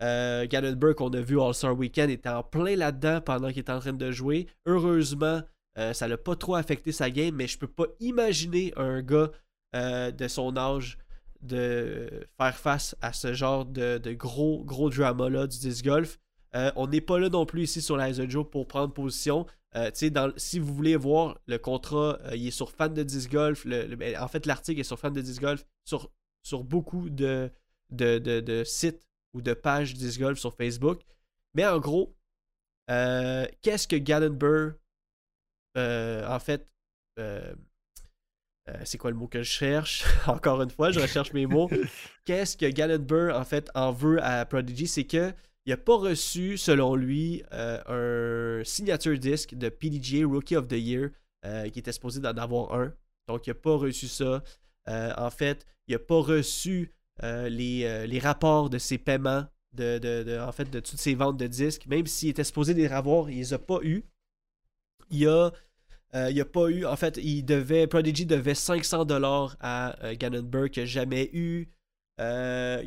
Euh, 0.03 0.47
Gannonburg, 0.47 0.95
qu'on 0.95 1.11
a 1.11 1.21
vu 1.21 1.41
All-Star 1.41 1.77
Weekend, 1.77 2.11
était 2.11 2.29
en 2.29 2.43
plein 2.43 2.77
là-dedans 2.77 3.21
pendant 3.21 3.49
qu'il 3.49 3.59
était 3.59 3.73
en 3.73 3.81
train 3.81 3.93
de 3.93 4.11
jouer. 4.11 4.47
Heureusement, 4.67 5.43
euh, 5.79 5.93
ça 5.93 6.09
l'a 6.09 6.17
pas 6.17 6.37
trop 6.37 6.55
affecté 6.55 6.91
sa 6.93 7.11
game, 7.11 7.35
mais 7.35 7.47
je 7.47 7.59
peux 7.59 7.69
pas 7.69 7.87
imaginer 8.01 8.73
un 8.77 9.03
gars 9.03 9.31
euh, 9.77 10.11
de 10.11 10.27
son 10.27 10.57
âge 10.57 10.99
de 11.43 12.09
faire 12.39 12.57
face 12.57 12.97
à 13.03 13.13
ce 13.13 13.35
genre 13.35 13.65
de, 13.65 13.99
gros, 14.13 14.65
gros 14.65 14.91
drama-là 14.91 15.47
du 15.47 15.59
disc 15.59 15.85
golf. 15.85 16.19
Euh, 16.57 16.73
on 16.77 16.87
n'est 16.87 17.01
pas 17.01 17.19
là 17.19 17.29
non 17.29 17.47
plus 17.47 17.63
ici 17.63 17.81
sur 17.81 17.97
la 17.97 18.13
Joe 18.13 18.45
pour 18.51 18.67
prendre 18.67 18.93
position. 18.93 19.47
Si 19.95 20.59
vous 20.59 20.75
voulez 20.75 20.97
voir 20.97 21.39
le 21.47 21.59
contrat, 21.59 22.19
il 22.35 22.49
est 22.49 22.51
sur 22.51 22.73
fan 22.73 22.93
de 22.93 23.03
disc 23.05 23.31
golf. 23.31 23.67
Ben, 23.67 24.17
en 24.19 24.27
fait, 24.29 24.45
l'article 24.47 24.81
est 24.81 24.85
sur 24.85 24.99
fan 24.99 25.13
de 25.13 25.21
disc 25.21 25.41
golf 25.41 25.65
sur, 25.85 26.11
sur 26.43 26.65
beaucoup 26.65 27.09
de, 27.09 27.51
de- 27.91 28.19
de 28.19 28.65
sites 28.65 29.07
ou 29.35 29.43
de 29.43 29.55
pages 29.55 29.95
disc 29.95 30.21
golf 30.21 30.39
sur 30.39 30.55
Facebook. 30.55 31.01
Mais 31.55 31.67
en 31.67 31.79
gros, 31.79 32.15
euh, 32.91 33.47
qu'est-ce 33.63 33.87
que 33.87 33.97
Gallenberg, 33.97 34.75
euh, 35.77 36.27
en 36.27 36.39
fait, 36.39 36.69
euh, 37.19 37.53
c'est 38.85 38.99
quoi 38.99 39.11
le 39.11 39.17
mot 39.17 39.29
que 39.29 39.43
je 39.43 39.51
cherche? 39.51 40.05
Encore 40.27 40.63
une 40.63 40.71
fois, 40.71 40.91
je 40.91 41.01
recherche 41.01 41.33
mes 41.33 41.47
mots. 41.47 41.71
Qu'est-ce 42.25 42.57
que 42.57 42.67
Gallenberg, 42.67 43.35
en 43.35 43.45
fait, 43.45 43.69
en 43.75 43.93
veut 43.93 44.23
à 44.23 44.45
Prodigy? 44.45 44.87
C'est 44.87 45.05
que 45.05 45.33
il 45.67 45.71
n'a 45.71 45.77
pas 45.77 45.97
reçu, 45.97 46.57
selon 46.57 46.95
lui, 46.95 47.43
un 47.51 48.63
signature 48.65 49.19
disc 49.19 49.55
de 49.55 49.69
PDGA 49.69 50.27
Rookie 50.27 50.57
of 50.57 50.69
the 50.69 50.73
Year, 50.73 51.11
qui 51.45 51.79
était 51.79 51.93
supposé 51.93 52.19
d'en 52.21 52.37
avoir 52.37 52.73
un. 52.75 52.95
Donc, 53.29 53.47
il 53.47 53.51
n'a 53.51 53.55
pas 53.55 53.77
reçu 53.77 54.09
ça. 54.09 54.43
En 54.87 55.31
fait, 55.31 55.67
il 55.87 55.93
n'a 55.93 55.99
pas 55.99 56.21
reçu 56.21 56.95
les, 57.49 57.85
euh, 57.85 58.07
les 58.07 58.19
rapports 58.19 58.71
de 58.71 58.79
ses 58.79 58.99
paiements, 58.99 59.47
de, 59.75 59.99
de- 59.99 60.39
en 60.41 60.53
fait, 60.53 60.71
de 60.71 60.81
toutes 60.81 60.99
ses 60.99 61.15
ventes 61.15 61.37
de 61.37 61.47
disques. 61.47 61.87
Même 61.87 62.07
s'il 62.07 62.31
était 62.31 62.45
supposé 62.45 62.75
les 62.75 62.87
avoir, 62.89 63.31
il 63.31 63.37
les 63.39 63.53
a 63.55 63.59
pas 63.59 63.79
eu. 63.83 64.05
Il 65.11 65.27
a, 65.29 65.51
euh, 66.15 66.31
il 66.31 66.41
a 66.41 66.45
pas 66.45 66.69
eu, 66.69 66.87
en 66.87 66.97
fait, 66.97 67.19
il 67.23 67.45
devait, 67.45 67.87
Prodigy 67.87 68.27
devait 68.27 68.55
500 68.55 69.05
dollars 69.05 69.57
à 69.61 69.97
euh, 70.05 70.15
Gannonburg 70.19 70.71
qu'il 70.71 70.83
n'a 70.83 70.87
jamais 70.87 71.31
eu. 71.33 71.69
Euh, 72.21 72.85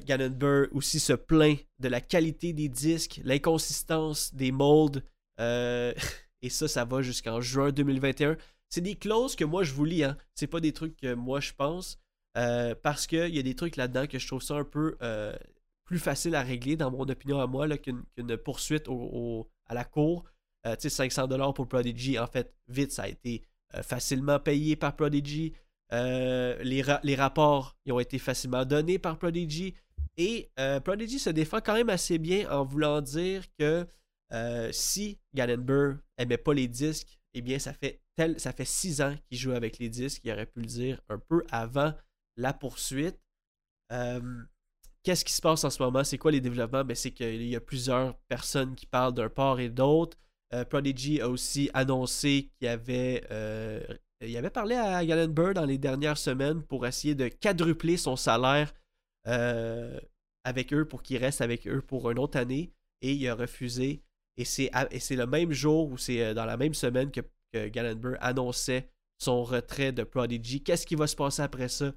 aussi 0.74 1.00
se 1.00 1.14
plaint 1.14 1.58
de 1.80 1.88
la 1.90 2.02
qualité 2.02 2.54
des 2.54 2.70
disques, 2.70 3.20
l'inconsistance 3.24 4.34
des 4.36 4.52
molds. 4.52 5.02
euh, 5.40 5.94
et 6.42 6.50
ça, 6.50 6.68
ça 6.68 6.86
va 6.86 7.02
jusqu'en 7.02 7.42
juin 7.42 7.72
2021. 7.72 8.38
C'est 8.70 8.82
des 8.82 8.96
clauses 8.96 9.36
que 9.36 9.46
moi 9.46 9.64
je 9.64 9.74
vous 9.74 9.86
lis, 9.86 10.04
hein. 10.04 10.18
C'est 10.36 10.48
pas 10.48 10.60
des 10.60 10.74
trucs 10.74 10.98
que 10.98 11.14
moi 11.14 11.40
je 11.40 11.54
pense. 11.54 12.00
Euh, 12.38 12.76
parce 12.82 13.08
qu'il 13.08 13.34
y 13.36 13.40
a 13.40 13.44
des 13.44 13.56
trucs 13.56 13.76
là-dedans 13.76 14.08
que 14.08 14.20
je 14.20 14.28
trouve 14.28 14.42
ça 14.42 14.56
un 14.56 14.64
peu 14.64 14.96
euh, 15.02 15.36
plus 15.86 16.00
facile 16.00 16.36
à 16.36 16.42
régler, 16.42 16.76
dans 16.76 16.92
mon 16.92 17.04
opinion 17.04 17.40
à 17.40 17.48
moi, 17.48 17.68
qu'une, 17.78 18.04
poursuite 18.44 18.88
au- 18.88 19.48
à 19.68 19.74
la 19.74 19.84
cour. 19.86 20.24
Euh, 20.66 20.76
tu 20.76 20.90
sais, 20.90 21.08
500$ 21.08 21.54
pour 21.54 21.68
Prodigy, 21.68 22.18
en 22.18 22.28
fait, 22.28 22.54
vite, 22.68 22.92
ça 22.92 23.04
a 23.04 23.08
été 23.10 23.44
facilement 23.82 24.40
payé 24.40 24.76
par 24.76 24.96
Prodigy. 24.96 25.54
Les, 25.92 26.84
les 27.04 27.16
rapports 27.16 27.76
ils 27.86 27.92
ont 27.92 28.00
été 28.00 28.18
facilement 28.20 28.66
donnés 28.66 29.00
par 29.00 29.18
Prodigy. 29.18 29.74
Et 30.18 30.50
Prodigy 30.86 31.20
se 31.20 31.30
défend 31.32 31.60
quand 31.60 31.74
même 31.74 31.90
assez 31.90 32.18
bien 32.18 32.50
en 32.52 32.64
voulant 32.64 33.02
dire 33.02 33.44
que 33.58 33.86
si 34.72 35.20
Gallenberg 35.34 35.98
aimait 36.18 36.38
pas 36.38 36.54
les 36.54 36.68
disques, 36.68 37.20
eh 37.34 37.42
bien, 37.42 37.58
ça 37.60 37.74
fait, 37.74 38.00
tel, 38.16 38.40
ça 38.40 38.54
fait 38.54 38.66
six 38.66 39.02
ans 39.02 39.16
qu'il 39.28 39.38
joue 39.38 39.52
avec 39.52 39.80
les 39.80 39.90
disques. 39.90 40.22
Il 40.24 40.32
aurait 40.32 40.46
pu 40.46 40.60
le 40.62 40.68
dire 40.68 41.02
un 41.10 41.18
peu 41.18 41.44
avant 41.52 41.94
la 42.38 42.54
poursuite. 42.54 43.20
Euh, 43.92 44.22
Qu'est-ce 45.04 45.26
qui 45.26 45.34
se 45.34 45.42
passe 45.42 45.66
en 45.66 45.70
ce 45.70 45.84
moment? 45.84 46.04
C'est 46.06 46.18
quoi 46.18 46.32
les 46.32 46.40
développements? 46.40 46.86
Ben, 46.86 46.96
c'est 46.96 47.12
qu'il 47.12 47.44
y 47.44 47.56
a 47.58 47.60
plusieurs 47.60 48.16
personnes 48.30 48.74
qui 48.74 48.86
parlent 48.86 49.14
d'un 49.14 49.30
part 49.30 49.60
et 49.60 49.70
d'autre. 49.70 50.18
Euh, 50.54 50.64
Prodigy 50.64 51.20
a 51.20 51.28
aussi 51.28 51.70
annoncé 51.74 52.50
qu'il 52.58 52.70
avait, 52.70 53.26
euh, 53.30 53.82
parlé 54.54 54.76
à 54.76 55.06
Gallenberg 55.06 55.56
dans 55.56 55.66
les 55.66 55.78
dernières 55.78 56.18
semaines 56.18 56.64
pour 56.64 56.88
essayer 56.88 57.16
de 57.16 57.28
quadrupler 57.28 57.98
son 57.98 58.16
salaire 58.16 58.74
avec 60.46 60.74
eux 60.74 60.86
pour 60.86 61.02
qu'il 61.04 61.18
reste 61.18 61.42
avec 61.42 61.68
eux 61.68 61.82
pour 61.82 62.10
une 62.10 62.20
autre 62.20 62.38
année. 62.38 62.72
Et 63.02 63.12
il 63.12 63.28
a 63.28 63.36
refusé. 63.36 64.04
Et 64.38 64.46
c'est, 64.46 64.72
le 64.72 65.26
même 65.26 65.52
jour 65.52 65.92
ou 65.92 65.98
c'est 65.98 66.34
dans 66.34 66.46
la 66.46 66.56
même 66.56 66.74
semaine 66.74 67.12
que, 67.12 67.22
que 67.52 68.18
annonçait 68.22 68.90
son 69.20 69.44
retrait 69.44 69.92
de 69.92 70.04
Prodigy. 70.04 70.64
Qu'est-ce 70.64 70.86
qui 70.86 70.96
va 70.96 71.08
se 71.08 71.16
passer 71.16 71.42
après 71.42 71.68
ça? 71.68 71.94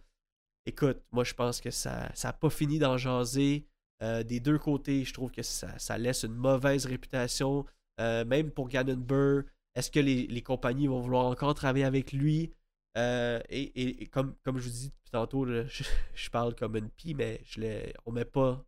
Écoute, 0.67 0.99
moi 1.13 1.25
je 1.25 1.35
pense 1.35 1.61
que 1.61 1.71
ça 1.71 2.11
n'a 2.25 2.33
pas 2.33 2.51
fini 2.51 2.79
d'en 2.79 2.97
jaser. 2.97 3.67
Euh, 4.03 4.23
des 4.23 4.41
deux 4.41 4.59
côtés, 4.59 5.05
je 5.05 5.15
trouve 5.15 5.31
que 5.31 5.43
ça, 5.43 5.79
ça 5.79 5.97
laisse 5.97 6.25
une 6.25 6.35
mauvaise 6.35 6.85
réputation. 6.87 7.65
Euh, 8.01 8.25
même 8.27 8.51
pour 8.51 8.69
Gallenberg, 8.69 9.47
est-ce 9.75 9.91
que 9.91 10.01
les, 10.01 10.27
les 10.27 10.43
compagnies 10.43 10.87
vont 10.87 11.01
vouloir 11.01 11.27
encore 11.27 11.55
travailler 11.55 11.85
avec 11.87 12.13
lui? 12.13 12.53
Euh, 12.99 13.41
et, 13.49 14.03
et- 14.03 14.07
comme, 14.07 14.35
comme 14.43 14.59
je 14.59 14.65
vous 14.65 14.71
dis 14.71 14.89
depuis 14.89 15.11
tantôt, 15.11 15.45
là, 15.45 15.65
je, 15.69 15.85
je 16.15 16.31
parle 16.31 16.55
comme 16.55 16.77
une 16.77 16.91
pie, 16.91 17.15
mais 17.15 17.41
je 17.45 17.61
on 18.05 18.13
met 18.13 18.25
pas. 18.27 18.63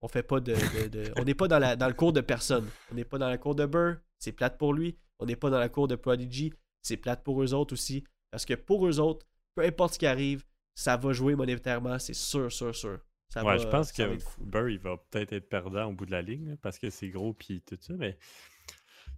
On 0.00 0.08
fait 0.08 0.22
pas 0.22 0.40
de. 0.40 0.54
de- 0.54 0.88
de- 0.88 1.12
on 1.16 1.24
n'est 1.24 1.34
pas 1.34 1.46
dans, 1.48 1.58
la, 1.58 1.76
dans 1.76 1.88
le 1.88 1.94
cours 1.94 2.12
de 2.12 2.20
personne. 2.20 2.68
On 2.90 2.94
n'est 2.94 3.04
pas 3.04 3.18
dans 3.18 3.28
la 3.28 3.38
cour 3.38 3.54
de 3.54 3.66
Burr, 3.66 3.96
c'est 4.18 4.32
plate 4.32 4.56
pour 4.58 4.72
lui. 4.72 4.96
On 5.20 5.26
n'est 5.26 5.36
pas 5.36 5.50
dans 5.50 5.58
la 5.58 5.68
cour 5.68 5.86
de 5.88 5.96
Prodigy, 5.96 6.52
c'est 6.82 6.96
plate 6.96 7.22
pour 7.22 7.42
eux 7.42 7.52
autres 7.54 7.74
aussi. 7.74 8.04
Parce 8.30 8.44
que 8.44 8.54
pour 8.54 8.86
eux 8.88 8.98
autres, 9.00 9.26
peu 9.56 9.64
importe 9.64 9.94
ce 9.94 9.98
qui 9.98 10.06
arrive, 10.06 10.44
ça 10.78 10.96
va 10.96 11.12
jouer 11.12 11.34
monétairement, 11.34 11.98
c'est 11.98 12.14
sûr, 12.14 12.52
sûr, 12.52 12.72
sûr. 12.74 13.00
Ça 13.28 13.42
ouais, 13.44 13.56
va- 13.56 13.58
je 13.58 13.66
pense 13.66 13.92
ça 13.92 14.06
que. 14.06 14.16
Burr, 14.40 14.68
il 14.70 14.78
va 14.78 14.96
peut-être 15.10 15.32
être 15.32 15.48
perdant 15.48 15.86
au 15.86 15.92
bout 15.92 16.06
de 16.06 16.12
la 16.12 16.22
ligne 16.22 16.56
parce 16.62 16.78
que 16.78 16.88
c'est 16.88 17.08
gros 17.08 17.34
puis 17.34 17.60
tout 17.66 17.76
ça, 17.80 17.94
mais 17.98 18.16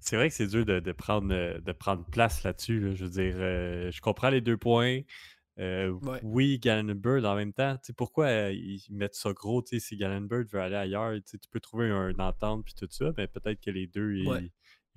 c'est 0.01 0.17
vrai 0.17 0.29
que 0.31 0.35
c'est 0.35 0.47
dur 0.47 0.65
de, 0.65 0.81
de 0.81 0.93
prendre, 0.93 1.33
euh, 1.35 1.61
de 1.61 1.73
prendre 1.73 2.05
place 2.07 2.43
là-dessus. 2.45 2.81
là. 2.81 2.95
Je 2.95 3.05
veux 3.05 3.11
dire, 3.11 3.35
euh, 3.37 3.91
je 3.91 4.01
comprends 4.01 4.31
les 4.31 4.41
deux 4.41 4.57
points. 4.57 5.01
Euh, 5.59 5.91
Ouais. 6.03 6.19
Oui, 6.23 6.59
Gallenberg 6.59 7.25
en 7.27 7.37
même 7.37 7.53
temps. 7.53 7.75
tu 7.77 7.89
sais, 7.89 7.93
Pourquoi 7.93 8.27
euh, 8.27 8.53
ils 8.53 8.83
mettent 8.91 9.15
ça 9.15 9.33
gros? 9.35 9.63
Si 9.67 9.97
Gallenberg 9.99 10.47
veut 10.51 10.61
aller 10.61 10.77
ailleurs, 10.77 11.15
tu 11.29 11.37
peux 11.51 11.61
trouver 11.61 11.91
un, 11.91 12.09
une 12.09 12.21
entente 12.23 12.65
puis 12.65 12.73
tout 12.75 12.89
ça, 12.91 13.13
mais 13.19 13.27
peut-être 13.27 13.61
que 13.61 13.71
les 13.71 13.87
deux, 13.87 14.15
ils, 14.15 14.27
Ouais. 14.29 14.45
ils 14.45 14.51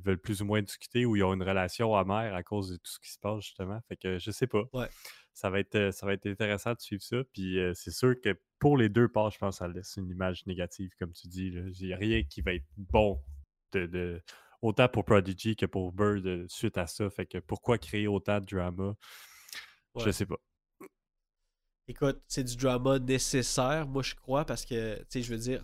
veulent 0.03 0.19
plus 0.19 0.41
ou 0.41 0.45
moins 0.45 0.61
discuter 0.61 1.05
ou 1.05 1.15
ils 1.15 1.23
ont 1.23 1.33
une 1.33 1.43
relation 1.43 1.95
amère 1.95 2.35
à 2.35 2.43
cause 2.43 2.69
de 2.69 2.75
tout 2.77 2.91
ce 2.91 2.99
qui 2.99 3.11
se 3.11 3.19
passe, 3.19 3.43
justement. 3.45 3.79
Fait 3.87 3.97
que 3.97 4.17
je 4.19 4.31
sais 4.31 4.47
pas. 4.47 4.63
Ouais. 4.73 4.87
Ça 5.33 5.49
va 5.49 5.59
être, 5.59 5.75
euh, 5.75 5.91
ça 5.91 6.05
va 6.05 6.13
être 6.13 6.27
intéressant 6.27 6.73
de 6.73 6.79
suivre 6.79 7.01
ça. 7.01 7.17
Puis 7.33 7.57
euh, 7.59 7.73
c'est 7.73 7.91
sûr 7.91 8.15
que 8.21 8.39
pour 8.59 8.77
les 8.77 8.89
deux 8.89 9.07
parts, 9.07 9.31
je 9.31 9.37
pense 9.39 9.55
que 9.55 9.59
ça 9.59 9.67
laisse 9.67 9.95
une 9.97 10.09
image 10.09 10.45
négative, 10.45 10.91
comme 10.99 11.11
tu 11.11 11.27
dis. 11.27 11.47
Il 11.47 11.87
n'y 11.87 11.93
a 11.93 11.97
rien 11.97 12.23
qui 12.23 12.41
va 12.41 12.53
être 12.53 12.65
bon 12.77 13.19
de, 13.71 13.85
de- 13.87 14.21
autant 14.61 14.87
pour 14.87 15.05
Prodigy 15.05 15.55
que 15.55 15.65
pour 15.65 15.91
Bird 15.91 16.25
euh, 16.27 16.45
suite 16.47 16.77
à 16.77 16.85
ça. 16.87 17.09
Fait 17.09 17.25
que 17.25 17.39
pourquoi 17.39 17.77
créer 17.79 18.07
autant 18.07 18.39
de 18.39 18.45
drama? 18.45 18.95
Je 19.95 20.05
Ouais. 20.05 20.11
sais 20.11 20.25
pas. 20.25 20.37
Écoute, 21.87 22.21
c'est 22.27 22.43
du 22.43 22.55
drama 22.55 22.97
nécessaire, 22.99 23.87
moi 23.87 24.01
je 24.03 24.15
crois, 24.15 24.45
parce 24.45 24.65
que, 24.65 24.97
tu 24.99 25.05
sais, 25.09 25.21
je 25.21 25.31
veux 25.33 25.37
dire, 25.39 25.61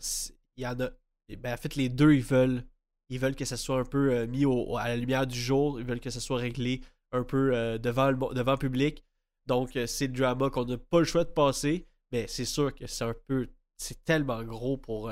il 0.58 0.64
y 0.64 0.68
en 0.68 0.78
a. 0.82 0.90
Ben, 1.38 1.54
en 1.54 1.58
fait, 1.58 1.76
les 1.76 1.90
deux, 1.90 2.14
ils 2.14 2.24
veulent. 2.24 2.64
Ils 3.10 3.20
veulent 3.20 3.36
que 3.36 3.46
ça 3.46 3.58
soit 3.58 3.80
un 3.80 3.84
peu 3.86 4.12
euh, 4.12 4.28
mis 4.28 4.46
au- 4.46 4.78
à 4.78 4.88
la 4.88 4.96
lumière 4.96 5.26
du 5.28 5.40
jour. 5.40 5.80
Ils 5.80 5.86
veulent 5.86 6.00
que 6.00 6.10
ça 6.10 6.20
soit 6.20 6.38
réglé 6.38 6.82
un 7.12 7.24
peu 7.24 7.56
euh, 7.56 7.78
devant, 7.78 8.12
le, 8.12 8.18
devant 8.36 8.58
public. 8.58 9.04
Donc, 9.48 9.76
euh, 9.76 9.88
c'est 9.88 10.08
le 10.08 10.14
drama 10.14 10.50
qu'on 10.50 10.66
n'a 10.66 10.78
pas 10.78 11.00
le 11.00 11.06
choix 11.06 11.24
de 11.24 11.30
passer. 11.30 11.88
Mais 12.12 12.28
c'est 12.28 12.46
sûr 12.46 12.74
que 12.74 12.88
c'est 12.88 13.04
un 13.04 13.16
peu. 13.28 13.48
C'est 13.78 14.04
tellement 14.04 14.44
gros 14.44 14.78
pour. 14.78 15.12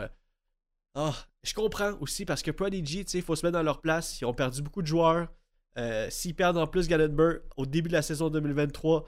Ah, 0.96 1.14
je 1.44 1.54
comprends 1.54 1.94
aussi 2.02 2.26
parce 2.26 2.42
que 2.42 2.52
Prodigy, 2.52 3.06
tu 3.06 3.12
sais, 3.12 3.18
il 3.20 3.24
faut 3.24 3.36
se 3.36 3.46
mettre 3.46 3.58
dans 3.58 3.64
leur 3.64 3.82
place. 3.82 4.20
Ils 4.20 4.26
ont 4.26 4.34
perdu 4.34 4.62
beaucoup 4.62 4.82
de 4.82 4.88
joueurs. 4.88 5.28
S'ils 6.10 6.36
perdent 6.36 6.58
en 6.58 6.66
plus 6.68 6.88
Gallenberg 6.88 7.42
au 7.56 7.66
début 7.68 7.88
de 7.88 7.94
la 7.94 8.02
saison 8.02 8.30
2023, 8.32 9.06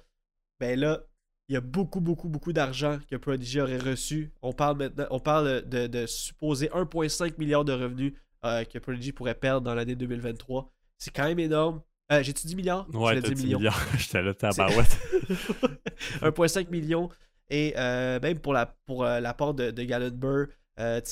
ben 0.59 0.79
là, 0.79 1.01
il 1.47 1.53
y 1.53 1.57
a 1.57 1.61
beaucoup, 1.61 1.99
beaucoup, 1.99 2.29
beaucoup 2.29 2.53
d'argent 2.53 2.99
que 3.09 3.15
Prodigy 3.15 3.59
aurait 3.59 3.79
reçu. 3.79 4.31
On 4.43 4.53
parle 4.53 4.77
maintenant, 4.77 5.07
on 5.09 5.19
parle 5.19 5.67
de, 5.67 5.87
de 5.87 6.05
supposé 6.05 6.67
1,5 6.67 7.39
milliard 7.39 7.65
de 7.65 7.73
revenus 7.73 8.13
euh, 8.45 8.63
que 8.63 8.79
Prodigy 8.79 9.11
pourrait 9.11 9.35
perdre 9.35 9.61
dans 9.61 9.75
l'année 9.75 9.95
2023. 9.95 10.71
C'est 10.97 11.11
quand 11.11 11.25
même 11.25 11.39
énorme. 11.39 11.81
Euh, 12.11 12.23
J'ai-tu 12.23 12.47
dit 12.47 12.55
milliard 12.55 12.87
Ouais, 12.93 13.15
Je 13.15 13.21
t'as 13.21 13.27
l'ai 13.29 13.33
dit 13.35 13.41
dit 13.41 13.45
million. 13.47 13.57
milliard. 13.59 13.79
J'étais 13.97 14.21
là, 14.21 14.33
tabarouette. 14.33 14.97
1,5 16.21 16.69
million. 16.69 17.09
Et 17.49 17.73
euh, 17.77 18.19
même 18.19 18.39
pour 18.39 18.53
la, 18.53 18.65
pour, 18.85 19.03
la 19.03 19.33
part 19.33 19.53
de, 19.53 19.71
de 19.71 19.83
Gallenberg, 19.83 20.49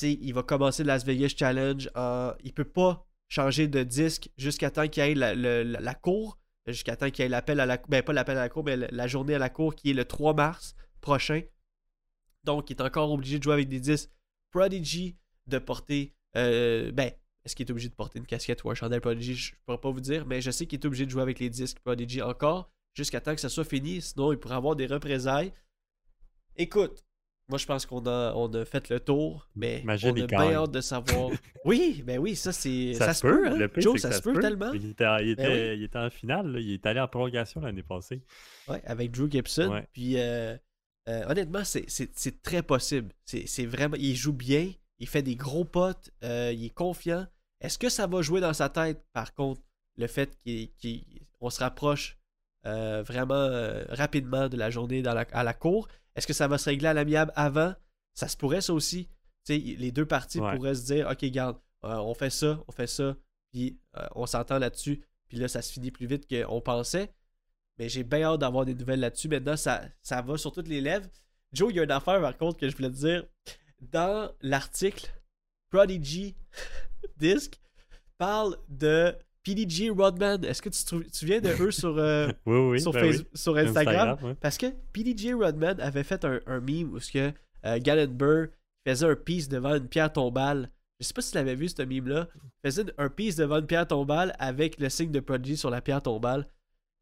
il 0.02 0.32
va 0.32 0.42
commencer 0.42 0.82
le 0.82 0.88
Las 0.88 1.04
Vegas 1.04 1.34
Challenge. 1.36 1.88
En, 1.94 2.32
il 2.42 2.52
peut 2.52 2.64
pas 2.64 3.04
changer 3.28 3.68
de 3.68 3.82
disque 3.82 4.30
jusqu'à 4.36 4.70
temps 4.70 4.88
qu'il 4.88 5.04
y 5.04 5.06
ait 5.10 5.14
la, 5.14 5.34
la- 5.34 5.64
la 5.64 5.94
cour. 5.94 6.38
Jusqu'à 6.66 6.96
temps 6.96 7.08
qu'il 7.10 7.22
y 7.22 7.26
ait 7.26 7.30
l'appel 7.30 7.60
à 7.60 7.66
la 7.66 7.78
Ben, 7.88 8.02
pas 8.02 8.12
l'appel 8.12 8.36
à 8.36 8.42
la 8.42 8.48
cour, 8.50 8.62
mais 8.64 8.76
la- 8.76 8.88
la 8.90 9.06
journée 9.06 9.34
à 9.34 9.38
la 9.38 9.48
cour 9.48 9.74
qui 9.74 9.90
est 9.90 9.94
le 9.94 10.04
3 10.04 10.34
mars 10.34 10.74
prochain. 11.00 11.40
Donc, 12.44 12.68
il 12.70 12.76
est 12.76 12.82
encore 12.82 13.10
obligé 13.10 13.38
de 13.38 13.42
jouer 13.42 13.54
avec 13.54 13.68
des 13.68 13.80
disques 13.80 14.10
Prodigy, 14.50 15.16
de 15.46 15.58
porter. 15.58 16.14
Euh, 16.38 16.92
ben, 16.92 17.10
est-ce 17.44 17.54
qu'il 17.56 17.66
est 17.66 17.70
obligé 17.70 17.88
de 17.88 17.94
porter 17.94 18.18
une 18.18 18.26
casquette 18.26 18.62
ou 18.64 18.70
un 18.70 18.74
chandail 18.74 19.00
Prodigy? 19.00 19.34
Je 19.34 19.52
ne 19.52 19.56
pourrais 19.66 19.80
pas 19.80 19.90
vous 19.90 20.00
dire, 20.00 20.26
mais 20.26 20.40
je 20.40 20.50
sais 20.50 20.66
qu'il 20.66 20.78
est 20.80 20.86
obligé 20.86 21.04
de 21.06 21.10
jouer 21.10 21.22
avec 21.22 21.38
les 21.38 21.48
disques 21.50 21.78
Prodigy 21.80 22.20
encore 22.22 22.70
jusqu'à 22.94 23.20
temps 23.20 23.34
que 23.34 23.40
ça 23.40 23.48
soit 23.48 23.64
fini. 23.64 24.00
Sinon, 24.02 24.32
il 24.32 24.38
pourrait 24.38 24.54
avoir 24.56 24.76
des 24.76 24.86
représailles. 24.86 25.52
Écoute, 26.56 27.04
moi 27.48 27.58
je 27.58 27.64
pense 27.66 27.86
qu'on 27.86 28.04
a, 28.06 28.34
on 28.34 28.52
a 28.52 28.64
fait 28.64 28.88
le 28.90 29.00
tour, 29.00 29.48
mais 29.54 29.80
Imagine, 29.80 30.10
on 30.10 30.22
a 30.24 30.26
bien 30.26 30.52
hâte 30.54 30.72
de 30.72 30.80
savoir. 30.80 31.30
oui, 31.64 32.02
ben 32.04 32.18
oui, 32.18 32.34
ça 32.36 32.52
c'est. 32.52 32.92
Ça, 32.94 33.14
se 33.14 33.22
peut, 33.22 33.48
hein. 33.48 33.56
Le 33.56 33.70
Joe, 33.80 33.98
ça 34.00 34.12
se 34.12 34.20
peut 34.20 34.38
tellement. 34.40 34.72
Il 34.72 34.90
était, 34.90 35.04
il 35.22 35.30
était- 35.30 35.42
Ben 35.44 35.78
il 35.78 35.84
était 35.84 35.98
en 35.98 36.10
finale. 36.10 36.48
là. 36.52 36.60
Il 36.60 36.72
est 36.72 36.84
allé 36.86 37.00
en 37.00 37.08
prolongation 37.08 37.60
l'année 37.60 37.82
passée. 37.82 38.22
Ouais, 38.68 38.82
avec 38.84 39.12
Drew 39.12 39.30
Gibson. 39.30 39.70
Ouais. 39.70 39.86
Puis 39.92 40.18
euh, 40.18 40.56
euh, 41.08 41.24
honnêtement, 41.28 41.64
c'est- 41.64 41.88
c'est 41.88 42.10
c'est 42.14 42.42
très 42.42 42.62
possible. 42.62 43.12
C'est 43.24 43.46
c'est 43.46 43.64
vraiment. 43.66 43.96
Il 43.98 44.14
joue 44.16 44.32
bien, 44.34 44.72
il 44.98 45.08
fait 45.08 45.22
des 45.22 45.36
gros 45.36 45.64
potes, 45.64 46.10
euh, 46.24 46.52
il 46.52 46.64
est 46.66 46.70
confiant. 46.74 47.26
Est-ce 47.60 47.78
que 47.78 47.88
ça 47.88 48.06
va 48.06 48.22
jouer 48.22 48.40
dans 48.40 48.52
sa 48.52 48.68
tête, 48.68 49.02
par 49.12 49.34
contre, 49.34 49.60
le 49.96 50.06
fait 50.06 50.36
qu'on 51.40 51.50
se 51.50 51.60
rapproche 51.60 52.18
euh, 52.66 53.02
vraiment 53.02 53.34
euh, 53.34 53.84
rapidement 53.88 54.48
de 54.48 54.56
la 54.56 54.70
journée 54.70 55.02
dans 55.02 55.14
la- 55.14 55.26
à 55.32 55.42
la 55.44 55.54
cour? 55.54 55.88
Est-ce 56.16 56.26
que 56.26 56.32
ça 56.32 56.48
va 56.48 56.58
se 56.58 56.68
régler 56.68 56.88
à 56.88 56.94
l'amiable 56.94 57.32
avant? 57.36 57.74
Ça 58.14 58.28
se 58.28 58.36
pourrait, 58.36 58.60
ça 58.60 58.74
aussi. 58.74 59.08
Les 59.48 59.92
deux 59.92 60.04
parties 60.06 60.40
Ouais. 60.40 60.54
pourraient 60.56 60.74
se 60.74 60.84
dire 60.84 61.08
Ok, 61.08 61.24
garde, 61.26 61.56
on 61.82 62.12
fait 62.14 62.30
ça, 62.30 62.62
on 62.68 62.72
fait 62.72 62.86
ça, 62.88 63.16
puis 63.52 63.78
on 64.14 64.26
s'entend 64.26 64.58
là-dessus, 64.58 65.02
puis 65.28 65.38
là, 65.38 65.48
ça 65.48 65.62
se 65.62 65.72
finit 65.72 65.90
plus 65.90 66.06
vite 66.06 66.26
qu'on 66.28 66.60
pensait. 66.60 67.12
Mais 67.78 67.88
j'ai 67.88 68.02
bien 68.02 68.22
hâte 68.24 68.40
d'avoir 68.40 68.64
des 68.64 68.74
nouvelles 68.74 68.98
là-dessus. 69.00 69.28
Maintenant, 69.28 69.56
ça, 69.56 69.82
ça 70.02 70.20
va 70.20 70.36
sur 70.36 70.50
toutes 70.52 70.66
les 70.68 70.80
lèvres. 70.80 71.06
Joe, 71.52 71.70
il 71.72 71.76
y 71.76 71.80
a 71.80 71.84
une 71.84 71.90
affaire 71.92 72.20
par 72.20 72.36
contre 72.36 72.58
que 72.58 72.68
je 72.68 72.76
voulais 72.76 72.90
te 72.90 72.96
dire. 72.96 73.24
Dans 73.80 74.30
l'article, 74.42 75.08
Prodigy 75.70 76.34
Disc 77.16 77.54
parle 78.18 78.56
de 78.68 79.14
PDG 79.44 79.90
Rodman. 79.90 80.44
Est-ce 80.44 80.60
que 80.62 80.68
tu 80.68 80.84
te 80.84 81.16
souviens 81.16 81.40
de 81.40 81.50
eux 81.60 81.70
sur, 81.70 81.96
euh, 81.96 82.28
Oui, 82.46 82.58
oui. 82.58 82.80
sur, 82.80 82.92
ben 82.92 83.02
oui. 83.04 83.08
Facebook- 83.12 83.36
sur 83.36 83.56
Instagram? 83.56 84.18
ouais. 84.22 84.34
Parce 84.40 84.58
que 84.58 84.66
PDG 84.92 85.32
Rodman 85.34 85.80
avait 85.80 86.02
fait 86.04 86.24
un, 86.24 86.40
un 86.46 86.60
meme 86.60 86.92
où 86.92 87.00
ce 87.00 87.12
que 87.12 87.32
euh, 87.64 87.78
Gallenberg 87.78 88.50
faisait 88.86 89.06
un 89.06 89.14
piece 89.14 89.48
devant 89.48 89.74
une 89.76 89.88
pierre 89.88 90.12
tombale. 90.12 90.70
Je 91.00 91.06
sais 91.06 91.14
pas 91.14 91.22
si 91.22 91.30
tu 91.30 91.36
l'avais 91.36 91.54
vu, 91.54 91.68
ce 91.68 91.82
meme-là. 91.82 92.26
Il 92.64 92.70
faisait 92.70 92.86
un 92.98 93.08
piece 93.08 93.36
devant 93.36 93.58
une 93.58 93.66
pierre 93.66 93.86
tombale 93.86 94.34
avec 94.40 94.80
le 94.80 94.88
signe 94.88 95.12
de 95.12 95.20
Prodigy 95.20 95.56
sur 95.56 95.70
la 95.70 95.80
pierre 95.80 96.02
tombale. 96.02 96.48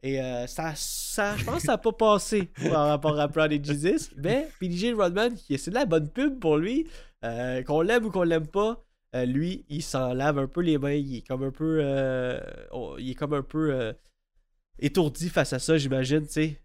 Et 0.07 0.21
euh, 0.21 0.47
ça, 0.47 0.73
ça, 0.77 1.37
je 1.37 1.45
pense 1.45 1.57
que 1.57 1.63
ça 1.63 1.73
n'a 1.73 1.79
pas 1.79 1.93
passé 1.93 2.49
par 2.71 2.87
rapport 2.87 3.19
à 3.19 3.27
Prodigy 3.27 3.77
Disc. 3.77 4.13
Mais 4.17 4.49
PDG 4.61 4.93
Rodman, 4.93 5.37
c'est 5.37 5.71
de 5.71 5.75
la 5.75 5.85
bonne 5.85 6.09
pub 6.09 6.39
pour 6.39 6.59
lui. 6.59 6.87
Euh, 7.25 7.61
qu'on 7.65 7.81
l'aime 7.81 8.05
ou 8.05 8.13
qu'on 8.13 8.23
l'aime 8.23 8.47
pas, 8.47 8.85
euh, 9.17 9.25
lui, 9.25 9.65
il 9.69 9.83
s'en 9.83 10.15
lave 10.15 10.39
un 10.39 10.47
peu 10.47 10.61
les 10.61 10.79
mains. 10.79 10.93
Il 10.93 11.17
est 11.17 11.27
comme 11.27 11.43
un 11.43 11.51
peu. 11.51 11.81
il 13.01 13.11
est 13.11 13.15
comme 13.17 13.35
un 13.35 13.43
peu. 13.43 13.95
étourdi 14.79 15.29
face 15.29 15.53
à 15.53 15.59
ça, 15.59 15.77
j'imagine, 15.77 16.25
tu 16.25 16.57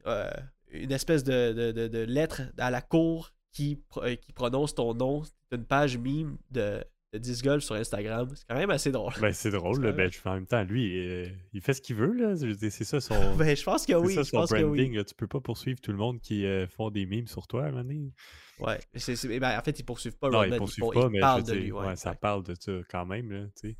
une 0.73 0.91
espèce 0.91 1.23
de, 1.23 1.71
de, 1.71 1.87
de- 1.87 2.03
lettre 2.03 2.43
à 2.59 2.69
la 2.69 2.81
cour 2.81 3.33
qui, 3.51 3.81
qui 4.21 4.33
prononce 4.33 4.75
ton 4.75 4.93
nom. 4.93 5.23
C'est 5.23 5.57
une 5.57 5.65
page 5.65 5.97
meme 5.97 6.37
de, 6.51 6.83
de 7.13 7.17
Disc 7.19 7.43
Golf 7.43 7.63
sur 7.63 7.75
Instagram. 7.75 8.29
C'est 8.35 8.45
quand 8.47 8.55
même 8.55 8.69
assez 8.69 8.91
drôle. 8.91 9.13
Ben, 9.19 9.33
c'est 9.33 9.51
drôle, 9.51 9.81
là. 9.83 9.91
Ben, 9.91 10.09
je- 10.11 10.19
en 10.29 10.35
même 10.35 10.47
temps, 10.47 10.63
lui, 10.63 10.97
euh, 10.97 11.27
il 11.53 11.61
fait 11.61 11.73
ce 11.73 11.81
qu'il 11.81 11.95
veut, 11.97 12.13
là. 12.13 12.35
C'est 12.69 12.83
ça 12.85 13.01
son. 13.01 13.15
Ben, 13.37 13.55
je 13.55 13.63
pense 13.63 13.85
que 13.85 13.93
oui. 13.93 14.13
ça 14.15 14.23
Je 14.23 14.29
son 14.29 14.37
pense 14.37 14.51
que 14.51 14.61
branding. 14.61 14.91
oui. 14.91 14.95
là. 14.97 15.03
Tu 15.03 15.13
peux 15.15 15.27
pas 15.27 15.41
poursuivre 15.41 15.81
tout 15.81 15.91
le 15.91 15.97
monde 15.97 16.21
qui 16.21 16.45
euh, 16.45 16.67
font 16.67 16.89
des 16.89 17.05
memes 17.05 17.27
sur 17.27 17.47
toi, 17.47 17.69
donné. 17.71 18.13
Ouais. 18.59 18.79
C'est- 18.95 19.15
c'est- 19.15 19.39
ben, 19.39 19.57
en 19.57 19.61
fait, 19.61 19.77
ils 19.79 19.83
poursuivent 19.83 20.17
pas 20.17 20.29
Non, 20.29 20.43
ils 20.43 20.55
poursuivent 20.55 20.89
pas, 20.93 21.09
mais 21.09 21.19
parlent 21.19 21.43
de 21.43 21.51
dire, 21.51 21.61
lui. 21.61 21.71
Ouais, 21.71 21.87
ouais, 21.87 21.95
ça 21.95 22.13
parle 22.15 22.43
de 22.43 22.55
ça 22.59 22.71
quand 22.89 23.05
même, 23.05 23.29
là, 23.31 23.45
tu 23.61 23.71
sais. 23.71 23.77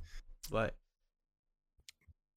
Ouais. 0.51 0.71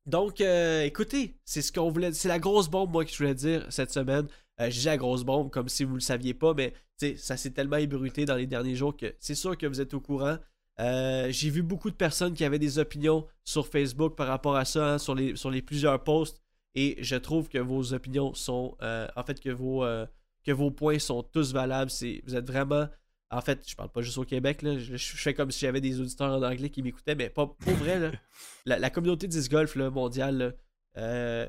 Donc, 0.07 0.41
euh, 0.43 0.83
écoutez, 0.83 1.39
c'est 1.45 1.63
ce 1.63 1.73
qu'on 1.73 1.91
voulait. 1.91 2.13
C'est 2.13 2.29
la 2.29 2.39
grosse 2.39 2.69
bombe, 2.69 2.91
moi, 2.93 3.05
que 3.05 3.11
je 3.11 3.17
voulais 3.17 3.35
dire 3.35 3.67
cette 3.71 3.91
semaine. 3.91 4.27
Euh, 4.61 4.69
dis 4.69 4.85
la 4.85 4.97
grosse 4.99 5.25
bombe 5.25 5.51
comme 5.51 5.69
si 5.69 5.83
vous 5.83 5.95
le 5.95 6.01
saviez 6.01 6.35
pas, 6.35 6.55
mais 6.55 6.75
ça 7.17 7.37
s'est 7.37 7.51
tellement 7.53 7.79
ébruité 7.79 8.25
dans 8.25 8.37
les 8.37 8.47
derniers 8.47 8.77
jours 8.77 8.97
que 8.97 9.17
c'est 9.19 9.35
sûr 9.35 9.57
que 9.59 9.67
vous 9.67 9.81
êtes 9.81 9.95
au 9.95 10.01
courant. 10.01 10.37
Euh, 10.81 11.29
J'ai 11.31 11.51
vu 11.51 11.63
beaucoup 11.63 11.91
de 11.91 11.95
personnes 11.97 12.35
qui 12.35 12.45
avaient 12.45 12.59
des 12.59 12.79
opinions 12.79 13.27
sur 13.45 13.67
Facebook 13.69 14.17
par 14.17 14.27
rapport 14.27 14.57
à 14.57 14.65
ça, 14.65 14.95
hein, 14.95 14.99
sur, 14.99 15.15
les, 15.15 15.37
sur 15.37 15.51
les 15.51 15.63
plusieurs 15.63 16.03
posts, 16.03 16.41
et 16.75 16.97
je 17.01 17.17
trouve 17.17 17.49
que 17.49 17.59
vos 17.59 17.93
opinions 17.95 18.35
sont. 18.35 18.77
euh, 18.83 19.07
en 19.17 19.23
fait, 19.23 19.41
que 19.41 19.51
vos, 19.51 19.85
euh, 19.85 20.07
que 20.45 20.51
vos 20.53 20.71
points 20.71 20.99
sont 20.99 21.23
tous 21.23 21.53
valables. 21.53 21.91
C'est- 21.91 22.21
Vous 22.27 22.35
êtes 22.37 22.47
vraiment. 22.47 22.89
En 23.31 23.41
fait, 23.41 23.69
je 23.69 23.75
parle 23.75 23.91
pas 23.91 24.03
juste 24.03 24.19
au 24.19 24.25
Québec, 24.25 24.63
là. 24.63 24.79
Je, 24.79 24.97
je 24.97 25.17
fais 25.17 25.35
comme 25.35 25.51
si 25.51 25.61
j'avais 25.61 25.81
des 25.81 26.01
auditeurs 26.01 26.33
en 26.33 26.43
anglais 26.43 26.71
qui 26.71 26.83
m'écoutaient, 26.83 27.15
mais 27.15 27.31
pas 27.31 27.47
pour 27.47 27.73
vrai, 27.75 27.99
là. 27.99 28.11
La, 28.67 28.79
la 28.79 28.91
communauté 28.91 29.27
disc 29.29 29.51
golf 29.51 29.77
là, 29.77 29.91
mondiale, 29.91 30.57
là, 30.97 31.47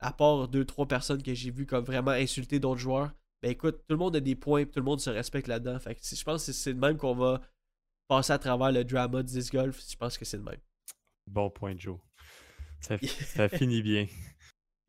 à 0.00 0.12
part 0.12 0.48
deux, 0.48 0.64
trois 0.64 0.86
personnes 0.86 1.22
que 1.22 1.34
j'ai 1.34 1.50
vues 1.50 1.66
comme 1.66 1.84
vraiment 1.84 2.10
insulter 2.12 2.58
d'autres 2.60 2.80
joueurs, 2.80 3.10
ben 3.42 3.50
écoute, 3.50 3.76
tout 3.86 3.94
le 3.94 3.96
monde 3.96 4.16
a 4.16 4.20
des 4.20 4.34
points, 4.34 4.64
tout 4.64 4.78
le 4.80 4.82
monde 4.84 5.00
se 5.00 5.10
respecte 5.10 5.46
là-dedans. 5.48 5.78
Fait 5.78 5.94
que 5.94 6.00
je 6.02 6.24
pense 6.24 6.46
que 6.46 6.52
c'est 6.52 6.74
de 6.74 6.78
même 6.80 6.96
qu'on 6.96 7.14
va 7.14 7.40
passer 8.08 8.32
à 8.32 8.38
travers 8.38 8.72
le 8.72 8.84
drama 8.84 9.22
de 9.22 9.28
disc 9.28 9.52
golf. 9.52 9.80
Je 9.88 9.96
pense 9.96 10.18
que 10.18 10.24
c'est 10.24 10.38
de 10.38 10.42
même. 10.42 10.60
Bon 11.26 11.50
point, 11.50 11.74
Joe. 11.76 11.98
Ça, 12.80 12.96
ça 13.02 13.48
finit 13.48 13.82
bien. 13.82 14.06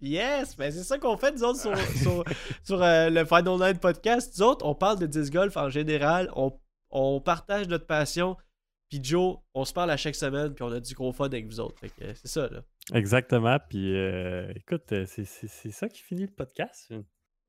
Yes! 0.02 0.56
Ben 0.56 0.72
c'est 0.72 0.84
ça 0.84 0.98
qu'on 0.98 1.18
fait, 1.18 1.34
nous 1.34 1.44
autres, 1.44 1.60
sur, 1.60 1.78
sur, 1.78 2.24
sur, 2.64 2.82
euh, 2.82 3.10
le 3.10 3.26
Final 3.26 3.58
Night 3.60 3.82
Podcast. 3.82 4.34
Nous 4.38 4.46
autres, 4.46 4.66
on 4.66 4.74
parle 4.74 4.98
de 5.00 5.06
disc 5.08 5.32
golf 5.34 5.58
en 5.58 5.70
général. 5.70 6.32
On, 6.36 6.58
on 6.90 7.20
partage 7.20 7.68
notre 7.68 7.86
passion. 7.86 8.38
Puis 8.90 9.04
Joe, 9.04 9.38
on 9.54 9.66
se 9.66 9.74
parle 9.74 9.92
à 9.92 9.98
chaque 9.98 10.16
semaine, 10.16 10.54
puis 10.54 10.64
on 10.64 10.72
a 10.72 10.80
du 10.80 10.94
gros 10.96 11.12
fun 11.12 11.26
avec 11.26 11.46
vous 11.46 11.60
autres. 11.60 11.76
Euh, 12.02 12.14
c'est 12.16 12.28
ça, 12.28 12.48
là. 12.50 12.64
Exactement. 12.94 13.58
Puis, 13.70 13.96
euh, 13.96 14.52
écoute, 14.56 14.94
c'est 15.06 15.26
ça 15.72 15.90
qui 15.90 16.02
finit 16.02 16.26
le 16.26 16.34
podcast. 16.34 16.92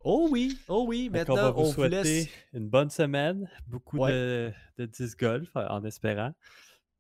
Oh 0.03 0.29
oui, 0.31 0.59
oh 0.69 0.85
oui. 0.89 1.11
Donc, 1.11 1.29
on 1.29 1.35
va 1.35 1.43
Maintenant, 1.43 1.53
vous 1.63 1.69
on 1.69 1.73
vous 1.73 1.83
laisse. 1.85 2.29
une 2.55 2.69
bonne 2.69 2.89
semaine, 2.91 3.51
beaucoup 3.67 3.99
Ouais. 3.99 4.13
de, 4.13 4.53
de 4.79 4.87
disc 4.87 5.19
golf 5.21 5.49
euh, 5.57 5.67
en 5.69 5.85
espérant. 5.85 6.33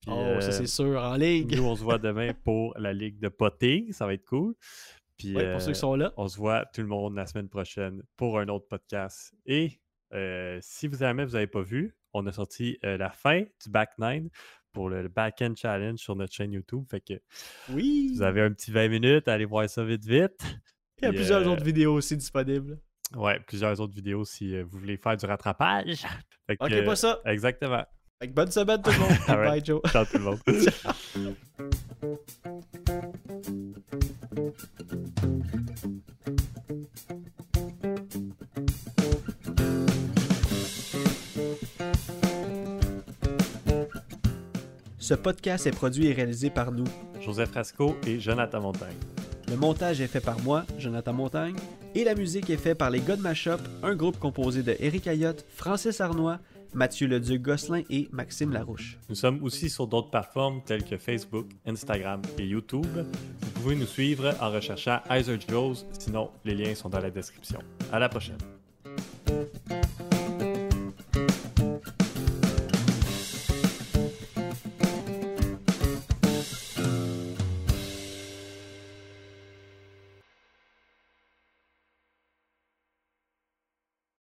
Puis, 0.02 0.10
Oh, 0.12 0.40
ça 0.40 0.48
euh, 0.48 0.50
c'est 0.50 0.66
sûr, 0.66 1.00
en 1.00 1.14
ligue. 1.16 1.54
Nous, 1.56 1.64
on 1.64 1.76
se 1.76 1.82
voit 1.82 1.98
demain 1.98 2.32
pour 2.44 2.76
la 2.78 2.92
ligue 2.92 3.18
de 3.18 3.28
potting. 3.28 3.92
Ça 3.92 4.06
va 4.06 4.14
être 4.14 4.24
cool. 4.26 4.54
Puis, 5.16 5.34
Ouais, 5.34 5.50
pour 5.52 5.60
ceux 5.62 5.70
euh, 5.70 5.72
qui 5.72 5.78
sont 5.78 5.94
là. 5.94 6.12
on 6.16 6.28
se 6.28 6.36
voit 6.36 6.66
tout 6.74 6.80
le 6.82 6.86
monde 6.88 7.14
la 7.14 7.26
semaine 7.26 7.48
prochaine 7.48 8.02
pour 8.16 8.38
un 8.38 8.48
autre 8.48 8.66
podcast. 8.68 9.32
Et 9.46 9.80
euh, 10.12 10.58
si 10.62 10.86
vous 10.86 10.98
jamais 10.98 11.24
vous 11.24 11.32
n'avez 11.32 11.46
pas 11.46 11.62
vu, 11.62 11.94
on 12.12 12.26
a 12.26 12.32
sorti 12.32 12.78
euh, 12.84 12.96
la 12.98 13.10
fin 13.10 13.40
du 13.62 13.70
Back 13.70 13.90
9 13.98 14.24
pour 14.72 14.88
le 14.90 15.08
Back-End 15.08 15.54
Challenge 15.56 15.98
sur 15.98 16.16
notre 16.16 16.32
chaîne 16.34 16.52
YouTube. 16.52 16.84
Fait 16.90 17.00
que 17.00 17.14
Oui. 17.70 18.12
vous 18.14 18.22
avez 18.22 18.40
un 18.42 18.52
petit 18.52 18.70
20 18.70 18.88
minutes, 18.88 19.28
allez 19.28 19.44
voir 19.46 19.68
ça 19.70 19.84
vite 19.84 20.04
vite. 20.04 20.40
Il 20.98 21.04
y 21.04 21.08
a 21.08 21.12
plusieurs 21.12 21.40
euh, 21.46 21.52
autres 21.52 21.64
vidéos 21.64 21.94
aussi 21.94 22.16
disponibles. 22.16 22.78
Ouais, 23.16 23.40
plusieurs 23.46 23.80
autres 23.80 23.94
vidéos 23.94 24.24
si 24.24 24.54
euh, 24.54 24.62
vous 24.62 24.78
voulez 24.78 24.96
faire 24.96 25.16
du 25.16 25.26
rattrapage. 25.26 26.06
Fait 26.46 26.56
que, 26.56 26.64
Ok, 26.64 26.72
euh, 26.72 26.84
pas 26.84 26.96
ça. 26.96 27.20
Exactement. 27.26 27.84
Fait 28.20 28.28
que 28.28 28.34
bonne 28.34 28.50
semaine 28.50 28.82
tout 28.82 28.90
le 28.90 28.98
monde. 28.98 29.12
All 29.28 29.38
right. 29.38 29.50
Bye 29.50 29.64
Joe. 29.64 29.80
Ciao 29.90 30.04
tout 30.04 30.18
le 30.18 30.24
monde. 30.24 30.38
Ce 44.98 45.14
podcast 45.14 45.66
est 45.66 45.72
produit 45.72 46.06
et 46.06 46.12
réalisé 46.12 46.50
par 46.50 46.70
nous. 46.70 46.84
Joseph 47.20 47.50
Rasco 47.52 47.96
et 48.06 48.20
Jonathan 48.20 48.60
Montagne. 48.60 48.94
Le 49.50 49.56
montage 49.56 50.00
est 50.00 50.06
fait 50.06 50.20
par 50.20 50.38
moi, 50.40 50.64
Jonathan 50.78 51.12
Montagne, 51.12 51.56
et 51.96 52.04
la 52.04 52.14
musique 52.14 52.48
est 52.50 52.56
faite 52.56 52.78
par 52.78 52.88
les 52.88 53.00
God 53.00 53.18
Mashup, 53.18 53.60
un 53.82 53.96
groupe 53.96 54.16
composé 54.16 54.62
de 54.62 54.76
Eric 54.78 55.08
Ayotte, 55.08 55.44
Francis 55.56 56.00
Arnois, 56.00 56.38
Mathieu 56.72 57.08
Leduc 57.08 57.42
Gosselin 57.42 57.82
et 57.90 58.08
Maxime 58.12 58.52
Larouche. 58.52 58.96
Nous 59.08 59.16
sommes 59.16 59.42
aussi 59.42 59.68
sur 59.68 59.88
d'autres 59.88 60.10
plateformes 60.10 60.62
telles 60.64 60.84
que 60.84 60.96
Facebook, 60.96 61.46
Instagram 61.66 62.22
et 62.38 62.46
YouTube. 62.46 62.86
Vous 62.94 63.50
pouvez 63.60 63.74
nous 63.74 63.86
suivre 63.86 64.32
en 64.40 64.52
recherchant 64.52 65.00
Heiser 65.10 65.40
Joes, 65.48 65.84
sinon 65.98 66.30
les 66.44 66.54
liens 66.54 66.76
sont 66.76 66.88
dans 66.88 67.00
la 67.00 67.10
description. 67.10 67.58
À 67.92 67.98
la 67.98 68.08
prochaine. 68.08 68.38